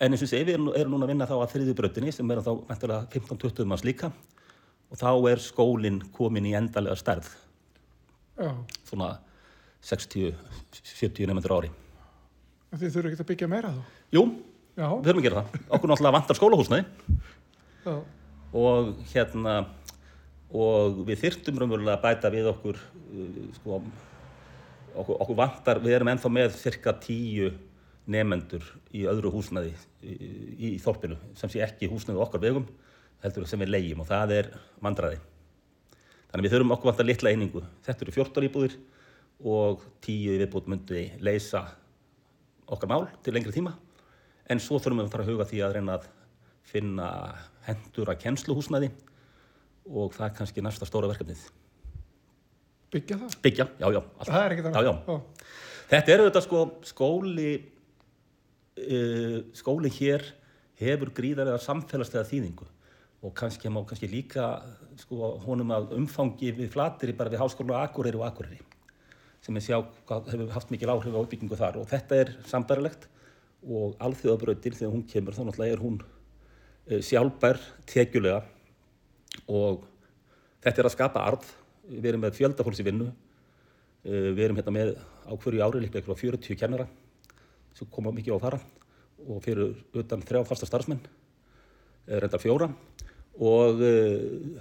en 0.00 0.14
eins 0.14 0.22
og 0.24 0.30
sé, 0.30 0.40
við 0.46 0.56
erum, 0.56 0.70
erum 0.74 0.94
núna 0.94 1.08
að 1.08 1.12
vinna 1.14 1.28
þá 1.30 1.36
að 1.40 1.52
þriðju 1.54 1.76
brautinni 1.78 2.14
sem 2.14 2.30
er 2.30 2.42
þá 2.44 2.52
mæntilega 2.68 3.10
15-20 3.14 3.70
manns 3.70 3.84
líka 3.86 4.10
og 4.90 5.00
þá 5.00 5.10
er 5.32 5.42
skólinn 5.42 6.00
komin 6.14 6.46
í 6.46 6.54
endalega 6.58 6.96
stærð. 6.98 7.30
Já, 8.38 8.50
svona 8.86 9.14
60-70 9.84 11.30
nefndur 11.30 11.56
ári. 11.58 11.70
Þið 12.74 12.90
þurfum 12.90 13.12
ekki 13.12 13.22
að 13.22 13.30
byggja 13.30 13.48
meira 13.50 13.70
þá. 13.74 13.82
Jú, 14.14 14.24
Já, 14.74 14.88
við 14.90 15.10
höfum 15.10 15.20
að 15.20 15.26
gera 15.28 15.42
það. 15.42 15.58
Okkur 15.76 15.90
náttúrulega 15.90 16.16
vantar 16.16 16.38
skólahúsnaði 16.38 16.84
já, 17.84 17.92
og 18.54 18.94
hérna 19.10 19.58
og 20.54 21.02
við 21.08 21.24
þyrftum 21.24 21.58
raunverulega 21.58 21.98
að 21.98 22.04
bæta 22.04 22.30
við 22.30 22.48
okkur 22.52 22.78
uh, 22.78 23.38
sko, 23.58 23.80
okkur, 24.94 25.16
okkur 25.18 25.38
vantar, 25.38 25.82
við 25.82 25.98
erum 25.98 26.12
ennþá 26.14 26.30
með 26.32 26.58
cirka 26.60 26.94
tíu 27.02 27.50
nefendur 28.10 28.64
í 28.94 29.06
öðru 29.08 29.32
húsnaði 29.32 29.72
í, 30.04 30.14
í, 30.14 30.72
í 30.74 30.80
þorpinu 30.82 31.16
sem 31.38 31.50
sé 31.50 31.62
ekki 31.64 31.88
húsnaði 31.90 32.22
okkar 32.22 32.42
vegum 32.42 32.66
heldur 33.24 33.48
sem 33.48 33.62
við 33.64 33.72
leigjum 33.72 34.02
og 34.04 34.10
það 34.10 34.34
er 34.38 34.50
vandræði. 34.84 35.22
Þannig 36.28 36.46
við 36.46 36.54
þurfum 36.54 36.74
okkur 36.74 36.90
vantar 36.90 37.06
litla 37.08 37.30
einingu. 37.32 37.62
Þetta 37.86 38.04
eru 38.04 38.14
14 38.18 38.46
íbúðir 38.48 38.76
og 39.54 39.84
10 40.04 40.40
viðbútt 40.42 40.68
myndi 40.70 41.06
leysa 41.24 41.62
okkar 42.68 42.90
mál 42.90 43.06
til 43.24 43.34
lengri 43.36 43.54
tíma. 43.54 43.72
En 44.50 44.60
svo 44.60 44.76
þurfum 44.76 45.00
við 45.00 45.08
að 45.08 45.14
fara 45.14 45.24
að 45.24 45.32
huga 45.32 45.48
því 45.48 45.62
að 45.64 45.76
reyna 45.78 45.96
að 45.96 46.08
finna 46.68 47.08
hendur 47.68 48.12
að 48.12 48.22
kennsluhúsnaði 48.24 48.90
og 49.90 50.14
það 50.16 50.26
er 50.28 50.34
kannski 50.38 50.64
næsta 50.64 50.88
stóra 50.88 51.10
verkefnið. 51.10 51.44
byggja 52.94 53.18
það. 53.18 53.36
Byggja, 53.42 53.66
já, 53.80 53.86
já. 53.90 54.00
allt. 54.00 54.28
Það 54.30 54.44
er 54.44 54.54
ekki 54.54 54.72
Já, 54.74 54.82
já. 54.86 55.24
Þetta 55.90 56.12
er 56.12 56.22
auðvitað 56.22 56.44
sko 56.46 56.60
skóli, 56.88 57.50
uh, 58.80 59.38
skóli 59.52 59.90
hér 59.98 60.24
hefur 60.80 61.10
gríðarlega 61.14 61.60
samfélagslega 61.62 62.28
þýðingu 62.30 62.68
og 63.24 63.34
kannski 63.36 63.70
má 63.72 63.80
kannski 63.88 64.08
líka 64.10 64.46
sko 65.00 65.34
honum 65.46 65.72
að 65.74 65.94
umfangi 65.96 66.52
við 66.56 66.72
flatiri 66.74 67.14
bara 67.16 67.32
við 67.32 67.42
háskóla 67.42 67.82
Akureyri 67.84 68.20
og 68.20 68.26
Akureyri 68.28 68.60
sem 69.44 69.56
við 69.56 69.68
sjá 69.68 69.78
hvað 70.08 70.32
hefur 70.32 70.52
haft 70.54 70.72
mikil 70.72 70.90
áhrif 70.92 71.16
á 71.16 71.20
uppbyggingu 71.22 71.58
þar 71.58 71.78
og 71.80 71.88
þetta 71.90 72.20
er 72.20 72.32
sambærilegt 72.48 73.08
og 73.64 73.96
alþjóðabrautin 74.04 74.76
þegar 74.76 74.92
hún 74.92 75.06
kemur 75.08 75.36
þá 75.36 75.42
náttúrulega 75.44 75.76
er 75.76 75.82
hún 75.84 75.98
sjálfbær 76.84 77.60
tekjulega 77.88 78.42
og 79.48 79.84
þetta 80.64 80.82
er 80.82 80.88
að 80.88 80.94
skapa 80.94 81.24
arð. 81.24 81.46
Við 81.88 82.10
erum 82.10 82.24
með 82.24 82.38
fjöldafólks 82.38 82.80
í 82.80 82.86
vinnu. 82.86 83.10
Uh, 84.04 84.30
við 84.36 84.46
erum 84.46 84.60
hérna 84.60 84.74
með 84.74 84.94
á 85.24 85.32
hverju 85.32 85.64
ári 85.64 85.80
líklega 85.80 86.04
ykkur 86.04 86.16
á 86.16 86.22
40 86.22 86.60
kennara 86.60 86.86
sem 87.74 87.88
koma 87.90 88.12
mikið 88.14 88.34
á 88.34 88.36
að 88.36 88.44
fara 88.44 88.58
og 89.24 89.38
fyrir 89.42 89.72
utan 89.96 90.22
þrjá 90.22 90.42
fasta 90.46 90.68
starfsmenn 90.68 91.00
uh, 91.00 92.16
reyndar 92.18 92.42
fjóra. 92.42 92.68
Og 93.40 93.80
uh, 93.80 94.58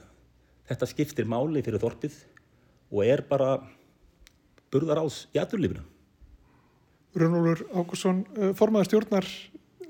þetta 0.70 0.90
skiptir 0.90 1.28
máli 1.30 1.64
fyrir 1.66 1.84
þorpið 1.84 2.16
og 2.94 3.04
er 3.04 3.26
bara 3.28 3.58
burðarás 4.74 5.26
í 5.34 5.42
aturlífinu 5.42 5.84
Rönnólfur 7.14 7.68
Ágússon, 7.78 8.24
uh, 8.40 8.54
formaður 8.58 8.90
stjórnar 8.90 9.28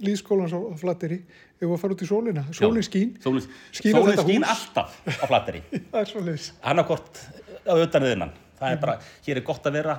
líðskólans 0.04 0.54
á, 0.56 0.60
á 0.60 0.76
Flatteri, 0.80 1.20
ef 1.60 1.64
við 1.66 1.80
fara 1.82 1.96
út 1.96 2.04
í 2.04 2.08
sólina. 2.10 2.44
Sólin 2.56 2.86
skín, 2.86 3.14
Sólin, 3.24 3.46
Skín 3.76 3.98
á 3.98 4.02
sólin 4.02 4.22
skín 4.24 4.46
alltaf 4.48 4.98
á 5.06 5.26
flatteri 5.30 5.62
það 5.92 6.00
er 6.02 6.10
svolítið. 6.10 6.50
annarkort 6.72 7.22
á 7.64 7.74
utan 7.78 8.06
við 8.08 8.16
innan. 8.18 8.34
Það 8.60 8.76
er 8.76 8.82
bara, 8.84 8.98
hér 9.28 9.40
er 9.40 9.48
gott 9.48 9.68
að 9.70 9.78
vera 9.80 9.98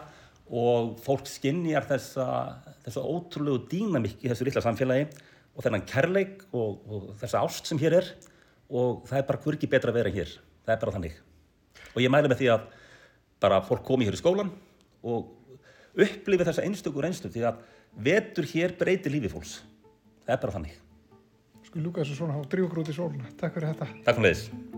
og 0.54 0.94
fólk 1.04 1.28
skinnjar 1.28 1.86
þessa 1.88 2.26
þessa 2.84 3.04
ótrúlegu 3.04 3.64
dýnamík 3.70 4.24
í 4.24 4.30
þessu 4.30 4.46
lilla 4.48 4.62
samfélagi 4.64 5.06
og 5.54 5.64
þennan 5.64 5.86
kærleik 5.88 6.42
og, 6.52 6.82
og 6.84 7.06
þessa 7.20 7.44
ást 7.44 7.70
sem 7.70 7.80
hér 7.80 7.98
er 8.00 8.10
og 8.68 9.04
það 9.08 9.20
er 9.20 9.28
bara 9.28 9.42
hvergi 9.44 9.70
betra 9.70 9.92
að 9.92 10.00
vera 10.00 10.12
hér. 10.12 10.34
Það 10.64 10.74
er 10.74 10.82
bara 10.82 10.94
þannig. 10.96 11.16
Og 11.94 12.02
ég 12.02 12.12
mæli 12.12 12.30
með 12.32 12.40
því 12.42 12.50
að 12.54 12.66
bara 13.44 13.60
fólk 13.64 13.84
komi 13.86 14.08
hér 14.08 14.16
í 14.16 14.20
skólan 14.20 14.50
og 15.04 15.32
upplifi 15.94 16.46
þessa 16.46 16.64
einstöku 16.66 17.02
reynslu 17.04 17.30
því 17.32 17.44
að 17.48 17.62
vetur 18.04 18.48
hér 18.50 18.74
breytir 18.78 19.14
lífi 19.14 19.30
fólks 19.30 19.60
það 20.24 20.36
er 20.36 20.42
bara 20.46 20.56
þannig 20.58 20.80
Sko 21.64 21.80
ljúka 21.80 22.04
þessu 22.04 22.20
svona 22.20 22.38
og 22.38 22.48
drífa 22.52 22.68
okkur 22.68 22.84
út 22.84 22.92
í 22.92 22.94
sólina. 22.94 23.30
Takk 23.40 23.56
fyrir 23.56 23.72
þetta. 23.72 23.86
Takk 24.04 24.18
fyrir 24.18 24.28
leiðis 24.28 24.73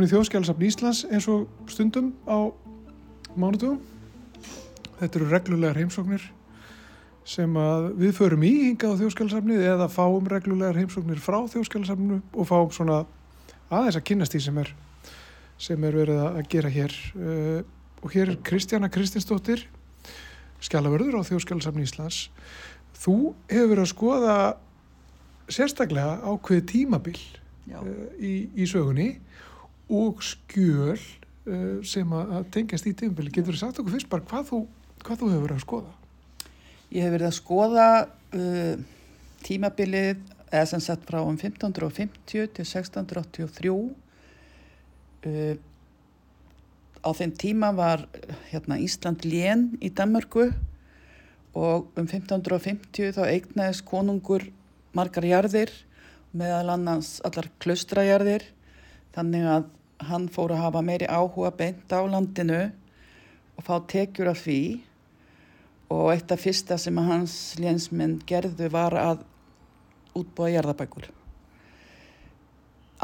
komin 0.00 0.08
í 0.08 0.14
þjóðskjálasafn 0.14 0.62
Íslands 0.64 0.98
eins 1.12 1.26
og 1.28 1.42
stundum 1.68 2.14
á 2.24 2.48
mánutugum. 3.36 3.82
Þetta 4.96 5.18
eru 5.18 5.26
reglulegar 5.28 5.76
heimsóknir 5.76 6.22
sem 7.28 7.58
við 8.00 8.14
förum 8.16 8.46
í 8.48 8.52
hinga 8.62 8.94
á 8.96 8.96
þjóðskjálasafnið 8.96 9.66
eða 9.74 9.90
fáum 9.92 10.30
reglulegar 10.30 10.78
heimsóknir 10.80 11.20
frá 11.20 11.36
þjóðskjálasafninu 11.52 12.22
og 12.32 12.48
fáum 12.48 12.72
svona 12.72 13.02
aðeins 13.68 13.98
að 14.00 14.06
kynast 14.08 14.32
því 14.32 14.40
sem 14.46 14.62
er, 14.62 14.72
sem 15.68 15.84
er 15.84 16.00
verið 16.00 16.22
að 16.30 16.40
gera 16.54 16.72
hér. 16.72 16.96
Uh, 17.12 17.60
og 18.00 18.16
hér 18.16 18.32
er 18.32 18.40
Kristjana 18.40 18.88
Kristinsdóttir, 18.88 19.66
skjálavörður 20.64 21.20
á 21.20 21.28
þjóðskjálasafn 21.28 21.84
Íslands. 21.84 22.22
Þú 22.96 23.34
hefur 23.52 23.74
verið 23.74 23.84
að 23.84 23.92
skoða 23.92 24.38
sérstaklega 25.52 26.22
ákveði 26.24 26.66
tímabil 26.72 27.18
uh, 27.20 27.84
í, 28.16 28.48
í 28.56 28.70
sögunni 28.70 29.18
og 29.90 30.22
skjöl 30.24 30.96
uh, 30.96 31.80
sem 31.86 32.12
að 32.14 32.44
tengjast 32.54 32.88
í 32.88 32.94
tímabili. 32.96 33.32
Getur 33.34 33.56
þú 33.56 33.62
sagt 33.62 33.80
okkur 33.82 33.96
fyrst 33.96 34.10
bara 34.12 34.26
hvað 34.30 34.50
þú, 34.52 34.60
hvað 35.02 35.22
þú 35.22 35.30
hefur 35.32 35.46
verið 35.46 35.56
að 35.58 35.64
skoða? 35.66 35.94
Ég 36.90 37.06
hef 37.06 37.14
verið 37.14 37.28
að 37.30 37.38
skoða 37.38 37.88
uh, 38.06 38.74
tímabilið 39.46 40.22
eða 40.50 40.66
sem 40.72 40.82
sagt 40.82 41.06
frá 41.08 41.20
um 41.22 41.36
1550 41.38 42.50
til 42.54 42.66
1683 42.66 43.74
uh, 45.26 45.54
á 47.00 47.10
þeim 47.16 47.32
tíma 47.38 47.70
var 47.76 48.04
hérna, 48.50 48.78
Ísland 48.80 49.24
lén 49.24 49.70
í 49.80 49.90
Danmörku 49.94 50.50
og 51.56 51.90
um 51.98 52.06
1550 52.06 53.14
þá 53.16 53.22
eignaðist 53.26 53.86
konungur 53.88 54.44
margar 54.94 55.26
jarðir 55.26 55.72
meðal 56.36 56.76
annars 56.76 57.18
allar 57.26 57.48
klaustrajarðir 57.62 58.44
þannig 59.14 59.46
að 59.50 59.68
hann 60.08 60.28
fór 60.32 60.54
að 60.54 60.64
hafa 60.64 60.82
meiri 60.84 61.08
áhuga 61.10 61.50
beint 61.56 61.92
á 61.92 62.00
landinu 62.08 62.60
og 63.56 63.66
fá 63.66 63.74
tekjur 63.90 64.30
af 64.32 64.40
því 64.44 64.60
og 65.90 66.12
eitt 66.14 66.32
af 66.32 66.40
fyrsta 66.40 66.78
sem 66.78 66.96
hans 67.02 67.34
lénsminn 67.60 68.20
gerðu 68.26 68.70
var 68.72 68.96
að 68.96 69.24
útbúa 70.16 70.50
jarðabækur. 70.54 71.10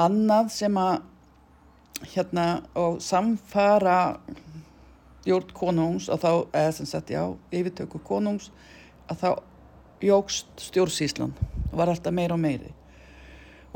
Annað 0.00 0.50
sem 0.54 0.78
að 0.80 1.02
hérna 2.12 2.46
og 2.76 3.00
samfara 3.02 4.16
jórn 5.26 5.52
konungs 5.56 6.08
og 6.12 6.20
þá, 6.22 6.30
eða 6.52 6.72
sem 6.76 6.88
sagt 6.88 7.10
já, 7.10 7.22
yfirtöku 7.50 8.00
konungs 8.06 8.50
að 9.10 9.22
þá 9.22 9.30
jógst 10.04 10.66
stjórnsíslan 10.68 11.32
og 11.70 11.78
var 11.80 11.90
alltaf 11.90 12.14
meira 12.14 12.36
og 12.36 12.42
meiri 12.42 12.75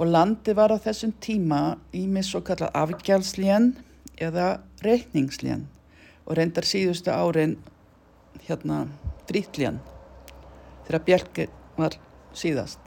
og 0.01 0.09
landi 0.09 0.55
var 0.57 0.73
á 0.73 0.81
þessum 0.81 1.13
tíma 1.21 1.61
í 1.93 2.07
með 2.09 2.31
svo 2.31 2.41
kallað 2.45 2.77
afgjálslén 2.81 3.75
eða 4.17 4.47
reikningslén 4.85 5.67
og 6.25 6.39
reyndar 6.39 6.65
síðustu 6.65 7.13
árin 7.13 7.59
hérna 8.47 8.87
frítlén 9.29 9.81
þegar 10.87 11.05
Bjelki 11.05 11.47
var 11.77 11.99
síðast. 12.33 12.81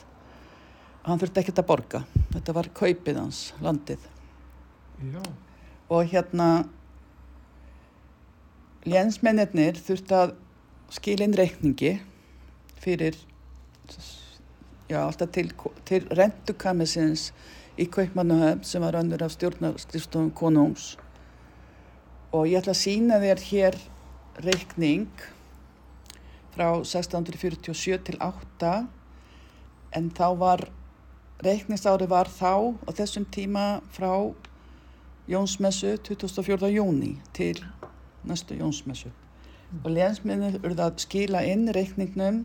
Hann 1.04 1.20
þurfti 1.22 1.44
ekkert 1.44 1.62
að 1.62 1.70
borga. 1.70 2.02
Þetta 2.34 2.56
var 2.56 2.70
kaupið 2.80 3.20
hans, 3.20 3.40
landið. 3.62 4.10
Já. 5.14 5.22
og 5.90 6.08
hérna 6.08 6.48
lénsmennir 8.88 9.76
þurfti 9.84 10.16
að 10.16 10.34
skilja 10.94 11.28
inn 11.28 11.36
reikningi 11.36 11.92
fyrir 12.80 13.18
já, 14.90 15.00
alltaf 15.04 15.30
til, 15.34 15.52
til 15.86 16.08
rentukamisins 16.12 17.32
í 17.80 17.88
Kaupmannuhöfn 17.90 18.66
sem 18.68 18.84
var 18.84 18.98
önnur 19.00 19.24
af 19.24 19.34
stjórnarskrifstofum 19.34 20.32
konungs 20.38 20.94
og 22.34 22.48
ég 22.50 22.60
ætla 22.60 22.74
að 22.74 22.82
sína 22.82 23.20
þér 23.22 23.42
hér 23.48 23.80
reikning 24.46 25.26
frá 26.54 26.70
1647 26.82 28.00
til 28.10 28.20
8 28.22 28.74
en 29.98 30.10
þá 30.14 30.28
var 30.38 30.68
reikningsári 31.44 32.08
var 32.10 32.30
þá 32.30 32.78
á 32.86 32.90
þessum 32.94 33.26
tíma 33.26 33.82
frá 33.94 34.34
Jónsmessu 35.30 35.96
24. 36.04 36.68
júni 36.74 37.16
til 37.34 37.62
næstu 38.28 38.58
Jónsmessu 38.60 39.10
og 39.82 39.90
lénsminnir 39.90 40.60
urða 40.62 40.92
að 40.92 41.06
skila 41.08 41.42
inn 41.50 41.72
reikningnum 41.74 42.44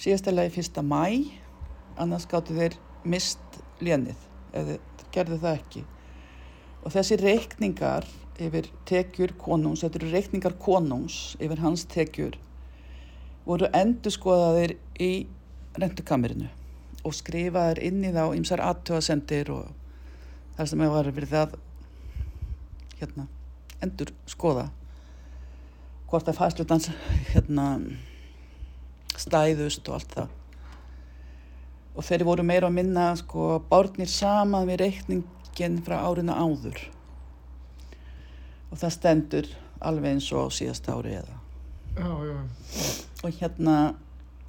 síðastalagi 0.00 0.62
1. 0.62 0.80
mæ 0.80 1.02
annars 2.00 2.24
gáttu 2.28 2.54
þeir 2.56 2.76
mist 3.04 3.58
lénið 3.84 4.22
eða 4.56 4.78
gerðu 5.12 5.36
það 5.42 5.58
ekki 5.58 5.82
og 6.80 6.94
þessi 6.94 7.18
reikningar 7.20 8.06
yfir 8.40 8.70
tekjur 8.88 9.34
konungs, 9.36 9.82
þetta 9.84 10.00
eru 10.00 10.12
reikningar 10.14 10.56
konungs 10.62 11.18
yfir 11.36 11.60
hans 11.60 11.84
tekjur 11.92 12.38
voru 13.44 13.68
endur 13.76 14.14
skoðaðir 14.14 14.76
í 14.96 15.12
rentukamerinu 15.76 16.48
og 17.04 17.16
skrifaðir 17.16 17.82
inn 17.90 18.00
í 18.04 18.12
þá 18.16 18.24
ymsar 18.38 18.64
aðtöðasendir 18.64 19.52
og 19.52 19.68
þar 20.56 20.70
sem 20.70 20.84
hefur 20.84 20.96
verið 21.00 21.18
fyrir 21.18 21.32
það 21.34 21.58
hérna, 23.00 23.26
endur 23.84 24.14
skoða 24.28 24.70
hvort 26.10 26.28
að 26.28 26.40
fæslutans 26.40 26.88
hérna, 27.34 27.66
stæðust 29.18 29.88
og 29.88 29.98
allt 29.98 30.14
það. 30.16 30.36
Og 31.96 32.06
þeir 32.06 32.24
voru 32.28 32.46
meira 32.46 32.70
að 32.70 32.76
minna 32.76 33.10
sko 33.18 33.58
bárnir 33.70 34.10
saman 34.10 34.68
við 34.68 34.84
reikningin 34.84 35.80
frá 35.86 35.98
árinu 36.04 36.36
áður. 36.36 36.78
Og 38.70 38.78
það 38.78 38.94
stendur 38.94 39.50
alveg 39.80 40.14
eins 40.14 40.30
og 40.36 40.52
síðast 40.54 40.88
ári 40.92 41.16
eða. 41.18 41.40
Já, 41.90 42.12
já. 42.22 42.38
og 43.26 43.34
hérna 43.40 43.76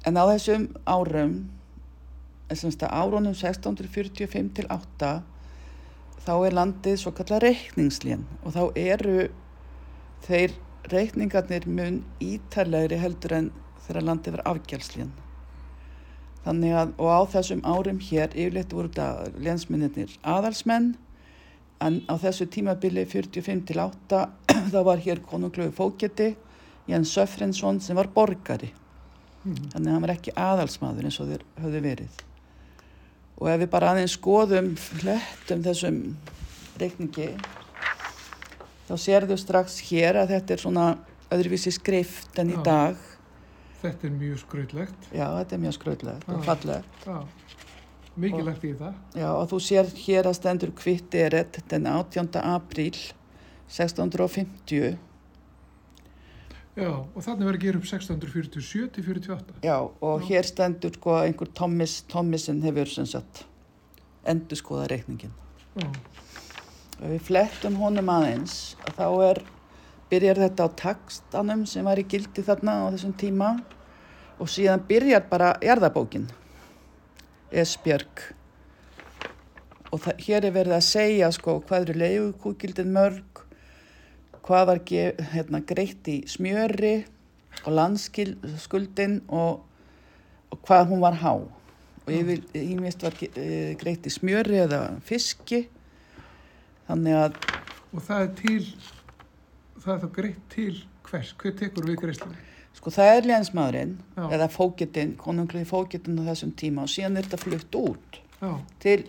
en 0.06 0.16
á 0.16 0.24
þessum 0.30 0.68
árum 0.86 1.34
að 2.52 2.84
árunum 2.86 3.34
1645 3.34 4.50
til 4.56 4.66
8 4.70 5.12
þá 6.22 6.32
er 6.46 6.54
landið 6.54 6.98
svo 7.00 7.12
kallar 7.16 7.42
reikningslén. 7.42 8.26
Og 8.44 8.54
þá 8.54 8.62
eru 8.78 9.28
þeir 10.26 10.54
reikningarnir 10.92 11.66
mun 11.66 12.02
ítalegri 12.22 12.98
heldur 13.00 13.36
en 13.38 13.50
þegar 13.86 14.08
landið 14.08 14.36
var 14.38 14.44
afgjálslén 14.52 15.12
þannig 16.44 16.74
að 16.74 16.94
og 16.98 17.10
á 17.10 17.20
þessum 17.36 17.62
árum 17.64 18.00
hér 18.02 18.34
yfirleitt 18.34 18.74
voru 18.74 18.90
þetta 18.90 19.42
lénsmyndirnir 19.42 20.16
aðalsmenn 20.26 20.92
en 21.82 22.00
á 22.06 22.14
þessu 22.22 22.46
tímabili 22.50 23.04
45 23.08 23.66
til 23.68 23.82
8 23.82 24.22
þá 24.72 24.80
var 24.86 25.02
hér 25.02 25.22
konunglögu 25.26 25.74
fókjeti 25.76 26.32
Jens 26.90 27.12
Söfrensson 27.14 27.78
sem 27.80 27.94
var 27.94 28.08
borgari. 28.10 28.72
Þannig 29.42 29.86
að 29.86 29.92
hann 29.92 30.04
var 30.04 30.14
ekki 30.16 30.34
aðalsmaður 30.38 31.08
eins 31.08 31.18
og 31.22 31.30
þeir 31.30 31.44
höfðu 31.62 31.82
verið. 31.82 32.20
Og 33.38 33.48
ef 33.50 33.60
við 33.62 33.70
bara 33.70 33.92
aðeins 33.92 34.16
skoðum 34.18 34.72
hlettum 35.00 35.62
þessum 35.64 36.00
reikningi 36.78 37.28
þá 38.88 38.94
sérðu 38.98 39.38
strax 39.38 39.78
hér 39.88 40.20
að 40.22 40.36
þetta 40.36 40.54
er 40.54 40.62
svona 40.62 40.86
öðruvísi 41.32 41.72
skrift 41.74 42.38
en 42.42 42.52
í 42.52 42.58
dag 42.66 42.98
Þetta 43.82 44.06
er 44.06 44.12
mjög 44.14 44.38
skrautlegt. 44.44 45.08
já, 45.12 45.26
þetta 45.38 45.56
er 45.56 45.62
mjög 45.64 45.74
skröðlegt 45.78 46.28
og 46.28 46.36
Já. 46.38 46.42
fallegt 46.46 47.06
Já. 47.06 47.16
Mikilvægt 48.16 48.64
í 48.68 48.74
það. 48.78 48.94
já, 49.16 49.28
og 49.32 49.46
þú 49.50 49.58
sér 49.64 49.88
hér 50.04 50.28
að 50.28 50.36
stendur 50.38 50.70
kvitt 50.76 51.14
eret 51.14 51.58
den 51.72 51.86
18. 51.86 52.28
apríl 52.42 52.98
1650 53.72 54.98
Já, 56.72 56.88
og 56.88 57.18
þannig 57.20 57.44
verður 57.44 57.58
að 57.58 57.64
gera 57.66 57.78
upp 57.82 57.84
1647 57.88 58.86
til 58.94 59.04
48. 59.04 59.56
já, 59.66 59.74
og 60.00 60.22
hér 60.28 60.46
stendur 60.48 60.94
sko 60.96 61.16
einhver 61.20 61.50
Thomas, 61.54 61.98
Thomasin 62.08 62.62
hefur 62.64 62.88
sem 62.88 63.04
sagt 63.06 63.42
endur 64.24 64.56
skoða 64.56 64.86
reikningin 64.92 65.34
Já, 65.76 65.88
Ef 67.02 67.08
við 67.10 67.22
flettum 67.26 67.76
honum 67.80 68.08
aðeins, 68.12 68.76
að 68.86 68.94
þá 69.00 69.06
er, 69.26 69.38
byrjar 70.12 70.42
þetta 70.44 70.68
á 70.68 70.76
takstanum 70.76 71.64
sem 71.68 71.86
var 71.88 72.00
í 72.00 72.04
gildi 72.04 72.44
þarna 72.44 72.74
á 72.84 72.92
þessum 72.92 73.14
tíma 73.16 73.54
og 74.42 74.50
síðan 74.50 74.84
byrjar 74.88 75.24
bara 75.30 75.54
jarðabókin, 75.64 76.26
Esbjörg. 77.52 78.22
Og 79.92 80.08
hér 80.24 80.48
er 80.48 80.54
verið 80.54 80.76
að 80.76 80.86
segja 80.88 81.30
sko 81.32 81.58
hvað 81.64 81.86
eru 81.86 81.98
leigukúgildin 82.00 82.92
mörg, 82.92 83.42
hvað 84.44 84.68
var 84.70 84.82
hérna, 85.32 85.60
greitt 85.64 86.08
í 86.08 86.22
smjöri 86.28 86.94
og 87.62 87.72
landskuldin 87.76 89.20
og, 89.28 89.60
og 90.50 90.62
hvað 90.66 90.88
hún 90.92 91.04
var 91.04 91.20
há. 91.22 91.34
Og 92.02 92.10
yfir, 92.10 92.40
ímest 92.58 93.04
var 93.04 93.14
e, 93.20 93.76
greitt 93.78 94.08
í 94.08 94.12
smjöri 94.12 94.64
eða 94.64 94.80
fiski, 95.06 95.66
þannig 96.88 97.20
að 97.20 97.36
og 97.92 98.00
það 98.00 98.22
er 98.24 98.30
til, 98.38 98.66
það 99.82 99.94
er 99.94 100.02
þá 100.04 100.08
greitt 100.18 100.42
til 100.52 100.74
hvers, 101.08 101.32
hver 101.42 101.54
tekur 101.58 101.88
við 101.88 101.98
greiðslunni? 102.02 102.38
Sko 102.72 102.90
það 102.94 103.10
er 103.16 103.26
lénsmaðurinn 103.28 103.96
Já. 104.16 104.22
eða 104.32 104.46
fóketinn, 104.52 105.16
konunglega 105.20 105.68
fóketinn 105.68 106.20
á 106.24 106.28
þessum 106.30 106.54
tíma 106.56 106.86
og 106.86 106.92
síðan 106.92 107.18
er 107.20 107.26
þetta 107.26 107.40
flutt 107.42 107.76
út 107.76 108.20
Já, 108.40 108.52
til 108.80 109.02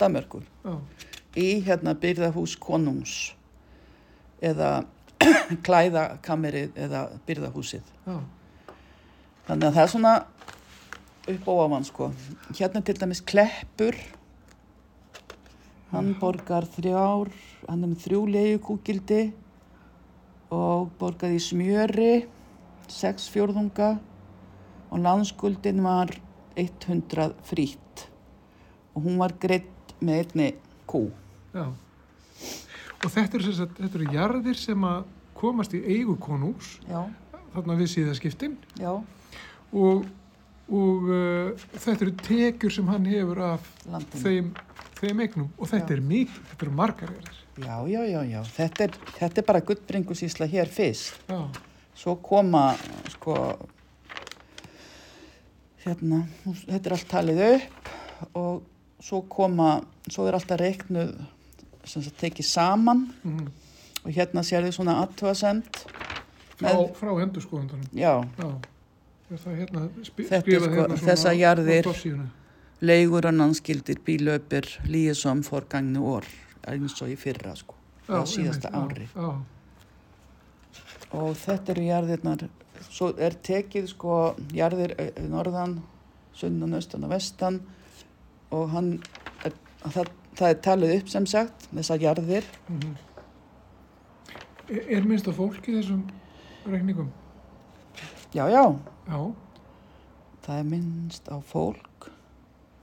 Danmörkur. 0.00 0.42
í 1.38 1.60
hérna 1.66 1.94
byrðahús 1.94 2.56
konungs 2.58 3.32
eða 4.42 4.84
klæðakamerið 5.66 6.76
eða 6.80 7.04
byrðahúsið. 7.28 7.84
Já, 8.08 8.16
Þannig 9.46 9.66
að 9.66 9.74
það 9.76 9.82
er 9.82 9.90
svona 9.92 10.14
upp 11.30 11.46
á 11.50 11.52
ofan 11.52 11.84
sko. 11.86 12.06
Hérna 12.56 12.82
til 12.86 12.94
dæmis 13.00 13.20
Kleppur. 13.26 13.96
Hann 15.90 16.12
borgar 16.20 16.66
þrjár, 16.70 17.30
hann 17.66 17.82
er 17.82 17.90
með 17.90 18.04
þrjú 18.04 18.20
leiðukúkildi 18.30 19.20
og 20.50 20.90
borgaði 21.00 21.38
smjöri, 21.42 22.12
sex 22.90 23.28
fjórðunga 23.30 23.92
og 24.90 24.98
landskuldin 25.04 25.82
var 25.84 26.10
100 26.58 27.32
frýtt 27.46 28.06
og 28.94 29.04
hún 29.06 29.20
var 29.20 29.36
greitt 29.40 29.94
með 30.02 30.24
einni 30.24 30.48
kú. 30.90 31.10
já. 31.54 31.68
Og 33.00 33.08
þetta 33.14 33.38
eru, 33.38 33.52
sagt, 33.56 33.78
þetta 33.80 33.96
eru 33.96 34.12
jarðir 34.12 34.58
sem 34.60 34.82
að 34.84 35.04
komast 35.38 35.72
í 35.72 35.78
eigu 35.88 36.18
konús, 36.20 36.74
Já, 36.90 37.06
þarna 37.54 37.76
við 37.78 37.88
síðaskiptin 37.94 38.58
já, 38.76 38.90
og, 39.72 40.02
og 40.68 41.06
uh, 41.08 41.62
þetta 41.78 42.04
eru 42.04 42.12
tekjur 42.20 42.74
sem 42.74 42.90
hann 42.92 43.06
hefur 43.08 43.40
af 43.54 43.70
landinu. 43.86 44.20
þeim, 44.20 44.50
þeim 45.00 45.20
eignum 45.24 45.48
og 45.58 45.68
þetta 45.70 45.94
Já. 45.94 45.96
er 45.96 46.02
mikið, 46.10 46.40
þetta 46.50 46.66
eru 46.66 46.74
margar 46.76 47.12
jarðir. 47.14 47.40
Já, 47.60 47.74
já, 47.90 48.00
já, 48.08 48.20
já. 48.30 48.40
Þetta 48.56 48.84
er, 48.86 48.96
þetta 49.18 49.42
er 49.42 49.46
bara 49.50 49.60
guttbringusísla 49.70 50.46
hér 50.52 50.70
fyrst. 50.72 51.20
Já, 51.28 51.40
Svo 52.00 52.14
koma, 52.24 52.70
sko, 53.12 53.34
hérna, 55.84 56.22
þetta 56.46 56.80
er 56.88 56.94
allt 56.96 57.08
talið 57.10 57.40
upp 57.48 57.90
og 58.36 58.62
svo 59.04 59.22
koma, 59.32 59.70
svo 60.08 60.24
er 60.28 60.36
alltaf 60.38 60.60
reiknuð, 60.60 61.12
sem 61.88 62.04
sagt 62.04 62.18
tekið 62.20 62.46
saman 62.48 63.06
mm. 63.24 63.46
og 64.04 64.10
hérna 64.16 64.44
sér 64.46 64.64
þið 64.68 64.76
svona 64.76 64.98
aðtöðasend. 65.04 65.80
frá, 66.60 66.74
frá 66.96 67.12
endurskoðundunum. 67.24 67.88
Já, 67.96 68.12
Já, 68.40 68.50
er 69.30 69.40
það 69.44 69.60
hérna, 69.62 69.86
spi, 70.04 70.26
Þetta 70.28 70.36
er 70.36 70.44
skrifað 70.44 70.68
sko- 70.68 70.80
hérna 70.80 71.00
svona 71.00 71.32
á- 71.36 71.40
jarðir. 71.40 71.90
Leigur 72.80 73.26
og 73.28 73.34
nannskildir 73.36 74.00
bílöpir 74.06 74.66
líið 74.88 75.16
som 75.20 75.42
forgangnu 75.44 76.04
orð, 76.16 76.30
eins 76.68 76.96
og 77.02 77.10
í 77.12 77.16
fyrra, 77.20 77.54
sko, 77.58 77.74
á 78.08 78.24
síðasta 78.28 78.72
ári. 78.72 79.08
Já, 79.14 79.30
Og 81.10 81.32
þetta 81.34 81.72
eru 81.72 81.84
jarðirnar, 81.88 82.42
svo 82.86 83.08
er 83.18 83.34
tekið 83.42 83.88
sko 83.90 84.18
jarðir 84.54 84.92
eh, 85.02 85.16
norðan, 85.26 85.80
sunnan, 86.38 86.76
austan 86.78 87.02
og 87.08 87.10
vestan 87.10 87.56
og 88.54 88.68
hann, 88.70 88.92
er, 89.44 89.56
það, 89.82 90.12
það 90.38 90.52
er 90.52 90.60
talið 90.68 90.94
upp 91.00 91.10
sem 91.10 91.26
sagt, 91.26 91.66
þessar 91.74 92.04
jarðir. 92.06 92.46
mhm. 92.68 92.94
Er, 94.70 94.84
er 94.86 95.02
minnst 95.02 95.26
á 95.26 95.34
fólk 95.34 95.66
í 95.66 95.74
þessum 95.80 96.04
reikningum? 96.70 97.08
Já, 98.30 98.44
já, 98.46 98.62
Já, 99.10 99.18
það 100.46 100.58
er 100.60 100.68
minnst 100.70 101.26
á 101.26 101.42
fólk 101.42 101.89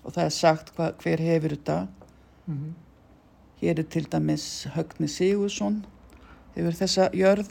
og 0.08 0.16
það 0.16 0.24
er 0.24 0.34
sagt 0.34 0.72
hva, 0.78 0.91
hver 1.03 1.22
hefur 1.22 1.55
þetta. 1.58 1.88
mhm. 2.47 2.76
Hér 3.58 3.80
er 3.80 3.88
til 3.89 4.05
dæmis 4.05 4.68
Högni 4.76 5.08
Sigursson, 5.10 5.86
hefur 6.55 6.76
þessa 6.78 7.10
jörð. 7.12 7.49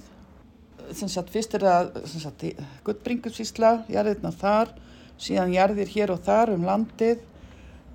Sem 0.94 1.08
sagt, 1.08 1.32
fyrst 1.34 1.54
er 1.54 1.64
það 1.66 2.60
Guttbringusísla, 2.86 3.84
jarðirna 3.90 4.30
þar, 4.30 4.70
síðan 5.18 5.52
jarðir 5.52 5.90
hér 5.90 6.12
og 6.14 6.22
þar 6.22 6.54
um 6.54 6.64
landið 6.64 7.24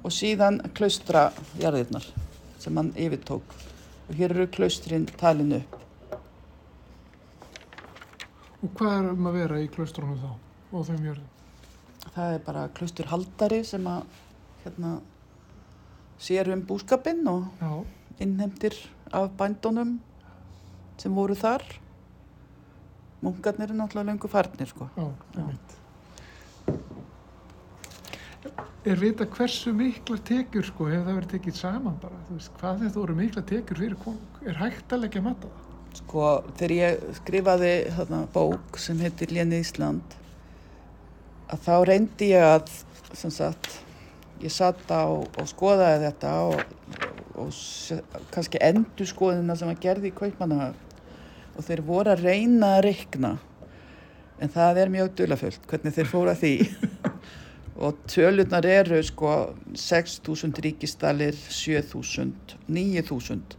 og 0.03 0.11
síðan 0.11 0.59
klaustra 0.75 1.31
jarðirnar 1.61 2.03
sem 2.59 2.75
hann 2.75 2.91
yfirtók. 2.99 3.55
Og 4.09 4.17
hér 4.19 4.35
eru 4.35 4.47
klaustrin 4.51 5.07
talin 5.17 5.61
upp. 5.61 5.81
og 8.61 8.69
hvað 8.77 8.95
er 8.95 9.07
um 9.11 9.29
að 9.29 9.37
vera 9.39 9.61
í 9.61 9.69
klaustrunum 9.73 10.19
þá 10.21 10.31
og 10.77 10.83
þeim 10.85 11.05
jörðum? 11.07 11.29
Það 12.13 12.33
er 12.35 12.43
bara 12.45 12.65
klausturhaldari 12.77 13.61
sem 13.65 13.87
að 13.89 14.19
hérna, 14.65 14.99
sér 16.21 16.51
um 16.53 16.61
búskapinn 16.61 17.27
og 17.27 17.47
Já, 17.61 17.71
innheimtir 18.21 18.75
af 19.11 19.31
bændunum 19.37 19.99
sem 20.97 21.15
voru 21.15 21.35
þar. 21.35 21.63
Munkarnir 23.21 23.69
eru 23.69 23.77
náttúrulega 23.77 24.09
lengur 24.11 24.29
farnir, 24.29 24.67
sko. 24.67 24.89
já. 24.97 25.51
Er 28.81 28.97
vita 28.97 29.27
hversu 29.29 29.73
mikla 29.77 30.17
tekjur 30.25 30.65
sko, 30.65 30.87
ef 30.89 31.03
það 31.05 31.17
verið 31.19 31.33
tekið 31.35 31.57
saman 31.59 31.97
bara, 32.01 32.17
veist, 32.31 32.49
hvað 32.57 32.79
þetta 32.81 32.97
voru 32.97 33.17
mikla 33.19 33.43
tekjur 33.45 33.77
fyrir 33.77 33.99
konung? 34.01 34.39
Er 34.41 34.57
hægt 34.57 34.95
að 34.95 35.03
leggja 35.03 35.21
matta 35.21 35.49
það? 35.51 35.67
Sko, 35.99 36.23
þegar 36.57 36.73
ég 36.73 37.03
skrifaði 37.19 37.71
þarna 37.93 38.21
bók 38.33 38.79
sem 38.81 39.03
heitir 39.05 39.33
Léni 39.35 39.59
Ísland, 39.61 40.15
að 41.53 41.61
þá 41.67 41.75
reyndi 41.91 42.31
ég 42.31 42.47
að, 42.47 42.73
sem 43.13 43.33
sagt, 43.35 43.69
ég 44.41 44.53
satt 44.53 44.89
á 44.91 45.05
og 45.07 45.47
skoðaði 45.49 46.07
þetta 46.07 46.31
og, 46.49 46.63
og 47.41 47.53
se- 47.55 48.01
kannski 48.33 48.61
endur 48.63 49.09
skoðina 49.09 49.57
sem 49.59 49.71
að 49.71 49.81
gerði 49.85 50.11
í 50.11 50.17
Kaupmannahöf 50.17 51.57
og 51.57 51.67
þeir 51.67 51.83
voru 51.85 52.13
að 52.13 52.25
reyna 52.25 52.75
að 52.77 52.85
reikna, 52.87 53.35
en 54.41 54.51
það 54.51 54.81
er 54.81 54.93
mjög 54.93 55.13
dulafullt 55.19 55.65
hvernig 55.69 55.95
þeir 55.97 56.09
fóra 56.09 56.35
því. 56.39 56.53
og 57.83 57.97
tölurnar 58.09 58.65
eru 58.69 58.99
sko 59.03 59.31
6.000 59.73 60.61
ríkistalir, 60.63 61.35
7.000, 61.35 62.55
9.000 62.69 63.57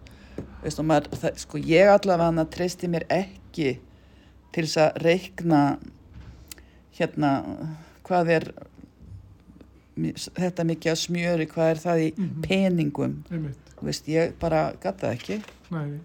veistu, 0.62 0.84
maður, 0.86 1.08
það, 1.18 1.40
sko, 1.42 1.60
ég 1.66 1.90
allavega 1.90 2.44
treysti 2.54 2.90
mér 2.90 3.06
ekki 3.10 3.76
til 4.54 4.66
þess 4.66 4.80
að 4.84 5.00
reikna 5.06 5.62
hérna 6.98 7.32
hvað 8.06 8.30
er 8.36 8.48
þetta 9.96 10.64
mikið 10.64 10.92
að 10.92 11.00
smjöri, 11.02 11.46
hvað 11.50 11.70
er 11.70 11.80
það 11.82 11.98
í 12.06 12.08
Mhm. 12.18 12.42
peningum? 12.42 13.24
Einmitt, 13.30 13.58
Þú 13.82 13.84
veist, 13.88 14.06
ég 14.06 14.32
bara 14.38 14.72
gata 14.80 15.08
það 15.08 15.18
ekki. 15.18 15.42
Næði. 15.70 15.98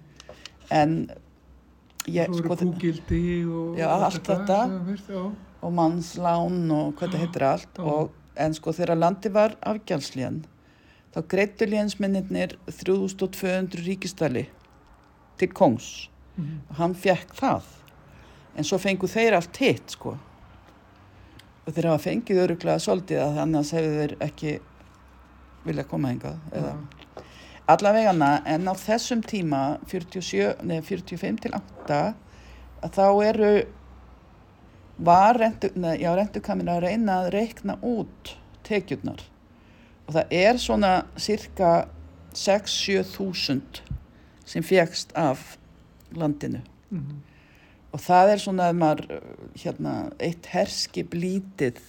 en 0.72 1.12
ég, 2.08 2.26
Svo 2.28 2.34
sko, 2.38 2.54
eru 2.54 2.72
kúgildi 2.74 3.46
og... 3.48 3.78
Já, 3.78 3.88
allt 3.88 4.24
þetta. 4.24 4.58
Já, 5.08 5.32
og 5.62 5.74
mannslán 5.74 6.72
og 6.72 6.96
hvað 6.96 7.12
það 7.12 7.20
heitir 7.20 7.42
allt. 7.44 7.80
og, 7.80 8.12
en 8.36 8.54
sko 8.54 8.72
þegar 8.72 8.98
landi 8.98 9.30
var 9.30 9.56
afgjálslíðan 9.62 10.44
þá 11.16 11.22
greittu 11.28 11.66
líðansmennir 11.66 12.52
3200 12.68 13.80
ríkistali 13.86 14.46
til 15.38 15.48
kongs. 15.50 16.10
Mhm. 16.38 16.60
og 16.70 16.76
hann 16.76 16.94
fekk 16.94 17.34
það. 17.34 17.62
En 18.58 18.64
svo 18.64 18.78
fengu 18.78 19.08
þeir 19.08 19.34
allt 19.34 19.58
hitt 19.58 19.90
sko 19.92 20.18
og 21.68 21.76
þeir 21.76 21.90
hafa 21.92 22.04
fengið 22.06 22.44
öruglega 22.46 22.80
svolítið 22.80 23.24
að 23.26 23.42
annars 23.44 23.74
hefur 23.76 23.98
þeir 24.00 24.14
ekki 24.24 24.54
vilja 25.68 25.84
koma 25.88 26.14
hingað 26.14 26.38
eða? 26.56 26.76
Allavegana 27.68 28.30
en 28.48 28.70
á 28.72 28.74
þessum 28.80 29.22
tíma 29.28 29.62
47, 29.92 30.54
nei, 30.64 30.80
45 30.80 31.42
til 31.44 31.52
8 31.58 31.98
að 32.88 32.94
þá 32.96 33.08
eru 33.28 33.52
var 34.98 35.38
rentu, 35.38 35.70
nei, 35.76 35.98
já, 36.02 36.14
rentukamin 36.16 36.72
að 36.72 36.86
reyna 36.88 37.20
að 37.22 37.32
reikna 37.36 37.76
út 37.86 38.34
tekjurnar. 38.66 39.20
Og 40.08 40.16
það 40.16 40.34
er 40.40 40.60
svona 40.62 40.94
cirka 41.20 41.72
6-7 42.38 43.04
þúsund 43.12 43.82
sem 44.48 44.64
fegst 44.64 45.12
af 45.18 45.58
landinu. 46.16 46.64
Mhm. 46.90 47.27
Og 47.94 48.04
það 48.04 48.34
er 48.34 48.44
svona 48.44 48.68
að 48.72 48.80
maður 48.82 49.08
hérna, 49.58 49.96
eitt 50.20 50.50
herskip 50.52 51.16
lítið 51.16 51.80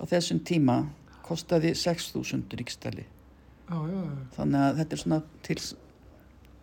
á 0.00 0.02
þessum 0.10 0.42
tíma 0.44 0.82
kostaði 1.22 1.72
6.000 1.78 2.58
ríkstali. 2.58 3.06
Já, 3.70 3.78
já, 3.88 4.00
já, 4.02 4.14
þannig 4.36 4.66
að 4.66 4.78
þetta 4.80 4.96
er 4.96 5.02
svona 5.04 5.20
til 5.46 5.58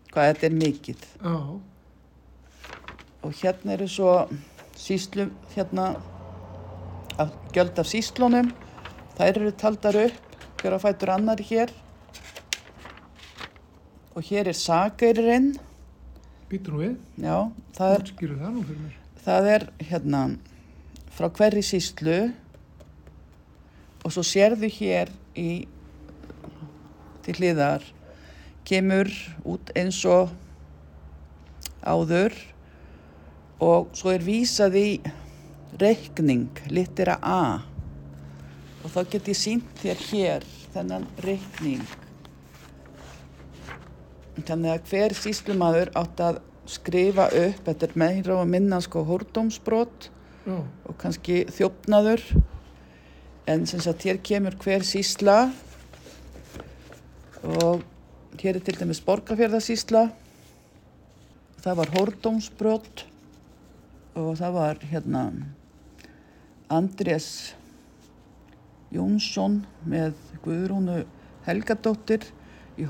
hvað 0.10 0.32
þetta 0.32 0.48
er 0.50 0.58
mikið. 0.60 1.06
Já, 1.24 1.38
og 3.20 3.36
hérna 3.42 3.76
eru 3.76 3.88
svo 3.92 4.14
síslu 4.80 5.28
hérna 5.56 5.92
af, 7.20 7.34
gjöld 7.56 7.80
af 7.82 7.88
síslunum 7.90 8.52
þær 9.18 9.32
eru 9.34 9.52
taldar 9.60 9.98
upp 10.06 10.38
hver 10.62 10.76
að 10.76 10.86
fætur 10.86 11.14
annar 11.16 11.42
hér. 11.50 11.72
Og 14.16 14.24
hér 14.28 14.52
er 14.52 14.58
sageirinn 14.58 15.54
býtur 16.50 16.76
nú 16.76 16.82
við, 16.84 16.96
já, 17.22 17.36
það 17.78 17.96
er 17.96 18.04
útskýru 18.06 18.38
það 18.40 18.54
nú 18.56 18.64
fyrir 18.68 18.82
mér. 18.84 19.00
það 19.26 19.50
er 19.54 19.66
hérna 19.92 20.22
frá 21.18 21.28
hverri 21.38 21.64
síslu 21.66 22.18
og 24.04 24.14
svo 24.16 24.24
sérðu 24.26 24.70
hér 24.80 25.12
í 25.38 25.50
til 27.26 27.36
hliðar 27.38 27.86
kemur 28.66 29.10
út 29.50 29.72
eins 29.78 30.00
og 30.10 30.34
áður 31.86 32.36
og 33.60 33.90
svo 33.98 34.14
er 34.14 34.24
vísað 34.24 34.78
í 34.80 34.90
reikning, 35.80 36.50
litera 36.72 37.18
A. 37.22 37.62
Og 38.84 38.92
þá 38.94 39.02
get 39.12 39.30
ég 39.32 39.38
sínt 39.38 39.82
þér 39.84 40.06
hér 40.10 40.46
þennan 40.74 41.08
reikning 41.26 42.09
þannig 44.46 44.76
að 44.76 44.92
hver 44.92 45.16
síslumadur 45.18 45.92
átt 46.00 46.24
að 46.24 46.40
skrifa 46.70 47.28
upp, 47.34 47.62
þetta 47.66 47.88
er 47.88 47.98
meira 47.98 48.38
og 48.38 48.48
minna 48.50 48.80
sko 48.84 49.04
hórdómsbrot 49.08 50.10
Já, 50.46 50.58
og 50.60 50.98
kannski 51.02 51.44
þjófnaður. 51.54 52.24
En 53.50 53.66
sem 53.70 53.82
sagt 53.82 54.06
hér 54.06 54.20
kemur 54.22 54.56
hver 54.62 54.86
sísla 54.86 55.50
og 57.44 57.84
hér 58.40 58.60
er 58.60 58.64
til 58.64 58.78
dæmis 58.78 59.02
borgarfjörðasísla 59.04 60.10
það 61.64 61.80
var 61.82 61.94
hórdómsbrot 61.96 63.06
og 64.20 64.30
það 64.40 64.54
var 64.56 64.84
hérna 64.92 65.24
Andrés 66.72 67.30
Jónsson 68.94 69.64
með 69.90 70.16
Guðrúnu 70.46 71.02
Helgadóttir 71.48 72.30
í 72.80 72.88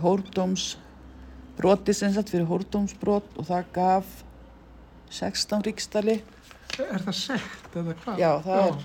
hórdómsbroti 1.60 1.93
sem 1.93 2.14
sagt 2.16 2.30
fyrir 2.32 2.45
hórdómsbrot 2.47 3.38
og 3.38 3.45
það 3.47 3.66
gaf 3.76 4.05
16 5.12 5.64
ríkstali 5.66 6.20
er 6.80 7.01
það 7.03 7.16
sekt 7.18 7.76
eða 7.76 7.95
hvað? 8.03 8.20
Já, 8.22 8.30
það 8.45 8.62
er 8.70 8.78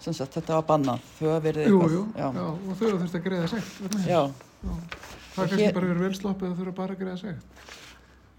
sem 0.00 0.14
sagt 0.16 0.34
þetta 0.38 0.56
var 0.58 0.64
bannað 0.70 1.04
þau 1.18 1.26
hafa 1.28 1.42
verið 1.44 1.68
Jú, 1.68 1.78
eitthvað 1.78 1.94
jú, 1.94 2.02
já. 2.16 2.26
já. 2.34 2.46
og 2.50 2.78
þau 2.80 2.86
þurft 2.98 3.14
að 3.18 3.24
greiða 3.26 3.48
þess. 3.52 3.72
Já, 4.08 4.20
Já. 4.20 4.22
Það 5.30 5.38
Og 5.40 5.44
er 5.44 5.50
kannski 5.50 5.64
hér- 5.64 5.74
bara 5.76 5.86
verið 5.90 6.00
vel 6.04 6.14
sloppið 6.18 6.48
að 6.50 6.56
þurfa 6.60 6.74
bara 6.80 6.94
að 6.94 7.00
greiða 7.04 7.30
er 7.30 7.36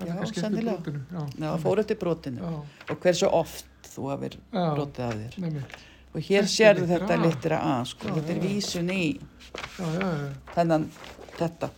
Já, 0.01 0.26
sennilega. 0.34 0.91
Já, 0.91 1.22
Já, 1.22 1.45
það 1.45 1.61
fór 1.63 1.80
eftir 1.84 1.97
brotinu 2.01 2.41
Já, 2.41 2.51
og 2.91 2.99
hversu 3.05 3.30
oft 3.32 3.65
þú 3.93 4.09
hafið 4.11 4.36
já, 4.51 4.65
brotið 4.76 5.05
af 5.05 5.13
þér 5.22 5.38
nefnir. 5.45 5.78
og 6.11 6.22
hér 6.28 6.49
sérðu 6.51 6.88
þetta 6.89 7.17
litera 7.22 7.59
A 7.72 7.86
sko, 7.86 8.07
Já, 8.09 8.13
þetta 8.17 8.32
er 8.34 8.41
já. 8.41 8.43
vísun 8.49 8.89
í 8.91 9.03
Já, 9.78 9.86
já, 9.86 10.09
já. 10.09 10.30
þennan 10.55 10.89
þetta 11.38 11.69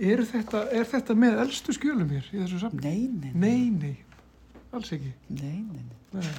Er 0.00 0.22
þetta, 0.24 0.62
er 0.72 0.86
þetta 0.88 1.14
með 1.20 1.40
eldstu 1.42 1.74
skjölum 1.76 2.08
hér 2.14 2.28
í 2.32 2.38
þessu 2.40 2.60
safni? 2.62 2.80
nei, 2.80 3.08
nei, 3.12 3.32
Nei, 3.34 3.70
nei, 3.70 3.96
alls 4.72 4.92
ekki. 4.96 5.10
nei, 5.28 5.58
nei, 5.60 5.82
nei. 5.84 5.96
Nei. 6.20 6.30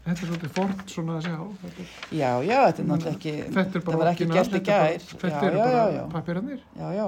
Þetta 0.00 0.14
er 0.24 0.30
svolítið 0.30 0.52
fort 0.56 0.88
svona 0.90 1.18
að 1.18 1.26
sjá. 1.26 1.34
Þetta 1.62 1.82
er, 1.84 1.90
Já, 2.16 2.30
já, 2.48 2.56
þetta 2.66 2.80
er 2.82 2.86
náttúrulega 2.88 3.16
ekki 3.18 3.34
þetta 3.58 3.82
það 3.84 3.98
var 4.00 4.08
ekki 4.14 4.28
gert 4.30 4.48
í 4.48 4.54
þetta 4.54 4.62
gær 4.70 5.04
Þetta 5.10 5.42
eru 5.50 5.58
bara 5.60 5.82
já, 5.82 6.46
já, 6.80 6.88
já, 6.96 7.06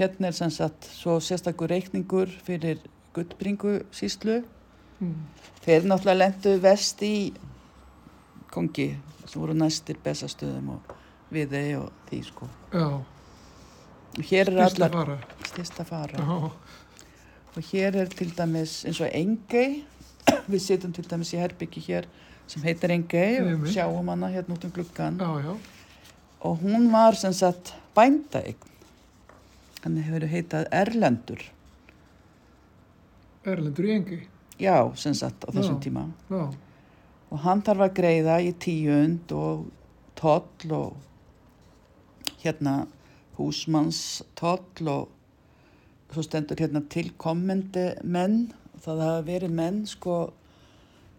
hérna 0.00 0.26
er 0.32 0.36
sem 0.40 0.50
sagt 0.50 0.88
svo 0.90 1.14
sérstakur 1.22 1.70
reikningur 1.70 2.34
fyrir 2.48 2.82
Guttbringu 3.14 3.78
síslu 3.94 4.42
Mm. 5.02 5.16
þeir 5.64 5.86
náttúrulega 5.90 6.18
lendu 6.20 6.50
vest 6.62 7.00
í 7.02 7.32
kongi 8.54 8.84
sem 9.26 9.40
voru 9.42 9.54
næstir 9.56 9.96
besastöðum 10.04 10.68
og 10.76 10.92
viði 11.34 11.62
og 11.80 11.88
því 12.06 12.20
sko 12.28 12.46
Já, 12.70 12.84
hér 14.20 14.50
er 14.50 14.58
að 14.60 14.82
allar 14.82 15.14
styrsta 15.48 15.84
fara 15.88 16.18
Já, 16.18 16.50
og 17.52 17.70
hér 17.70 17.96
er 18.02 18.12
til 18.12 18.32
dæmis 18.36 18.82
eins 18.88 19.00
og 19.00 19.12
Engei 19.12 19.84
við 20.50 20.60
sitjum 20.66 20.92
til 20.92 21.06
dæmis 21.08 21.32
í 21.32 21.40
herbyggi 21.40 21.84
hér 21.86 22.08
sem 22.46 22.64
heitir 22.66 22.92
Engei 22.92 23.40
og 23.40 23.68
sjáum 23.72 24.10
hana 24.12 24.28
hérna 24.32 24.56
út 24.56 24.66
um 24.68 24.74
gluggan 24.74 25.18
já, 25.20 25.30
já. 25.46 25.56
og 26.40 26.58
hún 26.62 26.92
var 26.92 27.16
sem 27.16 27.32
sagt 27.32 27.74
bændaegn 27.94 28.70
hann 29.82 29.98
hefur 29.98 30.28
heitað 30.30 30.68
Erlendur. 30.70 31.40
Erlendur 33.42 33.88
í 33.88 33.94
engi. 33.96 34.18
já, 34.58 34.76
sem 34.96 35.14
sagt 35.14 35.42
á 35.42 35.50
þessum 35.50 35.80
tíma. 35.82 36.06
Já, 36.30 36.54
og 37.32 37.38
hann 37.42 37.62
þarf 37.66 37.88
að 37.88 37.94
greiða 37.96 38.36
í 38.44 38.52
tíund 38.62 39.32
og 39.34 39.66
toll 40.18 40.74
og 40.76 40.96
hérna 42.44 42.84
húsmanns 43.42 44.22
toll 44.38 44.88
og 44.90 45.10
svo 46.12 46.24
stendur 46.26 46.60
hérna 46.60 46.82
tilkommandi 46.92 47.92
menn. 48.04 48.52
Það 48.82 49.02
hafa 49.04 49.24
verið 49.26 49.54
menn 49.54 49.82
sko 49.86 50.16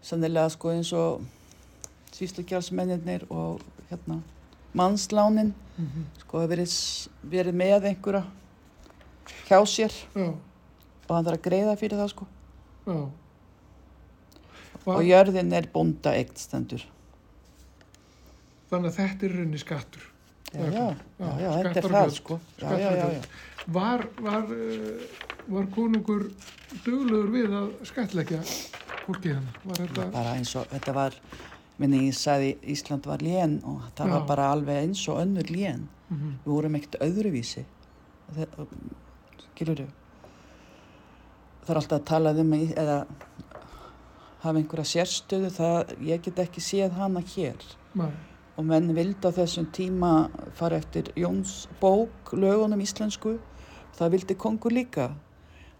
sannilega 0.04 0.52
sko 0.52 0.72
eins 0.74 0.92
og 0.92 1.24
síslugjálsmennir 2.14 3.24
og 3.32 3.62
hérna 3.90 4.20
mannslánin 4.76 5.54
mhm, 5.76 6.08
sko 6.22 6.42
hafa 6.42 6.52
verið, 6.52 6.78
verið 7.30 7.60
með 7.60 7.90
einhverja 7.90 8.24
hjá 9.48 9.60
sér. 9.68 9.92
Já, 10.14 10.32
og 11.04 11.12
hann 11.12 11.26
þarf 11.26 11.38
að 11.38 11.44
greiða 11.48 11.76
fyrir 11.80 12.00
það 12.00 12.10
sko. 12.14 12.26
Já. 12.84 12.98
og 14.84 15.00
jörðin 15.00 15.54
er 15.56 15.70
bónda 15.72 16.12
eitt 16.12 16.36
stendur. 16.36 16.82
Þannig 18.68 18.90
að 18.90 18.98
þetta 18.98 19.26
er 19.26 19.34
rauninni 19.38 19.60
skattur. 19.62 20.10
Já, 20.54 20.84
já, 21.18 21.30
já, 21.40 21.50
þetta 21.56 21.80
er 21.82 21.88
það 21.94 22.12
sko. 22.18 22.38
Var, 23.74 24.04
var, 24.20 24.52
uh, 24.52 25.24
var 25.54 25.66
konungur 25.74 26.26
duglegur 26.84 27.30
við 27.32 27.56
að 27.58 27.70
skatleggja 27.88 28.40
fólkið 29.06 29.34
hann? 29.38 29.48
Var 29.64 29.82
þetta, 29.82 30.06
bara 30.14 30.36
eins 30.38 30.54
og 30.60 30.68
þetta 30.72 30.94
var 30.96 31.18
minni 31.80 32.04
ég 32.06 32.16
sagði 32.18 32.52
Ísland 32.74 33.06
var 33.10 33.24
lén 33.24 33.58
og 33.66 33.82
það 33.98 34.12
var 34.14 34.26
bara 34.28 34.50
alveg 34.54 34.82
eins 34.84 35.02
og 35.08 35.20
önnur 35.24 35.48
lén. 35.50 35.88
Mhm, 36.12 36.34
við 36.44 36.52
vorum 36.52 36.76
ekkert 36.78 37.00
öðruvísi. 37.02 37.64
Skilur 39.54 39.86
það 41.64 41.72
er 41.72 41.80
alltaf 41.80 42.00
að 42.00 42.06
tala 42.10 42.34
um 42.36 42.52
eða 42.58 42.98
hafa 44.44 44.58
einhverja 44.60 44.84
sérstöðu 44.90 45.50
það, 45.56 45.94
ég 46.04 46.22
get 46.26 46.40
ekki 46.44 46.60
séð 46.60 46.96
hana 46.98 47.22
hér. 47.34 47.60
Nei, 47.96 48.10
og 48.54 48.66
menn 48.68 48.92
vildi 48.94 49.26
á 49.26 49.30
þessum 49.34 49.66
tíma 49.74 50.12
fara 50.54 50.78
eftir 50.78 51.10
Jóns 51.18 51.66
bók 51.80 52.32
lögunum 52.32 52.82
íslensku. 52.84 53.38
Það 53.98 54.14
vildi 54.16 54.36
kongur 54.38 54.74
líka. 54.74 55.10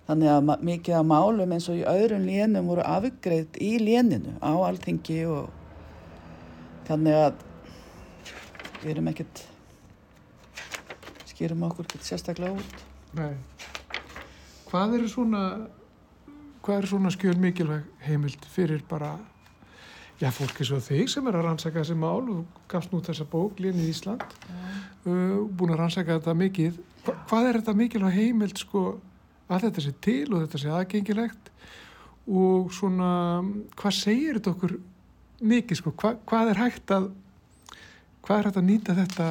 Þannig 0.08 0.30
að 0.30 0.64
mikið 0.68 0.98
af 0.98 1.06
málum 1.08 1.54
eins 1.56 1.70
og 1.72 1.80
í 1.80 1.86
öðrum 1.88 2.26
lénum 2.28 2.68
voru 2.68 2.84
afgreitt 2.84 3.56
í 3.62 3.78
léninu 3.80 4.36
á 4.44 4.52
alþingi 4.52 5.22
og 5.32 5.48
þannig 6.88 7.20
að 7.22 7.44
við 8.82 8.90
erum 8.92 9.08
ekkert 9.14 9.46
skýrum 11.30 11.64
okkur 11.66 11.88
ekkert 11.88 12.10
sérstaklega 12.10 12.52
út. 12.52 12.82
Nei. 13.16 13.32
Hvað 14.68 14.98
eru 14.98 15.08
svona, 15.08 15.42
hvað 16.60 16.82
eru 16.82 16.90
svona 16.92 17.12
skjöl 17.14 17.38
mikilvæg 17.40 17.88
heimild 18.04 18.44
fyrir 18.52 18.84
bara, 18.90 19.16
já, 20.20 20.28
fólk 20.34 20.60
eins 20.60 20.72
og 20.74 20.84
þig 20.84 21.10
sem 21.10 21.26
er 21.28 21.38
að 21.38 21.46
rannsaka 21.48 21.80
þessi 21.80 21.96
mál 21.98 22.22
og 22.32 22.60
gafst 22.70 22.92
nú 22.94 23.00
þessa 23.04 23.26
bók, 23.30 23.58
Lénið 23.62 23.90
Ísland, 23.90 24.24
uh, 25.06 25.42
búin 25.48 25.74
að 25.74 25.82
rannsaka 25.82 26.18
þetta 26.18 26.36
mikið. 26.38 26.78
Hva, 27.04 27.16
hvað 27.28 27.48
er 27.48 27.58
þetta 27.60 27.76
mikilvæg 27.80 28.16
heimild, 28.18 28.62
sko, 28.62 28.84
að 29.48 29.66
þetta 29.66 29.84
sé 29.84 29.92
til 30.04 30.28
og 30.32 30.44
þetta 30.44 30.62
sé 30.62 30.72
aðgengilegt 30.72 31.52
og 32.24 32.72
svona, 32.72 33.10
hvað 33.76 33.96
segir 33.98 34.38
þetta 34.38 34.54
okkur 34.54 34.78
mikið, 35.44 35.80
sko, 35.82 35.92
hva, 36.00 36.14
hvað 36.24 36.54
er 36.54 36.62
hægt 36.62 36.94
að, 36.94 37.10
hvað 38.24 38.38
er 38.38 38.48
hægt 38.48 38.60
að 38.62 38.68
nýta 38.70 38.96
þetta 39.02 39.28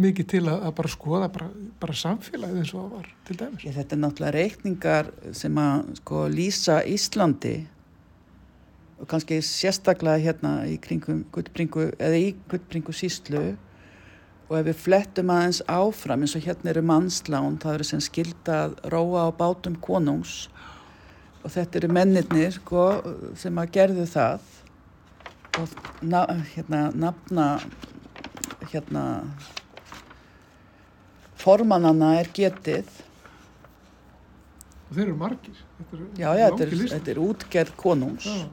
mikið 0.00 0.28
til 0.30 0.44
að, 0.46 0.62
að 0.68 0.74
bara 0.78 0.92
skoða 0.92 1.28
bara, 1.34 1.50
bara 1.82 1.96
samfélagið 1.98 2.62
eins 2.62 2.72
og 2.74 2.80
það 2.80 2.94
var 2.94 3.10
til 3.26 3.36
dæmis. 3.40 3.66
Ég, 3.66 3.76
þetta 3.76 3.96
er 3.96 4.00
náttúrulega 4.04 4.34
reikningar 4.36 5.12
sem 5.36 5.60
að 5.60 5.92
sko 6.00 6.24
lýsa 6.30 6.78
Íslandi 6.88 7.54
kannski 9.08 9.40
sérstaklega 9.44 10.20
hérna 10.20 10.52
í 10.68 10.76
kringum 10.82 11.24
Gullbringu 11.32 11.90
eða 11.96 12.20
í 12.20 12.30
Gullbringu 12.50 12.92
síslu 12.92 13.44
og 14.50 14.56
ef 14.58 14.66
við 14.66 14.80
flettum 14.82 15.30
aðeins 15.32 15.60
áfram 15.70 16.24
eins 16.26 16.34
og 16.36 16.44
hérna 16.44 16.72
eru 16.72 16.82
mannslán 16.84 17.58
það 17.62 17.76
eru 17.78 17.86
sem 17.86 18.02
skilda 18.02 18.56
að 18.66 18.74
róa 18.92 19.28
á 19.28 19.38
bátum 19.38 19.76
konungs. 19.80 20.48
Og 21.40 21.52
þetta 21.54 21.78
eru 21.80 21.92
mennirnir 21.94 22.52
sko, 22.58 22.82
sem 23.38 23.56
að 23.62 23.70
gerðu 23.78 24.04
það. 24.10 24.48
Og 25.60 25.76
na, 26.04 26.24
hérna 26.52 26.82
nafna 26.92 27.46
hérna 28.72 29.04
formannana 31.40 32.16
er 32.20 32.28
getið. 32.34 32.90
Og 34.90 34.96
þeir 34.98 35.04
eru 35.06 35.18
margir. 35.22 35.62
Þetta 35.78 35.96
eru 35.96 36.08
Já, 36.18 36.28
já, 36.34 36.46
þetta 36.50 36.66
er, 36.66 36.88
þetta 36.96 37.14
er 37.14 37.22
útgerð 37.22 37.76
konungs. 37.78 38.26
Já, 38.26 38.48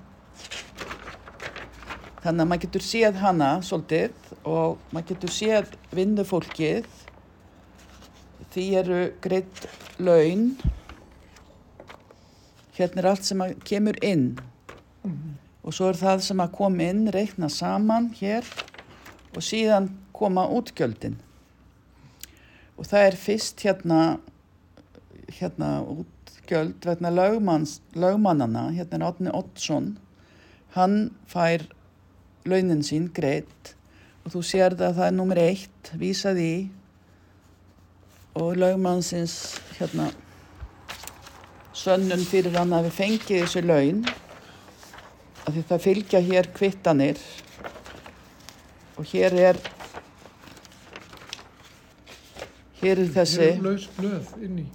Þannig 2.23 2.41
að 2.43 2.47
maður 2.49 2.63
getur 2.65 2.83
séð 2.83 3.19
hana 3.21 3.49
svolítið 3.63 4.31
og 4.43 4.79
maður 4.91 5.09
getur 5.13 5.31
séð 5.31 5.75
vinnufólkið. 5.95 6.88
Því 8.51 8.65
eru 8.81 9.01
greitt 9.23 9.67
laun. 10.01 10.49
Hérna 12.77 13.03
er 13.03 13.09
allt 13.13 13.27
sem 13.27 13.43
kemur 13.67 13.97
inn. 14.05 14.31
Og 15.63 15.75
svo 15.75 15.91
er 15.91 15.99
það 15.99 16.25
sem 16.25 16.41
að 16.43 16.53
kom 16.57 16.81
inn, 16.83 17.07
reikna 17.11 17.49
saman 17.51 18.11
hér 18.19 18.47
og 19.35 19.43
síðan 19.43 19.89
koma 20.15 20.47
útgjöldin. 20.57 21.17
Og 22.77 22.85
það 22.88 23.07
er 23.07 23.17
fyrst 23.19 23.63
hérna, 23.65 24.01
hérna 25.39 25.69
útgjöld 25.83 26.85
vegna 26.85 27.11
lögmannana, 27.13 28.67
hérna 28.75 28.99
er 28.99 29.07
Átni 29.07 29.33
Oddsson, 29.33 29.95
hann 30.76 30.97
fær 31.32 31.63
launin 32.47 32.84
sín 32.84 33.07
greitt 33.13 33.74
og 34.26 34.34
þú 34.36 34.41
sér 34.43 34.76
að 34.76 34.97
það 34.99 35.05
er 35.07 35.15
nummer 35.15 35.39
eitt, 35.39 35.91
vísað 35.99 36.39
í 36.43 36.53
og 38.38 38.55
lögmannsins 38.59 39.36
hérna 39.80 40.09
sönnun 41.78 42.24
fyrir 42.28 42.55
hann 42.57 42.74
að 42.76 42.88
við 42.89 42.95
fengið 42.99 43.43
þessu 43.45 43.63
laun 43.65 44.03
af 45.47 45.53
því 45.55 45.63
það 45.70 45.84
fylgja 45.86 46.22
hér 46.28 46.49
kvittanir 46.57 47.22
og 48.97 49.05
hér 49.13 49.36
er 49.51 49.59
hér 52.82 53.01
er 53.03 53.11
þessi 53.15 53.49
Laus 53.63 53.88
blöð 53.97 54.34
inn 54.45 54.59
í. 54.61 54.65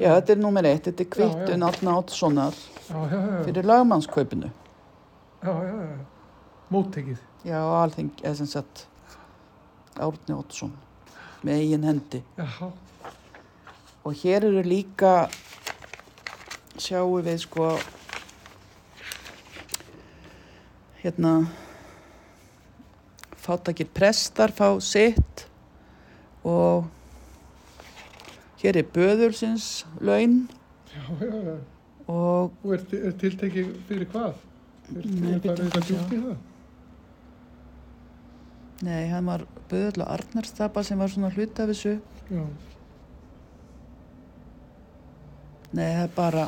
já 0.00 0.08
þetta 0.16 0.34
er 0.34 0.40
nummer 0.42 0.66
eitt, 0.66 0.86
þetta 0.88 1.04
er 1.04 1.10
kvittun 1.16 1.62
já. 1.62 1.68
Átna 1.68 1.96
Átssonar 2.00 2.56
Já, 2.88 2.98
já, 3.12 3.18
já. 3.20 3.42
fyrir 3.46 3.68
lögmannskaupinu 3.70 4.50
Já, 5.42 5.52
já, 5.66 5.74
já. 5.82 5.98
Móttekið. 6.70 7.18
já 7.44 7.58
alþing, 7.58 8.10
eða 8.22 8.34
sem 8.38 8.46
sagt 8.46 8.86
Árni 9.98 10.34
Átsson 10.36 10.70
með 11.42 11.58
eigin 11.58 11.82
hendi 11.88 12.20
Já, 12.38 12.46
og 14.06 14.14
hér 14.22 14.46
eru 14.46 14.62
líka 14.62 15.28
sjáum 16.78 17.18
við 17.26 17.40
sko 17.42 17.66
hérna 21.02 21.32
fátakir 23.42 23.90
prestar 23.90 24.54
fá 24.54 24.70
sitt 24.80 25.46
og 26.46 26.86
hér 28.62 28.78
er 28.78 28.88
böðulsins 28.94 29.82
laun 30.00 30.44
já, 30.94 31.02
já, 31.18 31.34
já. 31.50 31.58
og 32.06 32.54
Og 32.62 32.72
er, 32.78 32.86
er 33.10 33.18
tiltekið 33.18 33.74
fyrir 33.90 34.08
hvað? 34.14 34.38
Nei, 34.92 35.38
það? 35.42 36.36
nei, 38.82 39.02
hann 39.12 39.26
var 39.30 39.44
böðul 39.70 40.02
og 40.04 40.10
Arnarstapa 40.16 40.82
sem 40.84 40.98
var 40.98 41.08
svona 41.12 41.30
hluta 41.34 41.64
af 41.64 41.70
þessu 41.72 41.92
Já, 42.32 42.44
nei, 45.72 45.88
það 45.96 46.02
er 46.06 46.12
bara 46.16 46.46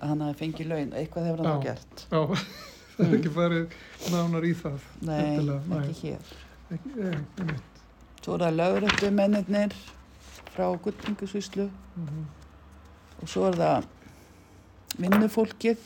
hann 0.00 0.22
hafi 0.24 0.38
fengið 0.44 0.70
laun, 0.70 0.92
eitthvað 0.96 1.26
hefur 1.28 1.42
hann 1.44 1.58
þá 1.60 1.64
gert 1.66 2.04
já. 2.08 2.20
það 2.96 3.06
er 3.06 3.16
ekki 3.18 3.32
farið 3.34 3.74
nánar 4.14 4.46
í 4.48 4.52
það. 4.56 4.86
nei, 5.08 5.18
Endilega, 5.24 5.60
nei. 5.68 5.80
ekki 5.90 6.00
hér 6.06 6.34
Ekki, 6.70 6.92
nei, 6.96 7.14
einmitt. 7.42 7.80
svo 8.22 8.36
er 8.36 8.44
það 8.46 8.58
lögrættu 8.60 9.10
mennirnir 9.18 9.76
frá 10.54 10.66
Gullingusvíslu 10.84 11.68
Mhm. 12.00 12.20
og 13.20 13.28
svo 13.28 13.42
er 13.50 13.56
það 13.58 13.88
vinnufólkið 15.02 15.80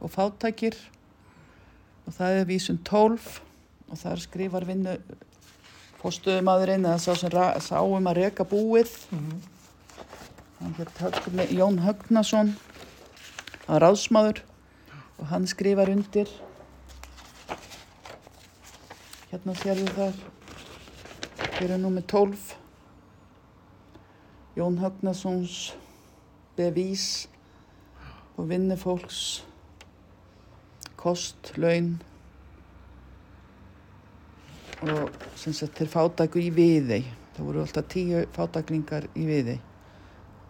og 0.00 0.10
fátækir 0.10 0.74
og 2.06 2.14
það 2.14 2.40
er 2.40 2.48
vísun 2.48 2.78
12 2.86 3.40
og 3.90 3.98
þar 4.00 4.22
skrifar 4.22 4.66
vinnu 4.68 4.96
fórstuðumadurinn 6.00 6.86
eða 6.86 6.98
sá 7.02 7.14
sem 7.18 7.30
ra- 7.32 7.56
sá 7.60 7.80
um 7.82 8.06
að 8.10 8.18
reka 8.22 8.44
búið. 8.46 8.92
Hann 10.60 10.74
hétt 10.78 11.00
Högni, 11.02 11.46
Jón 11.58 11.80
Högnason. 11.84 12.54
Er 13.68 13.80
ráðsmaður. 13.82 14.42
Og 15.18 15.26
hann 15.30 15.46
skrifar 15.48 15.88
undir. 15.90 16.28
Hérna 19.32 19.54
sérðu 19.58 19.88
þar. 19.96 20.14
Hér 21.58 21.72
er 21.74 21.80
númer 21.82 22.04
12 22.06 22.54
Jón 24.56 24.78
Högnasons 24.80 25.72
bevís 26.56 27.26
og 28.36 28.48
vinnufólks 28.48 29.42
kost, 31.06 31.54
laun 31.56 31.94
og 34.82 35.14
sem 35.38 35.54
sagt 35.56 35.78
til 35.78 35.88
fátæku 35.88 36.42
í 36.42 36.50
viðei 36.52 37.04
það 37.36 37.46
voru 37.48 37.62
alltaf 37.62 37.88
tíu 37.92 38.22
fátæklingar 38.36 39.08
í 39.14 39.24
viðei 39.28 39.56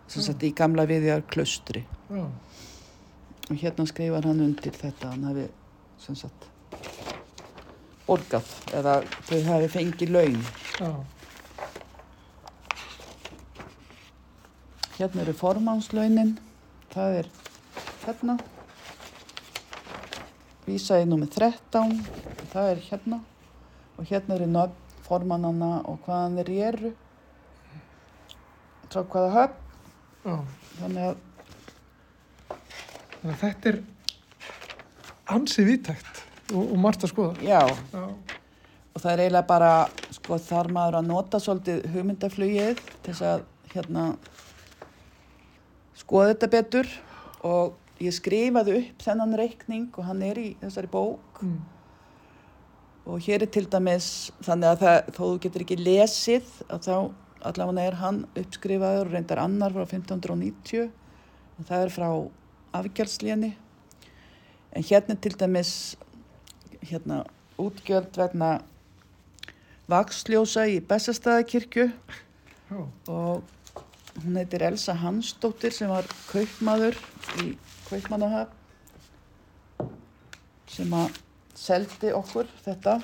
sem 0.07 0.23
sagt 0.23 0.45
í 0.47 0.53
gamla 0.55 0.87
viðjar 0.87 1.25
klaustri. 1.31 1.83
Já, 2.11 2.27
og 3.51 3.57
hérna 3.59 3.87
skrifar 3.91 4.27
hann 4.27 4.43
undir 4.45 4.75
þetta 4.75 5.11
hann 5.13 5.27
hafi 5.27 5.47
sem 6.03 6.19
sagt 6.19 6.47
borgað 8.07 8.47
eða 8.79 9.01
þau 9.27 9.41
hafi 9.49 9.71
fengið 9.73 10.13
laun. 10.15 10.43
Já, 10.79 10.91
hérna 15.01 15.25
eru 15.27 15.35
formánslaunin 15.37 16.37
það 16.95 17.23
er 17.23 17.33
hérna 18.07 18.39
vísaði 20.67 21.07
nummer 21.09 21.31
13 21.31 21.93
það 22.53 22.71
er 22.73 22.83
hérna. 22.91 23.21
Og 23.97 24.09
hérna 24.11 24.37
eru 24.37 24.49
nöfn 24.51 24.83
formannana 25.07 25.71
og 25.87 26.01
hvaðan 26.05 26.37
þeir 26.41 26.51
eru. 26.71 26.91
Frá 28.91 29.03
hvaða 29.03 29.31
höfn. 29.37 29.63
Já. 30.27 30.37
þannig 30.81 31.05
að 31.07 31.17
Þannig 33.21 33.33
að 33.33 33.43
þetta 33.43 33.71
er 33.71 33.77
ansi 35.35 35.65
viðtækt 35.67 36.19
og, 36.55 36.63
og 36.65 36.79
margt 36.83 37.05
að 37.07 37.13
skoða. 37.13 37.37
já. 37.43 37.61
Já, 37.93 38.03
og 38.95 39.03
það 39.03 39.13
er 39.13 39.23
eiginlega 39.25 39.47
bara 39.51 39.71
sko 40.15 40.39
þar 40.43 40.71
maður 40.75 40.99
að 41.01 41.09
nota 41.11 41.41
svolítið 41.43 41.87
hugmyndaflugið 41.95 42.83
til 43.05 43.13
þess 43.13 43.25
að 43.31 43.47
hérna 43.75 44.05
skoða 45.99 46.31
þetta 46.33 46.51
betur 46.57 46.93
og 47.47 47.75
ég 48.03 48.15
skrifaði 48.15 48.81
upp 48.81 49.05
þennan 49.07 49.37
reikning 49.39 49.89
og 49.97 50.09
hann 50.09 50.23
er 50.27 50.41
í 50.41 50.49
þessari 50.61 50.91
bók. 50.93 51.43
Mm. 51.43 51.61
og 53.07 53.23
hér 53.23 53.45
er 53.45 53.51
til 53.55 53.69
dæmis 53.71 54.33
þannig 54.43 54.73
að 54.73 54.81
það, 54.81 54.97
þó 55.15 55.21
þú 55.21 55.39
getur 55.45 55.63
ekki 55.63 55.77
lesið 55.79 56.49
að 56.67 56.89
þá 56.89 56.97
allavega 57.47 57.85
er 57.87 57.99
hann 58.01 58.19
uppskrifaður 58.35 59.13
reyndar 59.13 59.43
annar 59.45 59.75
frá 59.77 59.85
1590 59.85 60.89
og 60.89 61.69
það 61.69 61.85
er 61.85 61.93
frá 61.95 62.09
afgjaldslíðinni 62.81 63.53
en 64.73 64.87
hérna 64.89 65.15
er 65.15 65.21
til 65.23 65.37
dæmis 65.39 65.73
hérna 66.83 67.21
útgjöld 67.63 68.19
vegna 68.19 68.57
vaksljósa 69.91 70.67
í 70.67 70.81
Bessastæðakirkju 70.83 71.87
já, 71.87 72.81
og 73.07 73.47
hún 74.25 74.41
heitir 74.41 74.67
Elsa 74.67 74.97
Hansdóttir 74.99 75.75
sem 75.75 75.91
var 75.93 76.09
kaupmaður 76.33 76.99
í 77.45 77.53
kaupmannahöf 77.89 78.53
sem 80.71 80.93
að 80.97 81.21
seldi 81.57 82.11
okkur 82.13 82.51
þetta. 82.65 82.99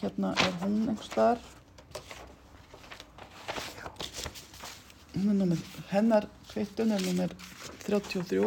Hérna 0.00 0.32
er 0.34 0.58
hún 0.62 0.76
einhvers 0.88 1.08
staðar. 1.10 1.40
Hún 5.14 5.32
er 5.32 5.38
númer 5.40 5.64
hennar 5.90 6.28
kvittun 6.50 6.92
er 6.96 7.02
númer 7.04 7.32
33 7.86 8.44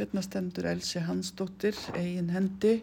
hérna 0.00 0.22
stendur 0.24 0.68
Elsi 0.70 1.02
Hansdóttir 1.04 1.76
eigin 1.94 2.30
hendi. 2.34 2.80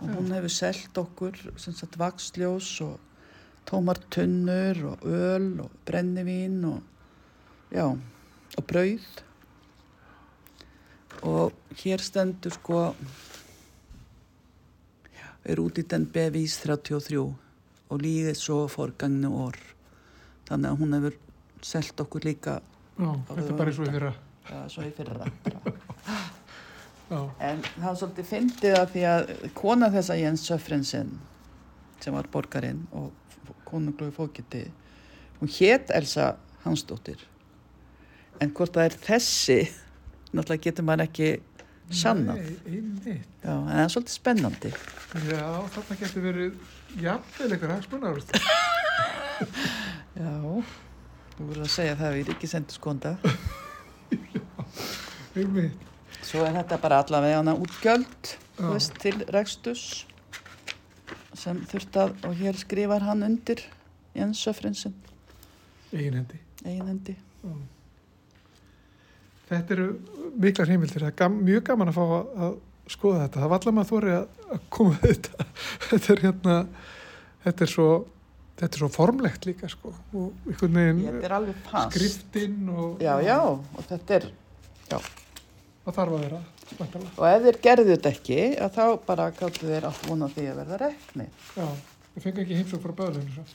Og 0.00 0.08
hún 0.16 0.32
hefur 0.32 0.52
selt 0.52 0.98
okkur 1.00 1.36
sem 1.60 1.76
sagt 1.76 1.98
vaksljós 2.00 2.72
og 2.86 3.09
tómar 3.70 4.00
tunnur 4.10 4.84
og 4.92 5.04
öl 5.06 5.48
og 5.62 5.70
brennivín 5.86 6.64
og 6.66 6.82
já, 7.70 7.86
og 7.86 8.64
brauð. 8.66 9.06
Og 11.22 11.52
hér 11.82 12.02
stendur 12.02 12.54
sko 12.56 12.94
er 15.44 15.60
út 15.60 15.78
í 15.80 15.84
den 15.88 16.06
bevís 16.10 16.58
33 16.62 17.20
og 17.90 18.02
líðið 18.02 18.36
svo 18.38 18.64
forgangnu 18.70 19.30
orð 19.46 19.62
þannig 20.48 20.70
að 20.70 20.82
hún 20.82 20.96
hefur 20.96 21.16
selt 21.64 22.02
okkur 22.02 22.26
líka 22.26 22.58
já, 22.98 23.10
þetta 23.30 23.46
er 23.46 23.56
bara 23.58 23.72
og 23.72 23.86
í 23.86 23.92
fyrra. 23.94 24.12
já, 24.50 24.60
svo 24.74 24.84
í 24.84 24.92
fyrra 24.96 25.30
En 27.10 27.58
það 27.66 27.86
var 27.88 27.96
svolítið 27.98 28.26
fyndið 28.28 28.74
að 28.78 28.92
því 28.92 29.00
að 29.10 29.30
kona 29.58 29.88
þessa 29.90 30.14
Jens 30.20 30.44
Söfrensen 30.46 31.08
sem 32.00 32.14
var 32.14 32.28
borgarinn 32.30 32.84
og 32.94 33.08
konungluði 33.68 34.14
fókiti, 34.14 34.64
hún 35.40 35.50
hét 35.52 35.90
Elsa 35.94 36.34
Hansdóttir. 36.64 37.20
En 38.40 38.52
hvort 38.56 38.74
það 38.76 38.88
er 38.88 38.96
þessi, 39.04 39.58
náttúrulega 40.32 40.66
getur 40.68 40.86
maður 40.88 41.06
ekki. 41.08 41.30
Já, 41.90 42.12
en 42.14 43.00
það 43.42 43.80
er 43.82 43.88
svolítið 43.90 44.14
spennandi. 44.14 44.70
Já, 45.26 45.46
þarna 45.74 45.96
getur 45.98 46.22
verið 46.22 46.60
jafnvel 47.02 47.48
eitthvað 47.50 47.72
hagsmunnar. 47.74 48.20
Já, 50.20 50.34
þú 51.34 51.48
voru 51.48 51.64
að 51.64 51.72
segja 51.74 51.96
það 51.98 52.16
við 52.18 52.30
ríkisendur 52.30 52.78
skonda. 52.78 53.16
Einmitt. 55.40 55.88
Svo 56.20 56.44
er 56.44 56.54
þetta 56.60 56.78
bara 56.82 57.00
allavega 57.02 57.56
útgjöld, 57.56 58.32
Já. 58.60 58.66
veist, 58.68 58.94
til 59.02 59.16
rekstus 59.34 59.84
sem 61.38 61.60
þurft 61.70 61.98
að, 62.00 62.14
og 62.26 62.34
hér 62.40 62.58
skrifar 62.58 63.04
hann 63.06 63.22
undir 63.26 63.62
Jens 64.16 64.40
Söfrensen, 64.42 64.94
Egin 65.92 66.16
hendi. 66.20 66.40
eigin 66.64 66.88
hendi. 66.88 67.16
Já. 67.42 67.54
Þetta 69.50 69.74
eru 69.74 69.86
miklar 70.38 70.70
heimildir. 70.70 71.02
Það 71.02 71.10
er 71.10 71.16
gam, 71.18 71.38
mjög 71.46 71.64
gaman 71.66 71.90
að 71.90 71.96
fá 71.98 72.04
að, 72.46 72.58
skoða 72.90 73.24
þetta. 73.24 73.40
Það 73.40 73.50
var 73.50 73.60
allar 73.60 73.74
maður 73.76 73.90
þóri 73.90 74.14
að, 74.14 74.40
að 74.54 74.64
koma 74.76 74.96
þetta. 75.02 75.46
Þetta 75.90 76.12
er 76.14 76.22
hérna, 76.24 76.56
þetta 77.44 77.66
er 77.66 77.70
svo 77.70 77.90
þetta 78.60 78.76
er 78.76 78.82
svo 78.82 78.88
formlegt 78.92 79.46
líka 79.48 79.68
sko 79.72 79.90
og 80.12 80.48
einhvern 80.50 80.74
veginn 80.76 81.54
skriftinn 81.94 82.68
og 82.68 83.00
Já, 83.00 83.14
já, 83.24 83.38
og 83.40 83.86
þetta 83.88 84.18
er, 84.18 84.26
það 85.84 85.96
þarf 85.98 86.14
að 86.16 86.24
vera 86.24 86.40
væntanlega. 86.80 87.14
og 87.16 87.26
ef 87.30 87.42
þeir 87.46 87.58
gerðu 87.66 87.88
þetta 87.94 88.12
ekki, 88.14 88.38
að 88.66 88.76
þá 88.76 88.84
bara 89.06 89.28
gáttu 89.40 89.70
þeir 89.70 89.86
allt 89.90 90.06
vona 90.10 90.28
því 90.34 90.46
að 90.50 90.58
verða 90.60 90.80
rekni. 90.84 91.26
já, 91.56 91.66
við 92.14 92.26
fengum 92.26 92.44
ekki 92.44 92.58
heimsók 92.60 92.84
frá 92.84 92.94
böðlunum 93.00 93.50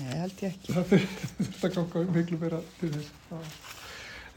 Nei, 0.00 0.14
held 0.16 0.38
ég 0.40 0.54
ekki. 0.54 0.72
það 0.72 0.94
þurft 1.36 1.64
að 1.66 1.74
ganga 1.76 2.04
miklu 2.16 2.38
meira 2.40 2.60
til 2.80 2.92
þess 2.94 3.10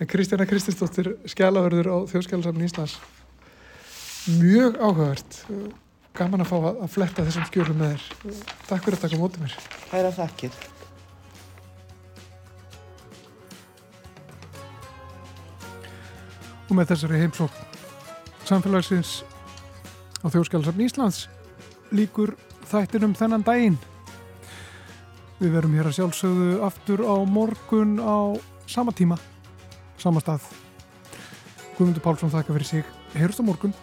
en 0.03 0.09
Kristjana 0.09 0.47
Kristinsdóttir 0.49 1.11
skjálaförður 1.29 1.87
á 1.93 1.97
þjóðskjálasafni 2.11 2.67
Íslands 2.67 2.97
mjög 4.39 4.77
áhugavert 4.81 5.39
gaman 6.17 6.43
að 6.43 6.49
fá 6.51 6.57
að 6.59 6.81
að 6.85 6.91
fletta 6.93 7.25
þessum 7.27 7.45
skjölum 7.49 7.79
með 7.83 7.93
þér 7.95 8.41
takk 8.67 8.85
fyrir 8.87 8.97
að 8.97 9.03
taka 9.05 9.17
á 9.17 9.21
móti 9.23 9.43
mér 9.43 9.55
Hæra 9.93 10.11
þakkir. 10.17 10.57
Og 16.73 16.79
með 16.79 16.89
þessari 16.89 17.19
heimsókn 17.21 17.65
samfélagsins 18.49 19.09
á 20.25 20.27
þjóðskjálasafni 20.33 20.87
Íslands 20.87 21.19
líkur 21.93 22.31
þættinum 22.65 23.13
þennan 23.13 23.45
daginn. 23.45 23.75
Við 25.37 25.53
verum 25.53 25.75
hér 25.77 25.91
að 25.91 25.99
sjálfsögðu 25.99 26.55
aftur 26.65 27.03
á 27.05 27.15
morgun 27.29 27.99
á 28.01 28.33
sama 28.65 28.89
tíma 28.97 29.19
sama 30.01 30.23
stað. 30.23 30.47
Guðmundur 31.77 32.01
Pálsson 32.01 32.33
þakka 32.33 32.57
fyrir 32.57 32.69
sig. 32.71 32.89
Heyrst 33.13 33.43
á 33.43 33.45
morgun 33.45 33.77